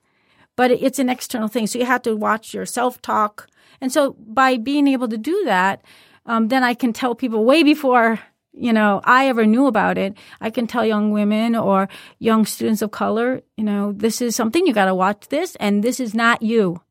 But 0.56 0.70
it's 0.70 1.00
an 1.00 1.10
external 1.10 1.48
thing. 1.48 1.66
So 1.66 1.80
you 1.80 1.86
have 1.86 2.04
to 2.04 2.16
watch 2.16 2.54
your 2.54 2.66
self 2.66 3.02
talk. 3.02 3.48
And 3.80 3.92
so 3.92 4.16
by 4.20 4.58
being 4.58 4.88
able 4.88 5.08
to 5.08 5.18
do 5.18 5.42
that, 5.46 5.82
um, 6.28 6.50
then 6.50 6.64
I 6.64 6.76
can 6.76 6.94
tell 6.94 7.16
people 7.16 7.44
way 7.44 7.64
before 7.64 8.20
you 8.54 8.74
know 8.74 9.02
I 9.04 9.28
ever 9.28 9.46
knew 9.46 9.66
about 9.66 9.98
it. 9.98 10.16
I 10.40 10.52
can 10.52 10.68
tell 10.68 10.86
young 10.86 11.12
women 11.12 11.56
or 11.56 11.90
young 12.20 12.46
students 12.46 12.82
of 12.82 12.92
color, 12.92 13.42
you 13.58 13.64
know, 13.64 13.94
this 13.94 14.22
is 14.22 14.36
something 14.36 14.68
you 14.68 14.74
got 14.74 14.86
to 14.86 14.96
watch 14.96 15.30
this, 15.30 15.56
and 15.56 15.84
this 15.84 16.00
is 16.00 16.14
not 16.14 16.44
you. 16.44 16.82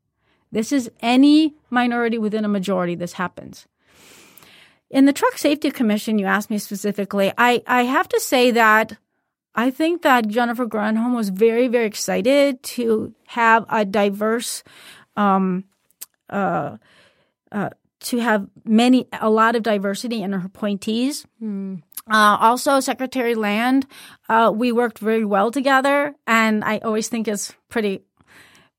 This 0.52 0.72
is 0.72 0.90
any 1.00 1.54
minority 1.70 2.18
within 2.18 2.44
a 2.44 2.48
majority. 2.48 2.94
This 2.94 3.14
happens. 3.14 3.66
In 4.90 5.04
the 5.06 5.12
Truck 5.12 5.38
Safety 5.38 5.70
Commission, 5.70 6.18
you 6.18 6.26
asked 6.26 6.50
me 6.50 6.58
specifically. 6.58 7.32
I, 7.38 7.62
I 7.66 7.84
have 7.84 8.08
to 8.08 8.20
say 8.20 8.50
that 8.50 8.96
I 9.54 9.70
think 9.70 10.02
that 10.02 10.28
Jennifer 10.28 10.66
Granholm 10.66 11.14
was 11.14 11.28
very, 11.28 11.68
very 11.68 11.86
excited 11.86 12.62
to 12.62 13.14
have 13.28 13.66
a 13.68 13.84
diverse 13.84 14.64
um, 15.16 15.64
uh, 16.28 16.76
uh, 17.52 17.70
to 18.00 18.18
have 18.18 18.48
many 18.64 19.06
a 19.20 19.28
lot 19.28 19.56
of 19.56 19.62
diversity 19.62 20.22
in 20.22 20.32
her 20.32 20.46
appointees. 20.46 21.26
Uh, 21.42 22.36
also, 22.40 22.80
Secretary 22.80 23.34
Land, 23.34 23.86
uh, 24.28 24.52
we 24.54 24.72
worked 24.72 24.98
very 24.98 25.24
well 25.24 25.50
together, 25.50 26.14
and 26.26 26.64
I 26.64 26.78
always 26.78 27.08
think 27.08 27.28
it's 27.28 27.52
pretty 27.68 28.02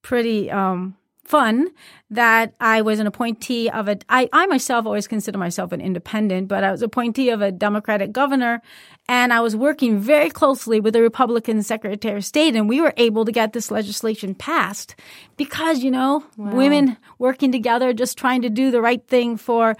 pretty 0.02 0.50
um, 0.50 0.98
fun 1.32 1.70
that 2.10 2.54
I 2.60 2.82
was 2.82 3.00
an 3.00 3.08
appointee 3.08 3.70
of 3.70 3.88
a. 3.88 3.98
I, 4.10 4.28
I 4.34 4.46
myself 4.48 4.86
always 4.86 5.08
consider 5.08 5.38
myself 5.38 5.72
an 5.72 5.80
independent, 5.80 6.50
but 6.50 6.66
I 6.66 6.72
was 6.72 6.82
appointee 6.82 7.30
of 7.30 7.42
a 7.42 7.54
Democratic 7.54 8.12
governor, 8.12 8.62
and 9.08 9.32
I 9.32 9.40
was 9.40 9.56
working 9.56 9.98
very 9.98 10.30
closely 10.30 10.82
with 10.82 10.94
the 10.94 11.02
Republican 11.02 11.64
Secretary 11.64 12.18
of 12.18 12.26
State, 12.26 12.58
and 12.58 12.68
we 12.68 12.82
were 12.82 12.94
able 12.98 13.24
to 13.24 13.32
get 13.32 13.54
this 13.54 13.72
legislation 13.72 14.36
passed 14.36 14.96
because 15.38 15.80
you 15.80 15.90
know 15.90 16.26
women 16.36 16.98
working 17.18 17.54
together, 17.54 17.94
just 17.94 18.18
trying 18.18 18.42
to 18.42 18.50
do 18.50 18.70
the 18.70 18.82
right 18.82 19.08
thing 19.08 19.38
for 19.38 19.78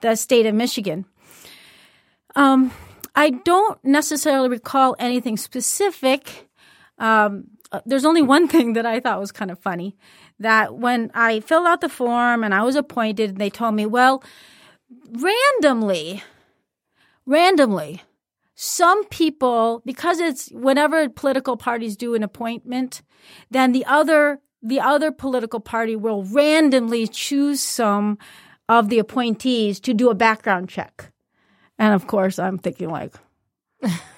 the 0.00 0.16
state 0.16 0.46
of 0.46 0.54
Michigan. 0.54 1.04
Um, 2.34 2.72
I 3.14 3.30
don't 3.30 3.78
necessarily 3.84 4.48
recall 4.48 4.96
anything 4.98 5.36
specific. 5.36 6.48
Um, 6.98 7.44
uh, 7.72 7.80
there's 7.86 8.04
only 8.04 8.22
one 8.22 8.48
thing 8.48 8.74
that 8.74 8.86
I 8.86 9.00
thought 9.00 9.20
was 9.20 9.32
kind 9.32 9.50
of 9.50 9.58
funny 9.58 9.96
that 10.38 10.74
when 10.74 11.10
I 11.14 11.40
filled 11.40 11.66
out 11.66 11.80
the 11.80 11.88
form 11.88 12.44
and 12.44 12.54
I 12.54 12.62
was 12.62 12.76
appointed, 12.76 13.36
they 13.38 13.50
told 13.50 13.74
me, 13.74 13.86
well, 13.86 14.22
randomly, 15.10 16.22
randomly, 17.26 18.02
some 18.54 19.04
people, 19.06 19.82
because 19.84 20.20
it's 20.20 20.48
whenever 20.52 21.08
political 21.08 21.56
parties 21.56 21.96
do 21.96 22.14
an 22.14 22.22
appointment, 22.22 23.02
then 23.50 23.72
the 23.72 23.84
other 23.86 24.40
the 24.62 24.80
other 24.80 25.12
political 25.12 25.60
party 25.60 25.94
will 25.94 26.24
randomly 26.24 27.06
choose 27.06 27.60
some 27.60 28.16
of 28.66 28.88
the 28.88 28.98
appointees 28.98 29.78
to 29.80 29.92
do 29.92 30.08
a 30.08 30.14
background 30.14 30.70
check. 30.70 31.12
And 31.78 31.92
of 31.92 32.06
course, 32.06 32.38
I'm 32.38 32.56
thinking 32.56 32.88
like, 32.88 33.14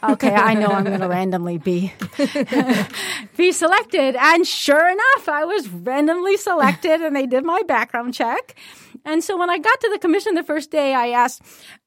okay, 0.02 0.34
I 0.34 0.54
know 0.54 0.68
I'm 0.68 0.84
going 0.84 1.00
to 1.00 1.08
randomly 1.08 1.58
be 1.58 1.92
be 3.36 3.52
selected. 3.52 4.16
And 4.16 4.46
sure 4.46 4.88
enough, 4.88 5.28
I 5.28 5.44
was 5.44 5.68
randomly 5.68 6.36
selected 6.36 7.00
and 7.00 7.14
they 7.14 7.26
did 7.26 7.44
my 7.44 7.62
background 7.66 8.14
check. 8.14 8.54
And 9.04 9.22
so 9.22 9.36
when 9.36 9.50
I 9.50 9.58
got 9.58 9.80
to 9.80 9.90
the 9.90 9.98
commission 9.98 10.34
the 10.34 10.42
first 10.42 10.70
day, 10.70 10.94
I 10.94 11.08
asked, 11.08 11.42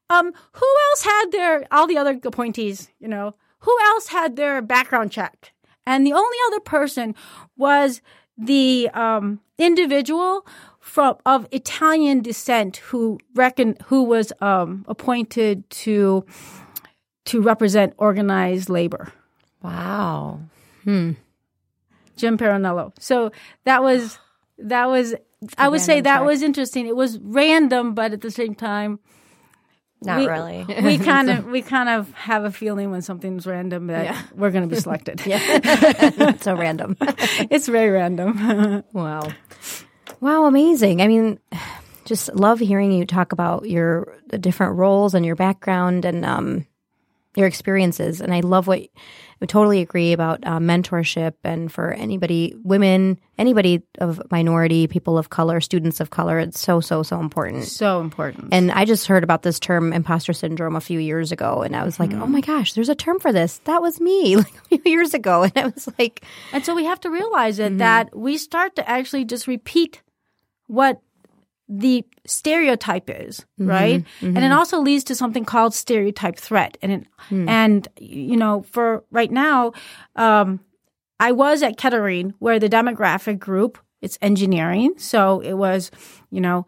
um, 0.09 0.33
who 0.53 0.67
else 0.89 1.03
had 1.03 1.25
their, 1.31 1.67
all 1.71 1.87
the 1.87 1.97
other 1.97 2.19
appointees, 2.23 2.89
you 2.99 3.07
know, 3.07 3.33
who 3.59 3.77
else 3.87 4.07
had 4.07 4.35
their 4.35 4.61
background 4.61 5.11
checked? 5.11 5.51
And 5.85 6.05
the 6.05 6.13
only 6.13 6.37
other 6.47 6.59
person 6.59 7.15
was 7.57 8.01
the 8.37 8.89
um, 8.93 9.41
individual 9.57 10.45
from 10.79 11.17
of 11.25 11.47
Italian 11.51 12.21
descent 12.21 12.77
who 12.77 13.19
reckon 13.35 13.75
who 13.85 14.03
was 14.03 14.31
um, 14.41 14.85
appointed 14.87 15.69
to 15.69 16.25
to 17.29 17.41
represent 17.41 17.93
organized 17.97 18.69
labor. 18.69 19.11
Wow. 19.61 20.39
Hmm. 20.83 21.11
Jim 22.15 22.37
Peronello. 22.37 22.91
So 22.99 23.31
that 23.65 23.81
was 23.83 24.17
that 24.57 24.89
was 24.89 25.15
I 25.57 25.69
would 25.69 25.81
say 25.81 26.01
that 26.01 26.17
check. 26.19 26.25
was 26.25 26.41
interesting. 26.43 26.87
It 26.87 26.95
was 26.95 27.17
random, 27.19 27.93
but 27.93 28.11
at 28.13 28.21
the 28.21 28.31
same 28.31 28.55
time, 28.55 28.99
Not 30.01 30.19
we, 30.19 30.27
really. 30.27 30.65
We 30.83 30.97
kind 30.97 31.29
of 31.29 31.45
we 31.55 31.61
kind 31.61 31.87
of 31.89 32.11
have 32.13 32.43
a 32.45 32.51
feeling 32.51 32.91
when 32.91 33.01
something's 33.01 33.45
random 33.47 33.87
that 33.87 34.05
Yeah. 34.05 34.21
we're 34.35 34.51
going 34.51 34.67
to 34.67 34.75
be 34.75 34.81
selected. 34.81 35.21
yeah, 35.25 36.35
so 36.41 36.55
random. 36.55 36.97
it's 37.49 37.67
very 37.67 37.89
random. 37.91 38.83
Wow. 38.91 39.27
Wow, 40.19 40.45
amazing. 40.45 41.01
I 41.01 41.07
mean, 41.07 41.39
just 42.05 42.33
love 42.33 42.59
hearing 42.59 42.91
you 42.91 43.05
talk 43.05 43.31
about 43.33 43.69
your 43.69 44.17
the 44.27 44.37
different 44.37 44.75
roles 44.77 45.13
and 45.13 45.25
your 45.25 45.35
background 45.35 46.03
and 46.05 46.25
um, 46.25 46.65
your 47.35 47.47
experiences. 47.47 48.21
And 48.21 48.33
I 48.33 48.39
love 48.39 48.67
what 48.67 48.81
I 49.41 49.45
totally 49.45 49.81
agree 49.81 50.11
about 50.11 50.45
uh, 50.45 50.59
mentorship 50.59 51.33
and 51.43 51.71
for 51.71 51.93
anybody, 51.93 52.55
women, 52.63 53.19
anybody 53.37 53.83
of 53.99 54.21
minority, 54.31 54.87
people 54.87 55.17
of 55.17 55.29
color, 55.29 55.61
students 55.61 56.01
of 56.01 56.09
color. 56.09 56.39
It's 56.39 56.59
so, 56.59 56.81
so, 56.81 57.03
so 57.03 57.19
important. 57.19 57.65
so 57.65 58.01
important. 58.01 58.49
And 58.51 58.71
I 58.71 58.83
just 58.83 59.07
heard 59.07 59.23
about 59.23 59.43
this 59.43 59.59
term 59.59 59.93
imposter 59.93 60.33
syndrome 60.33 60.75
a 60.75 60.81
few 60.81 60.99
years 60.99 61.31
ago, 61.31 61.61
and 61.61 61.75
I 61.75 61.83
was 61.85 61.99
like, 61.99 62.11
oh 62.13 62.25
my 62.25 62.41
gosh, 62.41 62.73
there's 62.73 62.89
a 62.89 62.95
term 62.95 63.19
for 63.19 63.31
this. 63.31 63.59
That 63.63 63.81
was 63.81 64.01
me 64.01 64.35
like 64.37 64.53
a 64.55 64.77
few 64.77 64.81
years 64.91 65.13
ago. 65.13 65.43
And 65.43 65.53
I 65.55 65.67
was 65.67 65.87
like, 65.97 66.25
And 66.51 66.65
so 66.65 66.75
we 66.75 66.85
have 66.85 66.99
to 67.01 67.09
realize 67.09 67.59
it 67.59 67.77
that 67.77 68.15
we 68.15 68.37
start 68.37 68.75
to 68.75 68.89
actually 68.89 69.23
just 69.23 69.47
repeat 69.47 70.01
what 70.67 71.01
the 71.69 72.03
stereotype 72.25 73.09
is, 73.09 73.45
right? 73.59 74.03
And 74.21 74.39
it 74.39 74.51
also 74.51 74.79
leads 74.79 75.03
to 75.05 75.15
something 75.15 75.45
called 75.45 75.75
stereotype 75.75 76.37
threat. 76.37 76.77
And 76.81 76.91
it, 76.91 77.07
and 77.47 77.87
you 77.99 78.35
know, 78.35 78.63
for 78.63 79.03
right 79.11 79.31
now, 79.31 79.73
um, 80.15 80.59
I 81.19 81.31
was 81.31 81.61
at 81.61 81.77
Kettering 81.77 82.33
where 82.39 82.59
the 82.59 82.69
demographic 82.69 83.37
group 83.37 83.77
it's 84.01 84.17
engineering, 84.21 84.95
so 84.97 85.41
it 85.41 85.53
was 85.53 85.91
you 86.31 86.41
know, 86.41 86.65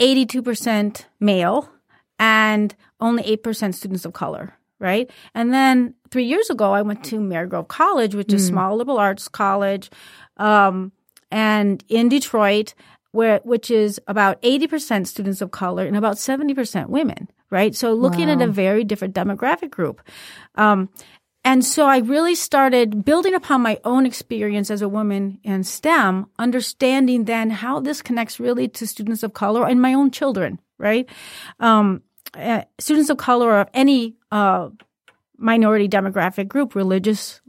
eighty 0.00 0.24
two 0.24 0.42
percent 0.42 1.06
male 1.20 1.70
and 2.18 2.74
only 3.00 3.24
eight 3.24 3.42
percent 3.42 3.74
students 3.74 4.06
of 4.06 4.14
color. 4.14 4.54
Right. 4.80 5.10
And 5.34 5.52
then 5.52 5.94
three 6.10 6.24
years 6.24 6.50
ago, 6.50 6.72
I 6.72 6.82
went 6.82 7.04
to 7.06 7.18
Marygrove 7.18 7.66
College, 7.66 8.14
which 8.14 8.32
is 8.32 8.44
a 8.44 8.46
small 8.46 8.76
liberal 8.76 8.98
arts 8.98 9.26
college, 9.26 9.90
um, 10.36 10.92
and 11.32 11.84
in 11.88 12.08
Detroit, 12.08 12.74
where 13.12 13.40
which 13.44 13.70
is 13.70 14.00
about 14.06 14.38
eighty 14.42 14.66
percent 14.66 15.08
students 15.08 15.40
of 15.40 15.50
color 15.50 15.86
and 15.86 15.96
about 15.96 16.18
seventy 16.18 16.54
percent 16.54 16.90
women. 16.90 17.28
Right. 17.50 17.74
So 17.74 17.94
looking 17.94 18.28
at 18.28 18.42
a 18.42 18.46
very 18.46 18.84
different 18.84 19.14
demographic 19.14 19.70
group. 19.70 20.02
Um, 20.56 20.90
and 21.44 21.64
so 21.64 21.86
I 21.86 21.98
really 21.98 22.34
started 22.34 23.04
building 23.06 23.32
upon 23.32 23.62
my 23.62 23.78
own 23.84 24.04
experience 24.04 24.70
as 24.70 24.82
a 24.82 24.88
woman 24.88 25.38
in 25.42 25.64
STEM, 25.64 26.26
understanding 26.38 27.24
then 27.24 27.48
how 27.48 27.80
this 27.80 28.02
connects 28.02 28.38
really 28.38 28.68
to 28.68 28.86
students 28.86 29.22
of 29.22 29.32
color 29.32 29.66
and 29.66 29.80
my 29.80 29.94
own 29.94 30.10
children, 30.10 30.60
right? 30.76 31.08
Um, 31.58 32.02
uh, 32.34 32.64
students 32.78 33.08
of 33.08 33.16
color 33.16 33.48
or 33.48 33.60
of 33.60 33.68
any 33.72 34.16
uh, 34.30 34.68
minority 35.38 35.88
demographic 35.88 36.48
group, 36.48 36.74
religious, 36.74 37.40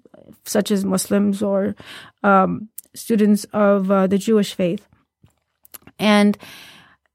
such 0.46 0.72
as 0.72 0.86
Muslims 0.86 1.44
or 1.44 1.76
um, 2.24 2.70
students 2.96 3.44
of 3.52 3.92
uh, 3.92 4.08
the 4.08 4.18
Jewish 4.18 4.54
faith. 4.54 4.88
And 6.00 6.38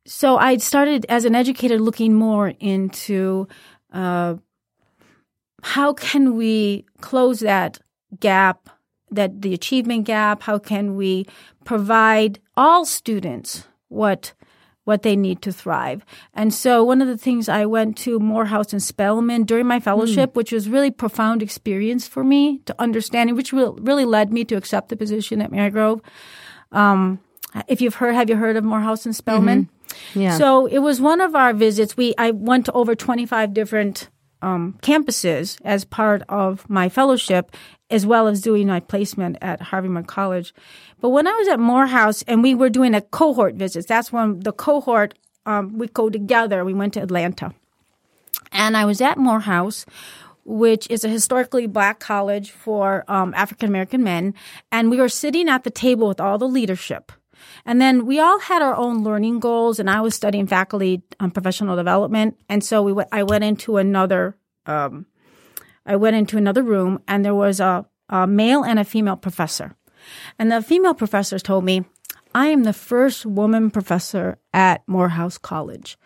so 0.07 0.37
I 0.37 0.59
started 0.59 1.07
as 1.09 1.25
an 1.25 1.35
educator 1.35 1.79
looking 1.79 2.15
more 2.15 2.53
into 2.61 3.49
uh, 3.93 4.37
how 5.63 5.95
can 5.95 6.37
we 6.37 6.85
close 7.01 7.41
that 7.41 7.79
gap, 8.21 8.69
that 9.11 9.41
the 9.41 9.55
achievement 9.55 10.05
gap? 10.05 10.43
How 10.43 10.59
can 10.59 10.95
we 10.95 11.27
provide 11.65 12.39
all 12.57 12.85
students 12.85 13.67
what 13.89 14.35
what 14.85 15.03
they 15.03 15.17
need 15.17 15.41
to 15.41 15.51
thrive? 15.51 16.05
And 16.35 16.53
so 16.53 16.85
one 16.85 17.01
of 17.01 17.09
the 17.09 17.17
things 17.17 17.49
I 17.49 17.65
went 17.65 17.97
to 17.99 18.19
Morehouse 18.19 18.75
and 18.75 18.83
Spelman 18.83 19.45
during 19.45 19.67
my 19.67 19.81
fellowship, 19.81 20.37
which 20.37 20.53
was 20.53 20.69
really 20.69 20.91
profound 20.91 21.43
experience 21.43 22.07
for 22.07 22.23
me 22.23 22.59
to 22.67 22.75
understanding, 22.79 23.35
which 23.35 23.55
really 23.55 24.05
led 24.05 24.31
me 24.31 24.45
to 24.45 24.57
accept 24.57 24.91
the 24.91 24.97
position 24.97 25.41
at 25.41 25.51
Marygrove. 25.51 26.03
Um, 26.71 27.21
if 27.69 27.81
you've 27.81 27.97
heard, 27.97 28.15
have 28.15 28.29
you 28.29 28.37
heard 28.37 28.57
of 28.57 28.65
Morehouse 28.65 29.07
and 29.07 29.15
Spelman? 29.15 29.69
yeah. 30.15 30.37
So 30.39 30.67
it 30.67 30.79
was 30.79 31.01
one 31.01 31.21
of 31.21 31.35
our 31.35 31.53
visits. 31.53 31.97
We 31.97 32.15
I 32.19 32.31
went 32.33 32.67
to 32.67 32.73
over 32.73 32.95
25 32.95 33.55
different 33.55 34.09
um, 34.43 34.79
campuses 34.83 35.59
as 35.65 35.85
part 35.85 36.23
of 36.29 36.69
my 36.69 36.89
fellowship, 36.89 37.57
as 37.91 38.05
well 38.05 38.29
as 38.29 38.43
doing 38.43 38.67
my 38.67 38.81
placement 38.81 39.39
at 39.41 39.61
Harvey 39.61 39.89
Mudd 39.89 40.07
College. 40.07 40.55
But 41.01 41.11
when 41.11 41.27
I 41.27 41.33
was 41.33 41.49
at 41.49 41.61
Morehouse 41.61 42.23
and 42.23 42.43
we 42.43 42.55
were 42.55 42.71
doing 42.71 42.95
a 42.95 43.01
cohort 43.01 43.55
visits, 43.55 43.87
that's 43.87 44.13
when 44.13 44.41
the 44.41 44.53
cohort 44.53 45.15
um, 45.47 45.79
we 45.79 45.89
go 45.89 46.11
together. 46.11 46.65
We 46.65 46.75
went 46.75 46.95
to 46.95 47.03
Atlanta, 47.03 47.55
and 48.53 48.77
I 48.77 48.85
was 48.85 49.01
at 49.01 49.19
Morehouse. 49.19 49.87
Which 50.47 50.87
is 50.91 51.05
a 51.05 51.09
historically 51.09 51.67
black 51.67 52.01
college 52.01 52.51
for 52.51 53.03
um, 53.09 53.33
African 53.33 53.67
American 53.67 54.05
men. 54.05 54.35
And 54.71 54.91
we 54.91 54.99
were 54.99 55.09
sitting 55.09 55.49
at 55.49 55.65
the 55.65 55.71
table 55.71 56.07
with 56.07 56.21
all 56.21 56.37
the 56.37 56.47
leadership. 56.47 57.13
And 57.65 57.81
then 57.81 58.07
we 58.07 58.21
all 58.21 58.39
had 58.39 58.63
our 58.63 58.77
own 58.77 59.05
learning 59.05 59.41
goals, 59.41 59.79
and 59.79 59.89
I 59.89 60.01
was 60.01 60.15
studying 60.15 60.47
faculty 60.47 61.03
on 61.21 61.31
professional 61.31 61.77
development. 61.77 62.39
And 62.49 62.63
so 62.63 62.83
we 62.83 62.93
went, 62.93 63.09
I 63.13 63.23
went 63.23 63.45
into 63.45 63.77
another, 63.77 64.37
um, 64.67 65.07
I 65.87 65.97
went 65.97 66.17
into 66.17 66.37
another 66.37 66.63
room, 66.63 67.03
and 67.09 67.25
there 67.25 67.35
was 67.35 67.61
a, 67.61 67.87
a 68.09 68.27
male 68.27 68.65
and 68.65 68.79
a 68.79 68.85
female 68.85 69.17
professor. 69.17 69.75
And 70.39 70.53
the 70.53 70.63
female 70.63 70.95
professors 70.95 71.43
told 71.43 71.65
me, 71.65 71.85
I 72.35 72.49
am 72.49 72.65
the 72.65 72.73
first 72.73 73.25
woman 73.25 73.71
professor 73.71 74.39
at 74.53 74.83
Morehouse 74.89 75.39
College 75.39 75.97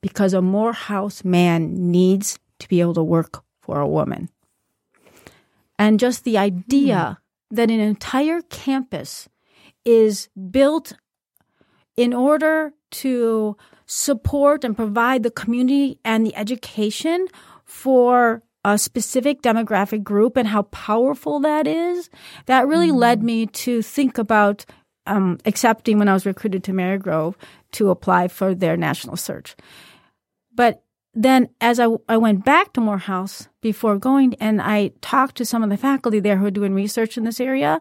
because 0.00 0.32
a 0.32 0.40
Morehouse 0.40 1.24
man 1.24 1.90
needs 1.90 2.38
to 2.60 2.68
be 2.68 2.80
able 2.80 2.94
to 2.94 3.02
work 3.02 3.42
for 3.60 3.80
a 3.80 3.88
woman. 3.88 4.28
And 5.78 5.98
just 5.98 6.24
the 6.24 6.38
idea 6.38 7.18
that 7.50 7.70
an 7.70 7.80
entire 7.80 8.42
campus 8.42 9.28
is 9.84 10.28
built 10.50 10.94
in 11.96 12.14
order 12.14 12.72
to 12.90 13.56
support 13.86 14.64
and 14.64 14.76
provide 14.76 15.22
the 15.22 15.30
community 15.30 15.98
and 16.04 16.26
the 16.26 16.34
education 16.36 17.26
for 17.64 18.42
a 18.64 18.78
specific 18.78 19.42
demographic 19.42 20.02
group 20.02 20.36
and 20.36 20.48
how 20.48 20.62
powerful 20.62 21.40
that 21.40 21.66
is, 21.66 22.08
that 22.46 22.68
really 22.68 22.92
led 22.92 23.22
me 23.22 23.46
to 23.46 23.82
think 23.82 24.18
about 24.18 24.64
um, 25.06 25.38
accepting 25.44 25.98
when 25.98 26.08
I 26.08 26.12
was 26.12 26.26
recruited 26.26 26.62
to 26.64 26.72
Marygrove 26.72 27.34
to 27.72 27.90
apply 27.90 28.28
for 28.28 28.54
their 28.54 28.76
national 28.76 29.16
search. 29.16 29.56
But 30.54 30.81
then 31.14 31.48
as 31.60 31.78
I, 31.78 31.88
I 32.08 32.16
went 32.16 32.44
back 32.44 32.72
to 32.72 32.80
Morehouse 32.80 33.48
before 33.60 33.98
going 33.98 34.34
and 34.40 34.62
I 34.62 34.92
talked 35.02 35.36
to 35.36 35.44
some 35.44 35.62
of 35.62 35.68
the 35.68 35.76
faculty 35.76 36.20
there 36.20 36.38
who 36.38 36.46
are 36.46 36.50
doing 36.50 36.72
research 36.72 37.18
in 37.18 37.24
this 37.24 37.40
area. 37.40 37.80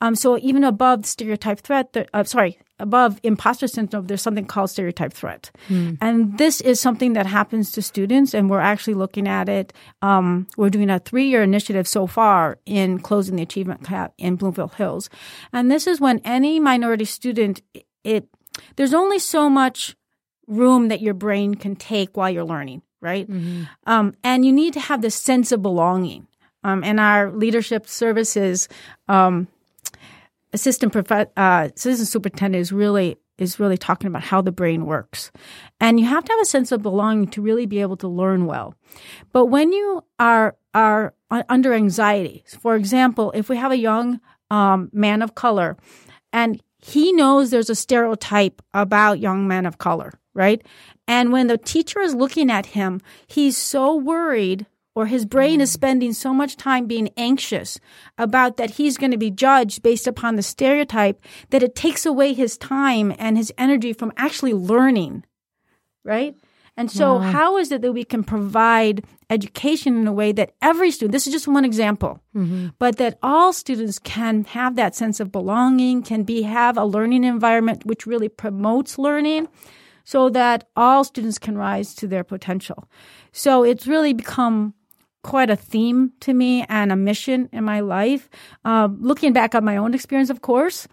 Um, 0.00 0.14
so 0.14 0.38
even 0.38 0.64
above 0.64 1.04
stereotype 1.04 1.60
threat, 1.60 1.94
uh, 2.14 2.24
sorry, 2.24 2.58
above 2.78 3.20
imposter 3.22 3.68
syndrome, 3.68 4.06
there's 4.06 4.22
something 4.22 4.46
called 4.46 4.70
stereotype 4.70 5.12
threat. 5.12 5.50
And 6.00 6.38
this 6.38 6.62
is 6.62 6.80
something 6.80 7.12
that 7.12 7.26
happens 7.26 7.70
to 7.72 7.82
students 7.82 8.32
and 8.32 8.48
we're 8.48 8.60
actually 8.60 8.94
looking 8.94 9.28
at 9.28 9.50
it. 9.50 9.74
Um, 10.00 10.46
we're 10.56 10.70
doing 10.70 10.88
a 10.88 10.98
three 10.98 11.28
year 11.28 11.42
initiative 11.42 11.86
so 11.86 12.06
far 12.06 12.58
in 12.64 12.98
closing 12.98 13.36
the 13.36 13.42
achievement 13.42 13.86
gap 13.86 14.14
in 14.16 14.36
Bloomfield 14.36 14.74
Hills. 14.74 15.10
And 15.52 15.70
this 15.70 15.86
is 15.86 16.00
when 16.00 16.20
any 16.24 16.58
minority 16.58 17.04
student, 17.04 17.60
it, 18.04 18.26
there's 18.76 18.94
only 18.94 19.18
so 19.18 19.50
much 19.50 19.96
room 20.50 20.88
that 20.88 21.00
your 21.00 21.14
brain 21.14 21.54
can 21.54 21.76
take 21.76 22.16
while 22.16 22.28
you're 22.28 22.44
learning, 22.44 22.82
right? 23.00 23.26
Um, 23.86 24.14
and 24.22 24.44
you 24.44 24.52
need 24.52 24.74
to 24.74 24.80
have 24.80 25.00
this 25.00 25.14
sense 25.14 25.52
of 25.52 25.62
belonging. 25.62 26.26
Um, 26.62 26.84
and 26.84 27.00
our 27.00 27.30
leadership 27.30 27.88
services 27.88 28.68
um, 29.08 29.48
assistant 30.52 30.92
prof- 30.92 31.30
uh, 31.36 31.68
assistant 31.74 32.08
superintendent 32.08 32.60
is 32.60 32.72
really 32.72 33.16
is 33.38 33.58
really 33.58 33.78
talking 33.78 34.06
about 34.06 34.22
how 34.22 34.42
the 34.42 34.52
brain 34.52 34.84
works. 34.84 35.32
And 35.80 35.98
you 35.98 36.04
have 36.06 36.24
to 36.24 36.32
have 36.32 36.40
a 36.42 36.44
sense 36.44 36.72
of 36.72 36.82
belonging 36.82 37.28
to 37.28 37.40
really 37.40 37.64
be 37.64 37.80
able 37.80 37.96
to 37.98 38.08
learn 38.08 38.44
well. 38.44 38.74
But 39.32 39.46
when 39.46 39.72
you 39.72 40.04
are 40.18 40.56
are 40.74 41.14
under 41.48 41.72
anxiety, 41.72 42.44
for 42.60 42.76
example, 42.76 43.32
if 43.34 43.48
we 43.48 43.56
have 43.56 43.72
a 43.72 43.78
young 43.78 44.20
um, 44.50 44.90
man 44.92 45.22
of 45.22 45.34
color 45.34 45.76
and 46.32 46.60
he 46.78 47.12
knows 47.12 47.50
there's 47.50 47.70
a 47.70 47.74
stereotype 47.74 48.62
about 48.74 49.20
young 49.20 49.48
men 49.48 49.66
of 49.66 49.78
color, 49.78 50.12
right? 50.34 50.62
And 51.08 51.32
when 51.32 51.46
the 51.46 51.58
teacher 51.58 52.00
is 52.00 52.14
looking 52.14 52.50
at 52.50 52.66
him, 52.66 53.00
he's 53.26 53.56
so 53.56 53.96
worried 53.96 54.66
or 54.94 55.06
his 55.06 55.24
brain 55.24 55.60
is 55.60 55.70
mm. 55.70 55.74
spending 55.74 56.12
so 56.12 56.34
much 56.34 56.56
time 56.56 56.86
being 56.86 57.10
anxious 57.16 57.78
about 58.18 58.56
that 58.56 58.72
he's 58.72 58.96
going 58.96 59.12
to 59.12 59.16
be 59.16 59.30
judged 59.30 59.82
based 59.82 60.06
upon 60.06 60.36
the 60.36 60.42
stereotype 60.42 61.22
that 61.50 61.62
it 61.62 61.74
takes 61.74 62.04
away 62.04 62.32
his 62.32 62.58
time 62.58 63.14
and 63.18 63.36
his 63.36 63.52
energy 63.56 63.92
from 63.92 64.12
actually 64.16 64.52
learning, 64.52 65.24
right? 66.04 66.34
And 66.76 66.90
so, 66.90 67.18
how 67.18 67.58
is 67.58 67.72
it 67.72 67.82
that 67.82 67.92
we 67.92 68.04
can 68.04 68.24
provide 68.24 69.04
education 69.28 69.98
in 69.98 70.06
a 70.06 70.12
way 70.12 70.32
that 70.32 70.54
every 70.62 70.90
student, 70.90 71.12
this 71.12 71.26
is 71.26 71.32
just 71.32 71.46
one 71.46 71.64
example, 71.64 72.20
mm-hmm. 72.34 72.68
but 72.78 72.96
that 72.96 73.18
all 73.22 73.52
students 73.52 73.98
can 73.98 74.44
have 74.44 74.76
that 74.76 74.94
sense 74.94 75.20
of 75.20 75.30
belonging, 75.30 76.02
can 76.02 76.22
be, 76.22 76.40
have 76.42 76.78
a 76.78 76.84
learning 76.86 77.24
environment 77.24 77.84
which 77.84 78.06
really 78.06 78.30
promotes 78.30 78.98
learning 78.98 79.48
so 80.04 80.28
that 80.30 80.68
all 80.76 81.04
students 81.04 81.38
can 81.38 81.56
rise 81.56 81.94
to 81.96 82.06
their 82.06 82.24
potential. 82.24 82.88
So 83.32 83.62
it's 83.62 83.86
really 83.86 84.12
become 84.12 84.74
quite 85.22 85.50
a 85.50 85.56
theme 85.56 86.12
to 86.20 86.32
me 86.32 86.64
and 86.68 86.90
a 86.90 86.96
mission 86.96 87.48
in 87.52 87.64
my 87.64 87.80
life. 87.80 88.28
Um, 88.64 88.98
looking 89.00 89.32
back 89.32 89.54
on 89.54 89.64
my 89.64 89.76
own 89.76 89.94
experience, 89.94 90.30
of 90.30 90.40
course, 90.40 90.88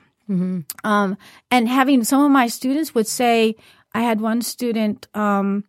um, 0.83 1.17
and 1.49 1.69
having 1.69 2.03
some 2.03 2.23
of 2.23 2.31
my 2.31 2.47
students 2.47 2.93
would 2.93 3.07
say, 3.07 3.55
I 3.93 4.01
had 4.01 4.19
one 4.19 4.41
student, 4.41 5.07
um, 5.15 5.63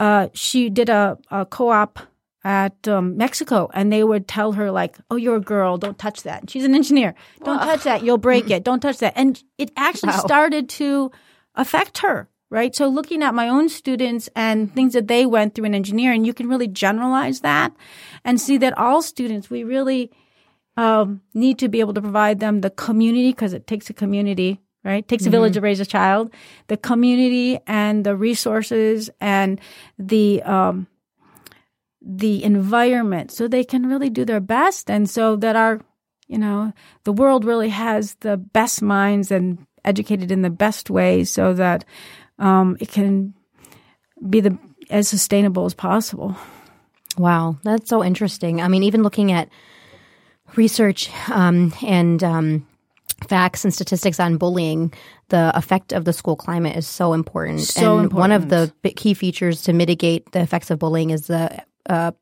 uh, 0.00 0.28
she 0.34 0.68
did 0.68 0.88
a, 0.88 1.16
a 1.30 1.46
co-op 1.46 2.00
at 2.44 2.88
um, 2.88 3.16
Mexico, 3.16 3.68
and 3.74 3.92
they 3.92 4.02
would 4.02 4.26
tell 4.28 4.52
her 4.52 4.70
like, 4.70 4.96
"Oh, 5.10 5.16
you're 5.16 5.36
a 5.36 5.40
girl. 5.40 5.76
Don't 5.76 5.98
touch 5.98 6.22
that." 6.22 6.48
She's 6.48 6.64
an 6.64 6.74
engineer. 6.74 7.14
Don't 7.44 7.58
touch 7.58 7.82
that. 7.82 8.02
You'll 8.02 8.18
break 8.18 8.50
it. 8.50 8.64
Don't 8.64 8.80
touch 8.80 8.98
that. 8.98 9.12
And 9.16 9.42
it 9.58 9.70
actually 9.76 10.12
started 10.12 10.68
to 10.70 11.10
affect 11.54 11.98
her. 11.98 12.28
Right. 12.50 12.74
So 12.74 12.88
looking 12.88 13.22
at 13.22 13.34
my 13.34 13.46
own 13.46 13.68
students 13.68 14.30
and 14.34 14.74
things 14.74 14.94
that 14.94 15.06
they 15.06 15.26
went 15.26 15.54
through 15.54 15.66
in 15.66 15.74
engineering, 15.74 16.24
you 16.24 16.32
can 16.32 16.48
really 16.48 16.66
generalize 16.66 17.40
that 17.40 17.76
and 18.24 18.40
see 18.40 18.56
that 18.56 18.78
all 18.78 19.02
students, 19.02 19.50
we 19.50 19.64
really 19.64 20.10
um, 20.78 21.20
need 21.34 21.58
to 21.58 21.68
be 21.68 21.80
able 21.80 21.92
to 21.92 22.00
provide 22.00 22.40
them 22.40 22.62
the 22.62 22.70
community 22.70 23.32
because 23.32 23.52
it 23.52 23.66
takes 23.66 23.90
a 23.90 23.92
community, 23.92 24.62
right? 24.82 25.04
It 25.04 25.08
takes 25.08 25.26
a 25.26 25.30
village 25.30 25.54
to 25.54 25.60
raise 25.60 25.80
a 25.80 25.84
child. 25.84 26.32
The 26.68 26.78
community 26.78 27.58
and 27.66 28.02
the 28.04 28.16
resources 28.16 29.10
and 29.20 29.60
the 29.98 30.42
um, 30.44 30.86
the 32.00 32.42
environment, 32.44 33.30
so 33.30 33.46
they 33.46 33.64
can 33.64 33.86
really 33.86 34.08
do 34.08 34.24
their 34.24 34.40
best, 34.40 34.88
and 34.88 35.10
so 35.10 35.36
that 35.36 35.56
our, 35.56 35.82
you 36.28 36.38
know, 36.38 36.72
the 37.04 37.12
world 37.12 37.44
really 37.44 37.68
has 37.68 38.14
the 38.20 38.38
best 38.38 38.80
minds 38.80 39.30
and 39.30 39.66
educated 39.84 40.30
in 40.30 40.40
the 40.42 40.48
best 40.48 40.88
way, 40.88 41.24
so 41.24 41.52
that 41.52 41.84
um, 42.38 42.76
it 42.80 42.90
can 42.90 43.34
be 44.28 44.40
the 44.40 44.58
as 44.90 45.08
sustainable 45.08 45.64
as 45.64 45.74
possible. 45.74 46.36
Wow, 47.16 47.58
that's 47.62 47.88
so 47.88 48.04
interesting. 48.04 48.60
I 48.60 48.68
mean, 48.68 48.82
even 48.84 49.02
looking 49.02 49.32
at 49.32 49.48
research 50.56 51.10
um, 51.30 51.74
and 51.84 52.22
um, 52.22 52.66
facts 53.26 53.64
and 53.64 53.74
statistics 53.74 54.20
on 54.20 54.36
bullying, 54.36 54.92
the 55.28 55.56
effect 55.56 55.92
of 55.92 56.04
the 56.04 56.12
school 56.12 56.36
climate 56.36 56.76
is 56.76 56.86
so 56.86 57.12
important. 57.12 57.60
So 57.60 57.98
and 57.98 58.12
one 58.12 58.32
of 58.32 58.48
the 58.48 58.72
key 58.96 59.14
features 59.14 59.62
to 59.62 59.72
mitigate 59.72 60.30
the 60.32 60.40
effects 60.40 60.70
of 60.70 60.78
bullying 60.78 61.10
is 61.10 61.26
the 61.26 61.62
uh, 61.88 62.12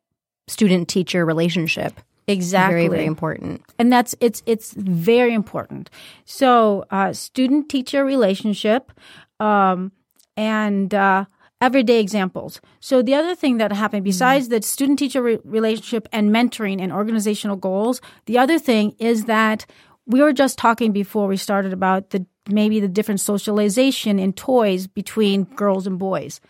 student 0.49 0.89
teacher 0.89 1.25
relationship. 1.25 2.01
Exactly. 2.29 2.75
Very, 2.75 2.89
very 2.89 3.07
important. 3.07 3.63
and 3.79 3.93
that's 3.93 4.15
it's 4.21 4.43
it's 4.47 4.73
very 4.73 5.33
important. 5.33 5.91
So, 6.25 6.85
uh, 6.91 7.13
student 7.13 7.69
teacher 7.69 8.05
relationship, 8.05 8.91
um, 9.39 9.93
and 10.37 10.95
uh, 10.95 11.25
everyday 11.61 12.01
examples. 12.01 12.61
So, 12.81 13.03
the 13.03 13.15
other 13.15 13.35
thing 13.35 13.59
that 13.59 13.73
happened 13.73 14.05
besides 14.05 14.49
the 14.49 14.63
student 14.63 14.99
teacher 14.99 15.23
re- 15.23 15.39
relationship 15.45 16.09
and 16.13 16.31
mentoring 16.31 16.81
and 16.81 16.93
organizational 16.93 17.57
goals, 17.57 18.01
the 18.27 18.39
other 18.39 18.59
thing 18.59 18.95
is 18.99 19.25
that 19.25 19.67
we 20.07 20.23
were 20.23 20.33
just 20.33 20.59
talking 20.59 20.93
before 20.93 21.27
we 21.27 21.37
started 21.37 21.73
about 21.73 22.11
the 22.11 22.27
maybe 22.49 22.79
the 22.79 22.89
different 22.89 23.21
socialization 23.21 24.19
in 24.19 24.33
toys 24.33 24.87
between 24.87 25.45
girls 25.45 25.87
and 25.87 25.99
boys. 25.99 26.41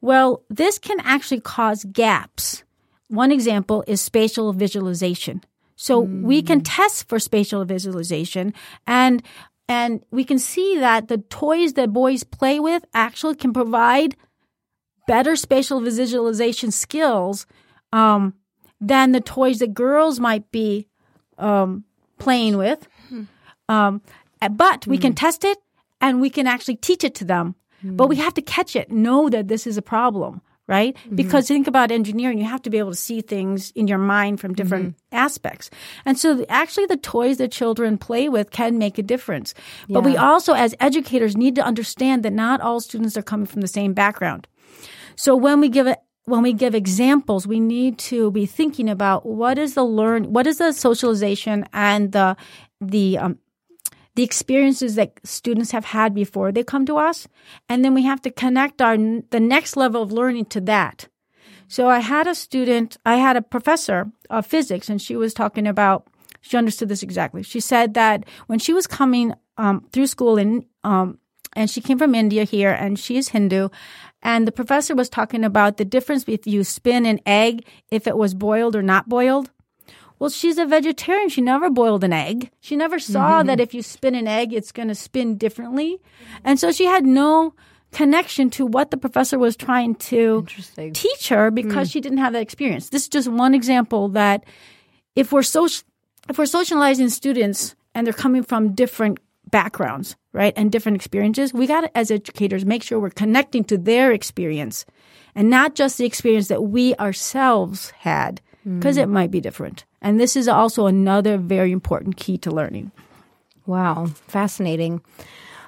Well, 0.00 0.42
this 0.48 0.78
can 0.78 0.98
actually 1.00 1.40
cause 1.40 1.84
gaps. 1.84 2.62
One 3.08 3.32
example 3.32 3.84
is 3.86 4.00
spatial 4.00 4.52
visualization. 4.52 5.42
So 5.76 5.98
we 6.00 6.40
can 6.40 6.60
test 6.60 7.08
for 7.08 7.18
spatial 7.18 7.64
visualization 7.64 8.54
and 8.86 9.22
and 9.68 10.04
we 10.10 10.24
can 10.24 10.38
see 10.38 10.78
that 10.78 11.08
the 11.08 11.18
toys 11.18 11.72
that 11.74 11.92
boys 11.92 12.22
play 12.24 12.60
with 12.60 12.84
actually 12.92 13.34
can 13.36 13.52
provide 13.52 14.16
better 15.06 15.36
spatial 15.36 15.80
visualization 15.80 16.70
skills 16.70 17.46
um, 17.92 18.34
than 18.80 19.12
the 19.12 19.20
toys 19.20 19.58
that 19.58 19.72
girls 19.74 20.20
might 20.20 20.50
be 20.50 20.86
um, 21.38 21.84
playing 22.18 22.56
with. 22.56 22.86
Um, 23.68 24.02
but 24.50 24.86
we 24.86 24.98
can 24.98 25.14
test 25.14 25.44
it 25.44 25.58
and 26.00 26.20
we 26.20 26.28
can 26.30 26.46
actually 26.46 26.76
teach 26.76 27.04
it 27.04 27.14
to 27.16 27.24
them. 27.24 27.54
But 27.96 28.08
we 28.08 28.16
have 28.16 28.34
to 28.34 28.42
catch 28.42 28.76
it, 28.76 28.90
know 28.90 29.28
that 29.30 29.48
this 29.48 29.66
is 29.66 29.76
a 29.76 29.82
problem, 29.82 30.40
right? 30.66 30.96
Because 31.14 31.46
think 31.48 31.66
about 31.66 31.90
engineering, 31.90 32.38
you 32.38 32.46
have 32.46 32.62
to 32.62 32.70
be 32.70 32.78
able 32.78 32.90
to 32.90 32.96
see 32.96 33.20
things 33.20 33.70
in 33.72 33.86
your 33.86 33.98
mind 33.98 34.40
from 34.40 34.54
different 34.54 34.96
aspects. 35.12 35.70
And 36.04 36.18
so 36.18 36.44
actually 36.48 36.86
the 36.86 36.96
toys 36.96 37.36
that 37.36 37.52
children 37.52 37.98
play 37.98 38.28
with 38.28 38.50
can 38.50 38.78
make 38.78 38.98
a 38.98 39.02
difference. 39.02 39.52
But 39.88 40.04
we 40.04 40.16
also, 40.16 40.54
as 40.54 40.74
educators, 40.80 41.36
need 41.36 41.54
to 41.56 41.62
understand 41.62 42.22
that 42.22 42.32
not 42.32 42.60
all 42.60 42.80
students 42.80 43.16
are 43.16 43.22
coming 43.22 43.46
from 43.46 43.60
the 43.60 43.68
same 43.68 43.92
background. 43.92 44.48
So 45.16 45.36
when 45.36 45.60
we 45.60 45.68
give 45.68 45.86
it, 45.86 45.98
when 46.26 46.42
we 46.42 46.54
give 46.54 46.74
examples, 46.74 47.46
we 47.46 47.60
need 47.60 47.98
to 47.98 48.30
be 48.30 48.46
thinking 48.46 48.88
about 48.88 49.26
what 49.26 49.58
is 49.58 49.74
the 49.74 49.84
learn, 49.84 50.32
what 50.32 50.46
is 50.46 50.56
the 50.56 50.72
socialization 50.72 51.66
and 51.74 52.12
the 52.12 52.36
the 52.80 53.18
um, 53.18 53.38
the 54.14 54.22
experiences 54.22 54.94
that 54.94 55.18
students 55.24 55.72
have 55.72 55.86
had 55.86 56.14
before 56.14 56.52
they 56.52 56.62
come 56.62 56.86
to 56.86 56.96
us, 56.96 57.26
and 57.68 57.84
then 57.84 57.94
we 57.94 58.02
have 58.04 58.22
to 58.22 58.30
connect 58.30 58.80
our 58.80 58.96
the 58.96 59.40
next 59.40 59.76
level 59.76 60.02
of 60.02 60.12
learning 60.12 60.46
to 60.46 60.60
that. 60.62 61.08
So 61.68 61.88
I 61.88 62.00
had 62.00 62.26
a 62.26 62.34
student, 62.34 62.96
I 63.04 63.16
had 63.16 63.36
a 63.36 63.42
professor 63.42 64.10
of 64.30 64.46
physics, 64.46 64.88
and 64.88 65.00
she 65.00 65.16
was 65.16 65.34
talking 65.34 65.66
about. 65.66 66.06
She 66.40 66.58
understood 66.58 66.90
this 66.90 67.02
exactly. 67.02 67.42
She 67.42 67.58
said 67.58 67.94
that 67.94 68.24
when 68.48 68.58
she 68.58 68.74
was 68.74 68.86
coming 68.86 69.32
um, 69.56 69.88
through 69.92 70.08
school 70.08 70.36
in 70.36 70.66
um, 70.84 71.18
and 71.54 71.70
she 71.70 71.80
came 71.80 71.98
from 71.98 72.14
India 72.14 72.44
here, 72.44 72.70
and 72.70 72.98
she 72.98 73.16
is 73.16 73.28
Hindu. 73.28 73.68
And 74.22 74.46
the 74.46 74.52
professor 74.52 74.94
was 74.94 75.08
talking 75.08 75.44
about 75.44 75.76
the 75.76 75.84
difference 75.84 76.24
if 76.26 76.46
you 76.46 76.64
spin 76.64 77.06
an 77.06 77.20
egg 77.26 77.66
if 77.90 78.06
it 78.06 78.16
was 78.16 78.34
boiled 78.34 78.74
or 78.74 78.82
not 78.82 79.08
boiled. 79.08 79.50
Well, 80.18 80.30
she's 80.30 80.58
a 80.58 80.66
vegetarian. 80.66 81.28
She 81.28 81.40
never 81.40 81.70
boiled 81.70 82.04
an 82.04 82.12
egg. 82.12 82.50
She 82.60 82.76
never 82.76 82.98
saw 82.98 83.38
mm-hmm. 83.38 83.48
that 83.48 83.60
if 83.60 83.74
you 83.74 83.82
spin 83.82 84.14
an 84.14 84.28
egg, 84.28 84.52
it's 84.52 84.72
going 84.72 84.88
to 84.88 84.94
spin 84.94 85.36
differently. 85.36 86.00
And 86.44 86.58
so 86.58 86.72
she 86.72 86.86
had 86.86 87.04
no 87.04 87.54
connection 87.94 88.50
to 88.50 88.66
what 88.66 88.90
the 88.90 88.96
professor 88.96 89.38
was 89.38 89.56
trying 89.56 89.94
to 89.94 90.46
teach 90.92 91.28
her 91.28 91.50
because 91.50 91.88
hmm. 91.88 91.92
she 91.92 92.00
didn't 92.00 92.18
have 92.18 92.32
that 92.32 92.42
experience. 92.42 92.90
This 92.90 93.02
is 93.02 93.08
just 93.08 93.28
one 93.28 93.54
example 93.54 94.08
that 94.10 94.44
if 95.16 95.32
we're 95.32 95.42
if 96.28 96.38
we're 96.38 96.46
socializing 96.46 97.08
students 97.08 97.74
and 97.94 98.06
they're 98.06 98.14
coming 98.14 98.42
from 98.42 98.74
different 98.74 99.18
backgrounds, 99.50 100.16
right, 100.32 100.52
and 100.56 100.72
different 100.72 100.96
experiences, 100.96 101.54
we 101.54 101.66
got 101.66 101.82
to, 101.82 101.96
as 101.96 102.10
educators, 102.10 102.64
make 102.64 102.82
sure 102.82 102.98
we're 102.98 103.10
connecting 103.10 103.62
to 103.64 103.78
their 103.78 104.10
experience 104.10 104.84
and 105.34 105.48
not 105.48 105.74
just 105.74 105.98
the 105.98 106.04
experience 106.04 106.48
that 106.48 106.62
we 106.62 106.94
ourselves 106.96 107.90
had, 107.90 108.40
because 108.64 108.96
hmm. 108.96 109.02
it 109.02 109.08
might 109.08 109.30
be 109.30 109.40
different. 109.40 109.84
And 110.04 110.20
this 110.20 110.36
is 110.36 110.48
also 110.48 110.86
another 110.86 111.38
very 111.38 111.72
important 111.72 112.16
key 112.16 112.36
to 112.38 112.50
learning. 112.50 112.92
Wow, 113.64 114.06
fascinating. 114.28 115.00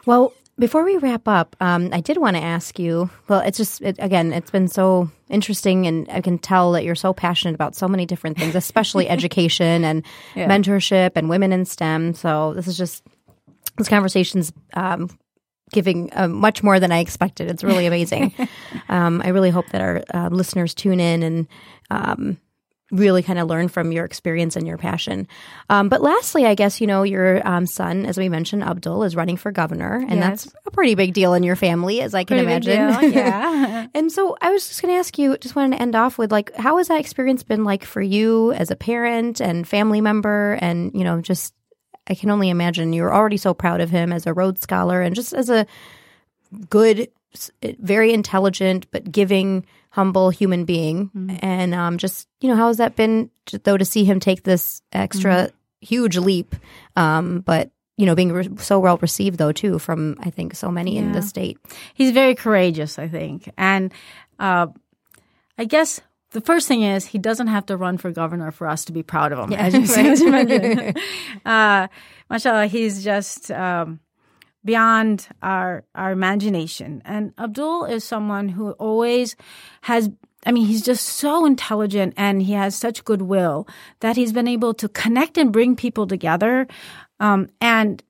Well, 0.04 0.34
before 0.58 0.84
we 0.84 0.98
wrap 0.98 1.26
up, 1.26 1.56
um, 1.60 1.88
I 1.90 2.00
did 2.00 2.18
want 2.18 2.36
to 2.36 2.42
ask 2.42 2.78
you. 2.78 3.08
Well, 3.28 3.40
it's 3.40 3.56
just 3.56 3.80
it, 3.80 3.96
again, 3.98 4.34
it's 4.34 4.50
been 4.50 4.68
so 4.68 5.10
interesting, 5.30 5.86
and 5.86 6.06
I 6.10 6.20
can 6.20 6.38
tell 6.38 6.72
that 6.72 6.84
you're 6.84 6.94
so 6.94 7.14
passionate 7.14 7.54
about 7.54 7.74
so 7.74 7.88
many 7.88 8.04
different 8.04 8.38
things, 8.38 8.54
especially 8.54 9.08
education 9.16 9.84
and 9.84 10.04
mentorship 10.34 11.12
and 11.16 11.30
women 11.30 11.52
in 11.52 11.64
STEM. 11.64 12.12
So 12.12 12.52
this 12.52 12.68
is 12.68 12.76
just 12.76 13.04
this 13.78 13.88
conversation's 13.88 14.52
um, 14.74 15.10
giving 15.72 16.10
uh, 16.12 16.28
much 16.28 16.62
more 16.62 16.78
than 16.78 16.92
I 16.92 16.98
expected. 16.98 17.50
It's 17.50 17.64
really 17.64 17.86
amazing. 17.86 18.34
um, 18.90 19.22
I 19.24 19.28
really 19.28 19.50
hope 19.50 19.68
that 19.70 19.80
our 19.80 20.04
uh, 20.12 20.28
listeners 20.28 20.74
tune 20.74 21.00
in 21.00 21.22
and 21.22 21.48
um, 21.90 22.38
really 22.92 23.20
kind 23.22 23.38
of 23.38 23.48
learn 23.48 23.66
from 23.66 23.90
your 23.90 24.04
experience 24.04 24.54
and 24.54 24.64
your 24.66 24.78
passion. 24.78 25.26
Um, 25.68 25.88
but 25.88 26.02
lastly, 26.02 26.46
I 26.46 26.54
guess, 26.54 26.80
you 26.80 26.86
know, 26.86 27.02
your 27.02 27.46
um, 27.46 27.66
son, 27.66 28.06
as 28.06 28.16
we 28.16 28.28
mentioned, 28.28 28.62
Abdul, 28.62 29.02
is 29.02 29.16
running 29.16 29.36
for 29.36 29.50
governor, 29.50 29.96
and 29.96 30.20
Yes. 30.20 30.44
that's 30.44 30.54
a 30.66 30.70
pretty 30.70 30.94
big 30.94 31.12
deal 31.12 31.34
in 31.34 31.42
your 31.42 31.56
family, 31.56 32.00
as 32.00 32.14
I 32.14 32.22
can 32.22 32.36
Pretty 32.36 32.46
imagine. 32.70 33.12
yeah. 33.12 33.86
and 33.94 34.12
so 34.12 34.36
I 34.40 34.50
was 34.52 34.68
just 34.68 34.82
going 34.82 34.94
to 34.94 34.98
ask 34.98 35.18
you, 35.18 35.36
just 35.38 35.56
wanted 35.56 35.76
to 35.76 35.82
end 35.82 35.96
off 35.96 36.16
with 36.16 36.30
like, 36.30 36.54
how 36.54 36.76
has 36.78 36.86
that 36.88 37.00
experience 37.00 37.42
been 37.42 37.64
like 37.64 37.84
for 37.84 38.00
you 38.00 38.52
as 38.52 38.70
a 38.70 38.76
parent 38.76 39.40
and 39.40 39.66
family 39.66 40.00
member? 40.00 40.56
And, 40.60 40.92
you 40.94 41.02
know, 41.02 41.20
just, 41.20 41.54
I 42.06 42.14
can 42.14 42.30
only 42.30 42.50
imagine 42.50 42.92
you're 42.92 43.12
already 43.12 43.36
so 43.36 43.52
proud 43.52 43.80
of 43.80 43.90
him 43.90 44.12
as 44.12 44.26
a 44.26 44.32
Rhodes 44.32 44.60
Scholar 44.60 45.02
and 45.02 45.14
just 45.16 45.32
as 45.32 45.50
a 45.50 45.66
good, 46.70 47.08
very 47.80 48.12
intelligent, 48.12 48.86
but 48.92 49.10
giving, 49.10 49.66
humble 49.96 50.28
human 50.28 50.66
being. 50.66 51.10
And 51.40 51.74
um, 51.74 51.96
just, 51.96 52.28
you 52.42 52.50
know, 52.50 52.54
how 52.54 52.68
has 52.68 52.76
that 52.76 52.96
been, 52.96 53.30
j- 53.46 53.56
though, 53.64 53.78
to 53.78 53.84
see 53.84 54.04
him 54.04 54.20
take 54.20 54.42
this 54.42 54.82
extra 54.92 55.50
huge 55.80 56.18
leap? 56.18 56.54
Um, 56.96 57.40
but, 57.40 57.70
you 57.96 58.04
know, 58.04 58.14
being 58.14 58.30
re- 58.30 58.50
so 58.58 58.78
well 58.78 58.98
received, 58.98 59.38
though, 59.38 59.52
too, 59.52 59.78
from 59.78 60.16
I 60.20 60.28
think 60.28 60.54
so 60.54 60.70
many 60.70 60.98
in 60.98 61.12
the 61.12 61.22
state. 61.22 61.56
He's 61.94 62.12
very 62.12 62.34
courageous, 62.34 62.98
I 62.98 63.08
think. 63.08 63.50
And 63.56 63.90
uh, 64.38 64.66
I 65.56 65.64
guess 65.64 66.02
the 66.32 66.42
first 66.42 66.68
thing 66.68 66.82
is 66.82 67.06
he 67.06 67.18
doesn't 67.18 67.46
have 67.46 67.64
to 67.66 67.76
run 67.78 67.96
for 67.96 68.10
governor 68.12 68.50
for 68.50 68.68
us 68.68 68.84
to 68.84 68.92
be 68.92 69.02
proud 69.02 69.32
of 69.32 69.38
him, 69.38 69.54
as 69.54 69.72
you, 69.72 69.80
as 70.04 70.20
you 70.20 70.30
mentioned. 70.30 70.98
uh, 71.46 71.88
mashallah, 72.28 72.66
he's 72.66 73.02
just 73.02 73.50
um, 73.50 74.00
beyond 74.66 75.28
our 75.42 75.84
our 75.94 76.10
imagination. 76.10 77.00
And 77.06 77.32
Abdul 77.38 77.86
is 77.86 78.04
someone 78.04 78.50
who 78.50 78.72
always 78.72 79.36
has. 79.82 80.10
I 80.44 80.52
mean, 80.52 80.66
he's 80.66 80.82
just 80.82 81.04
so 81.04 81.44
intelligent 81.44 82.14
and 82.16 82.40
he 82.40 82.52
has 82.52 82.76
such 82.76 83.04
goodwill 83.04 83.66
that 83.98 84.14
he's 84.14 84.32
been 84.32 84.46
able 84.46 84.74
to 84.74 84.88
connect 84.88 85.38
and 85.38 85.52
bring 85.52 85.74
people 85.74 86.06
together. 86.06 86.68
Um, 87.18 87.48
and 87.60 88.00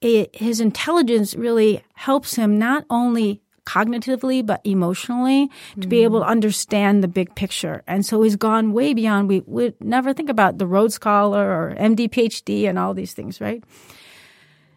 it, 0.00 0.34
his 0.34 0.60
intelligence 0.60 1.34
really 1.34 1.82
helps 1.92 2.36
him 2.36 2.58
not 2.58 2.86
only 2.88 3.42
cognitively 3.66 4.44
but 4.44 4.60
emotionally 4.64 5.50
to 5.80 5.86
be 5.86 6.04
able 6.04 6.20
to 6.20 6.26
understand 6.26 7.02
the 7.02 7.08
big 7.08 7.34
picture. 7.34 7.82
And 7.86 8.04
so 8.04 8.22
he's 8.22 8.36
gone 8.36 8.72
way 8.72 8.94
beyond. 8.94 9.28
We 9.28 9.42
would 9.46 9.74
never 9.80 10.12
think 10.12 10.30
about 10.30 10.58
the 10.58 10.66
Rhodes 10.66 10.94
Scholar 10.94 11.50
or 11.50 11.74
MD, 11.74 12.08
PhD, 12.08 12.68
and 12.68 12.78
all 12.78 12.94
these 12.94 13.12
things, 13.12 13.40
right? 13.40 13.62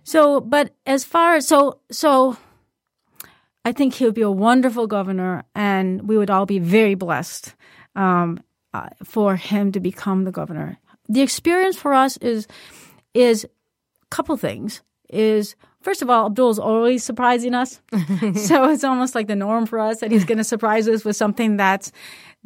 So, 0.08 0.40
but 0.40 0.72
as 0.86 1.04
far 1.04 1.36
as 1.36 1.46
so 1.46 1.82
so. 1.92 2.38
I 3.66 3.74
think 3.74 3.96
he'll 3.96 4.14
be 4.14 4.22
a 4.22 4.32
wonderful 4.32 4.88
governor, 4.88 5.44
and 5.54 6.08
we 6.08 6.18
would 6.18 6.30
all 6.30 6.46
be 6.46 6.60
very 6.60 6.96
blessed 6.96 7.54
um, 7.98 8.40
uh, 8.74 8.88
for 9.04 9.36
him 9.36 9.74
to 9.74 9.82
become 9.82 10.24
the 10.24 10.32
governor. 10.32 10.78
The 11.10 11.22
experience 11.22 11.76
for 11.76 11.94
us 11.94 12.16
is 12.18 12.48
is 13.14 13.44
a 13.44 13.50
couple 14.10 14.38
things. 14.38 14.82
Is 15.10 15.58
first 15.82 16.02
of 16.02 16.10
all, 16.10 16.28
Abdul's 16.28 16.60
always 16.60 17.04
surprising 17.04 17.54
us, 17.54 17.82
so 18.36 18.70
it's 18.70 18.86
almost 18.86 19.14
like 19.14 19.28
the 19.28 19.36
norm 19.36 19.66
for 19.66 19.80
us 19.80 20.00
that 20.00 20.10
he's 20.10 20.24
going 20.24 20.38
to 20.38 20.46
surprise 20.46 20.88
us 20.88 21.04
with 21.04 21.18
something 21.18 21.58
that's 21.58 21.92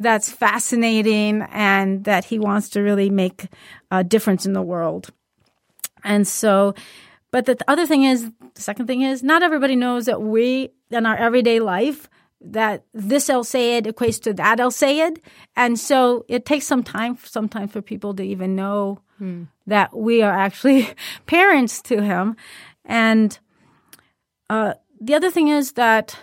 that's 0.00 0.28
fascinating 0.32 1.42
and 1.52 2.02
that 2.06 2.24
he 2.24 2.40
wants 2.40 2.70
to 2.70 2.80
really 2.80 3.10
make 3.10 3.46
a 3.92 4.02
difference 4.02 4.46
in 4.46 4.52
the 4.52 4.62
world. 4.62 5.10
And 6.02 6.26
so, 6.26 6.74
but 7.32 7.46
the 7.46 7.58
other 7.66 7.86
thing 7.86 8.04
is, 8.04 8.30
the 8.54 8.60
second 8.60 8.86
thing 8.86 9.00
is, 9.00 9.22
not 9.22 9.42
everybody 9.42 9.74
knows 9.74 10.04
that 10.04 10.22
we, 10.22 10.70
in 10.90 11.06
our 11.06 11.16
everyday 11.16 11.58
life, 11.60 12.08
that 12.42 12.84
this 12.92 13.30
El-Sayed 13.30 13.86
equates 13.86 14.20
to 14.22 14.34
that 14.34 14.60
El-Sayed. 14.60 15.20
And 15.56 15.78
so 15.78 16.24
it 16.28 16.44
takes 16.44 16.66
some 16.66 16.82
time 16.82 17.16
sometimes 17.24 17.72
for 17.72 17.80
people 17.80 18.14
to 18.14 18.22
even 18.22 18.54
know 18.54 19.00
that 19.66 19.96
we 19.96 20.22
are 20.22 20.32
actually 20.32 20.88
parents 21.26 21.80
to 21.82 22.02
him. 22.02 22.36
And 22.84 23.38
uh, 24.50 24.74
the 25.00 25.14
other 25.14 25.30
thing 25.30 25.48
is 25.48 25.72
that 25.72 26.18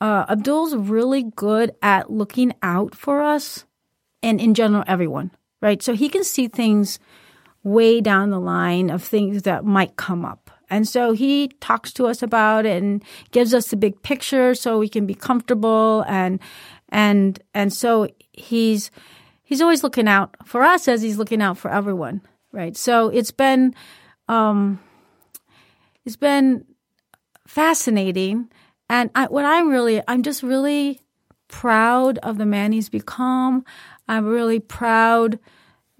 uh, 0.00 0.24
Abdul's 0.28 0.74
really 0.74 1.24
good 1.36 1.72
at 1.82 2.10
looking 2.10 2.54
out 2.62 2.94
for 2.94 3.22
us 3.22 3.66
and 4.22 4.40
in 4.40 4.54
general, 4.54 4.84
everyone, 4.86 5.32
right? 5.60 5.82
So 5.82 5.94
he 5.94 6.08
can 6.08 6.24
see 6.24 6.48
things 6.48 6.98
way 7.64 8.00
down 8.00 8.30
the 8.30 8.40
line 8.40 8.90
of 8.90 9.02
things 9.02 9.42
that 9.42 9.64
might 9.64 9.96
come 9.96 10.24
up. 10.24 10.50
And 10.70 10.88
so 10.88 11.12
he 11.12 11.48
talks 11.60 11.92
to 11.94 12.06
us 12.06 12.22
about 12.22 12.64
it 12.64 12.82
and 12.82 13.04
gives 13.30 13.52
us 13.52 13.68
the 13.68 13.76
big 13.76 14.02
picture 14.02 14.54
so 14.54 14.78
we 14.78 14.88
can 14.88 15.06
be 15.06 15.14
comfortable 15.14 16.04
and 16.08 16.40
and 16.88 17.38
and 17.52 17.72
so 17.72 18.08
he's 18.32 18.90
he's 19.42 19.60
always 19.60 19.82
looking 19.82 20.08
out 20.08 20.34
for 20.46 20.62
us 20.62 20.88
as 20.88 21.02
he's 21.02 21.18
looking 21.18 21.42
out 21.42 21.58
for 21.58 21.70
everyone, 21.70 22.22
right? 22.52 22.74
So 22.74 23.08
it's 23.08 23.30
been 23.30 23.74
um 24.28 24.80
it's 26.06 26.16
been 26.16 26.64
fascinating 27.46 28.48
and 28.88 29.10
I, 29.14 29.26
what 29.26 29.44
I'm 29.44 29.68
really 29.68 30.00
I'm 30.08 30.22
just 30.22 30.42
really 30.42 31.00
proud 31.48 32.16
of 32.18 32.38
the 32.38 32.46
man 32.46 32.72
he's 32.72 32.88
become. 32.88 33.62
I'm 34.08 34.24
really 34.24 34.58
proud 34.58 35.38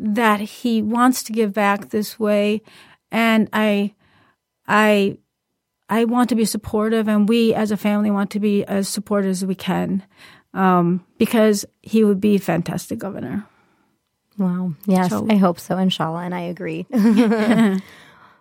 that 0.04 0.40
he 0.40 0.82
wants 0.82 1.22
to 1.24 1.32
give 1.32 1.52
back 1.52 1.90
this 1.90 2.18
way 2.18 2.60
and 3.10 3.48
I 3.52 3.94
I 4.66 5.18
I 5.88 6.04
want 6.06 6.28
to 6.30 6.34
be 6.34 6.44
supportive 6.44 7.08
and 7.08 7.28
we 7.28 7.54
as 7.54 7.70
a 7.70 7.76
family 7.76 8.10
want 8.10 8.30
to 8.32 8.40
be 8.40 8.64
as 8.64 8.88
supportive 8.88 9.30
as 9.30 9.44
we 9.44 9.54
can 9.54 10.02
um, 10.54 11.04
because 11.18 11.64
he 11.82 12.02
would 12.04 12.20
be 12.20 12.36
a 12.36 12.40
fantastic 12.40 12.98
governor. 12.98 13.46
Wow. 14.38 14.72
Yes, 14.86 15.10
So- 15.10 15.26
I 15.30 15.36
hope 15.36 15.60
so, 15.60 15.76
inshallah, 15.78 16.22
and 16.22 16.34
I 16.34 16.40
agree. 16.40 16.86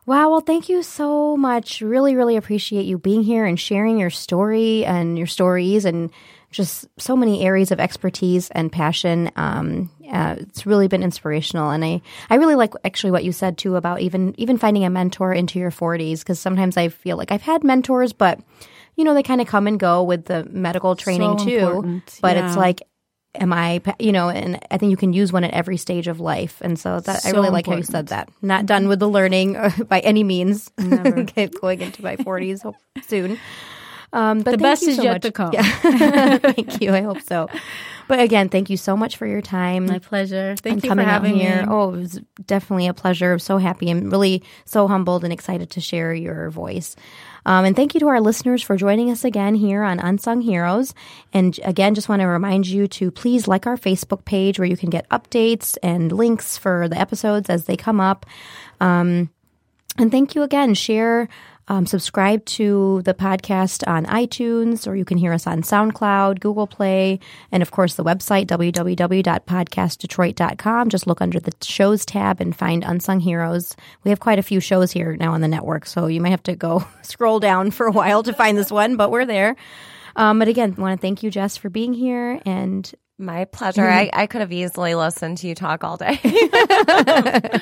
wow. 0.06 0.30
Well, 0.30 0.42
thank 0.42 0.70
you 0.70 0.84
so 0.84 1.36
much. 1.38 1.82
Really, 1.82 2.16
really 2.16 2.38
appreciate 2.38 2.86
you 2.86 2.98
being 2.98 3.24
here 3.24 3.46
and 3.46 3.60
sharing 3.60 3.98
your 4.00 4.10
story 4.10 4.86
and 4.86 5.18
your 5.18 5.28
stories 5.28 5.86
and 5.86 6.10
just 6.52 6.88
so 6.98 7.16
many 7.16 7.44
areas 7.46 7.72
of 7.72 7.80
expertise 7.80 8.50
and 8.52 8.72
passion. 8.72 9.32
Um, 9.36 9.90
uh, 10.12 10.36
it's 10.40 10.66
really 10.66 10.88
been 10.88 11.04
inspirational, 11.04 11.70
and 11.72 11.84
I, 11.84 12.02
I 12.30 12.36
really 12.36 12.56
like 12.56 12.74
actually 12.84 13.12
what 13.12 13.24
you 13.24 13.32
said 13.32 13.58
too 13.58 13.76
about 13.78 14.02
even 14.02 14.36
even 14.38 14.58
finding 14.58 14.84
a 14.84 14.90
mentor 14.90 15.34
into 15.34 15.58
your 15.60 15.72
forties 15.72 16.22
because 16.22 16.40
sometimes 16.40 16.78
I 16.78 16.90
feel 16.90 17.18
like 17.18 17.32
I've 17.32 17.42
had 17.42 17.64
mentors, 17.64 18.12
but 18.14 18.40
you 18.96 19.04
know 19.06 19.14
they 19.14 19.24
kind 19.24 19.40
of 19.42 19.48
come 19.48 19.68
and 19.68 19.80
go 19.80 20.04
with 20.04 20.26
the 20.26 20.44
medical 20.46 20.96
training 20.96 21.40
So 21.40 21.46
too. 21.46 21.58
important, 21.58 22.20
But 22.22 22.36
yeah. 22.36 22.48
it's 22.48 22.58
like 22.58 22.82
am 23.36 23.54
I, 23.54 23.82
you 23.98 24.12
know, 24.12 24.28
and 24.30 24.60
I 24.70 24.78
think 24.78 24.90
you 24.92 24.98
can 24.98 25.14
use 25.14 25.32
one 25.32 25.46
at 25.46 25.54
every 25.54 25.78
stage 25.78 26.10
of 26.10 26.20
life. 26.20 26.58
And 26.60 26.78
so 26.78 27.00
that 27.00 27.16
I 27.26 27.30
So 27.30 27.32
really 27.32 27.50
like 27.50 27.66
how 27.66 27.78
you 27.78 27.84
said 27.84 28.08
that. 28.08 28.28
Not 28.42 28.66
done 28.66 28.90
with 28.90 29.00
the 29.00 29.08
learning 29.08 29.56
by 29.88 30.02
any 30.02 30.26
means. 30.26 30.70
Okay, 30.78 31.48
Going 31.62 31.80
into 31.80 32.04
my 32.04 32.18
40s 32.18 32.70
soon. 33.04 33.40
Um, 34.14 34.40
but 34.40 34.52
The 34.52 34.58
thank 34.58 34.62
best 34.62 34.82
you 34.84 34.90
is 34.90 34.96
so 34.98 35.04
yet 35.04 35.14
much. 35.14 35.22
to 35.22 35.32
come. 35.32 35.54
Yeah. 35.54 36.38
thank 36.38 36.82
you. 36.82 36.94
I 36.94 37.02
hope 37.02 37.22
so. 37.22 37.48
But 38.10 38.20
again, 38.20 38.50
thank 38.50 38.70
you 38.70 38.76
so 38.76 38.98
much 38.98 39.16
for 39.16 39.26
your 39.26 39.42
time 39.42 39.86
My 39.86 40.00
pleasure. 40.00 40.56
Thank 40.58 40.84
you 40.84 40.94
for 40.94 41.02
having 41.02 41.36
here. 41.38 41.62
me. 41.62 41.68
Oh, 41.70 41.94
it 41.94 41.98
was 41.98 42.20
definitely 42.46 42.88
a 42.88 42.94
pleasure. 42.94 43.32
I'm 43.32 43.40
so 43.40 43.58
happy. 43.58 43.90
I'm 43.90 44.10
really 44.10 44.44
so 44.66 44.88
humbled 44.90 45.24
and 45.24 45.32
excited 45.32 45.70
to 45.72 45.82
share 45.82 46.14
your 46.14 46.50
voice. 46.50 46.98
Um, 47.46 47.64
and 47.64 47.74
thank 47.76 47.94
you 47.94 48.02
to 48.02 48.08
our 48.10 48.20
listeners 48.20 48.62
for 48.62 48.76
joining 48.76 49.12
us 49.12 49.24
again 49.24 49.56
here 49.56 49.82
on 49.82 50.00
Unsung 50.00 50.42
Heroes. 50.42 50.94
And 51.32 51.58
again, 51.64 51.96
just 51.96 52.10
want 52.10 52.20
to 52.22 52.26
remind 52.28 52.68
you 52.68 52.88
to 52.90 53.12
please 53.12 53.48
like 53.48 53.66
our 53.66 53.78
Facebook 53.78 54.26
page 54.26 54.60
where 54.60 54.68
you 54.68 54.76
can 54.78 54.90
get 54.90 55.08
updates 55.10 55.78
and 55.82 56.12
links 56.12 56.58
for 56.58 56.90
the 56.90 57.00
episodes 57.00 57.50
as 57.50 57.66
they 57.66 57.78
come 57.78 58.02
up. 58.02 58.26
Um, 58.82 59.30
and 59.98 60.12
thank 60.12 60.36
you 60.36 60.44
again. 60.44 60.74
Share, 60.74 61.30
um, 61.72 61.86
subscribe 61.86 62.44
to 62.44 63.02
the 63.04 63.14
podcast 63.14 63.88
on 63.88 64.06
iTunes, 64.08 64.86
or 64.86 64.98
you 64.98 65.06
can 65.06 65.18
hear 65.18 65.32
us 65.32 65.48
on 65.48 65.62
SoundCloud, 65.62 66.42
Google 66.42 66.68
Play, 66.68 67.22
and 67.50 67.64
of 67.64 67.72
course 67.72 67.96
the 67.96 68.04
website, 68.04 68.48
www.podcastdetroit.com. 68.48 70.90
Just 70.90 71.08
look 71.08 71.22
under 71.22 71.40
the 71.40 71.54
shows 71.64 72.06
tab 72.06 72.42
and 72.42 72.54
find 72.54 72.84
Unsung 72.84 73.22
Heroes. 73.22 73.74
We 74.04 74.10
have 74.10 74.20
quite 74.20 74.38
a 74.38 74.44
few 74.44 74.60
shows 74.60 74.92
here 74.92 75.16
now 75.16 75.32
on 75.32 75.40
the 75.40 75.48
network, 75.48 75.86
so 75.86 76.08
you 76.08 76.20
might 76.20 76.32
have 76.32 76.44
to 76.44 76.58
go 76.58 76.86
scroll 77.04 77.40
down 77.40 77.72
for 77.72 77.88
a 77.88 77.92
while 77.94 78.22
to 78.24 78.34
find 78.34 78.58
this 78.58 78.70
one, 78.70 78.98
but 78.98 79.10
we're 79.10 79.26
there. 79.26 79.56
Um, 80.18 80.40
but 80.40 80.50
again, 80.50 80.76
want 80.76 81.00
to 81.00 81.02
thank 81.02 81.24
you, 81.24 81.32
Jess, 81.32 81.56
for 81.56 81.70
being 81.70 81.94
here. 81.94 82.42
And 82.46 82.94
My 83.18 83.46
pleasure. 83.46 83.88
I, 83.88 84.10
I 84.12 84.28
could 84.28 84.42
have 84.42 84.52
easily 84.52 84.94
listened 84.94 85.38
to 85.38 85.48
you 85.48 85.56
talk 85.56 85.86
all 85.86 85.96
day. 85.96 86.20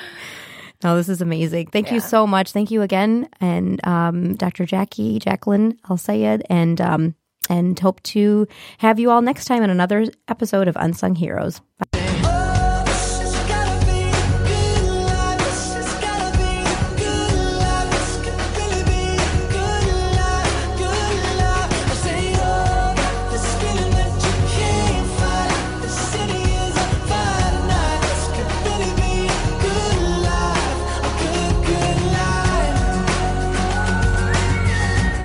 No, 0.82 0.96
this 0.96 1.08
is 1.08 1.20
amazing. 1.20 1.66
Thank 1.66 1.92
you 1.92 2.00
so 2.00 2.26
much. 2.26 2.52
Thank 2.52 2.70
you 2.70 2.82
again, 2.82 3.28
and 3.40 3.86
um, 3.86 4.34
Dr. 4.36 4.64
Jackie 4.64 5.18
Jacqueline 5.18 5.78
Al 5.88 5.98
Sayed, 5.98 6.42
and 6.48 6.80
um, 6.80 7.14
and 7.50 7.78
hope 7.78 8.02
to 8.04 8.48
have 8.78 8.98
you 8.98 9.10
all 9.10 9.20
next 9.20 9.44
time 9.44 9.62
in 9.62 9.70
another 9.70 10.06
episode 10.28 10.68
of 10.68 10.76
Unsung 10.76 11.14
Heroes. 11.14 11.60
Bye. 11.92 12.09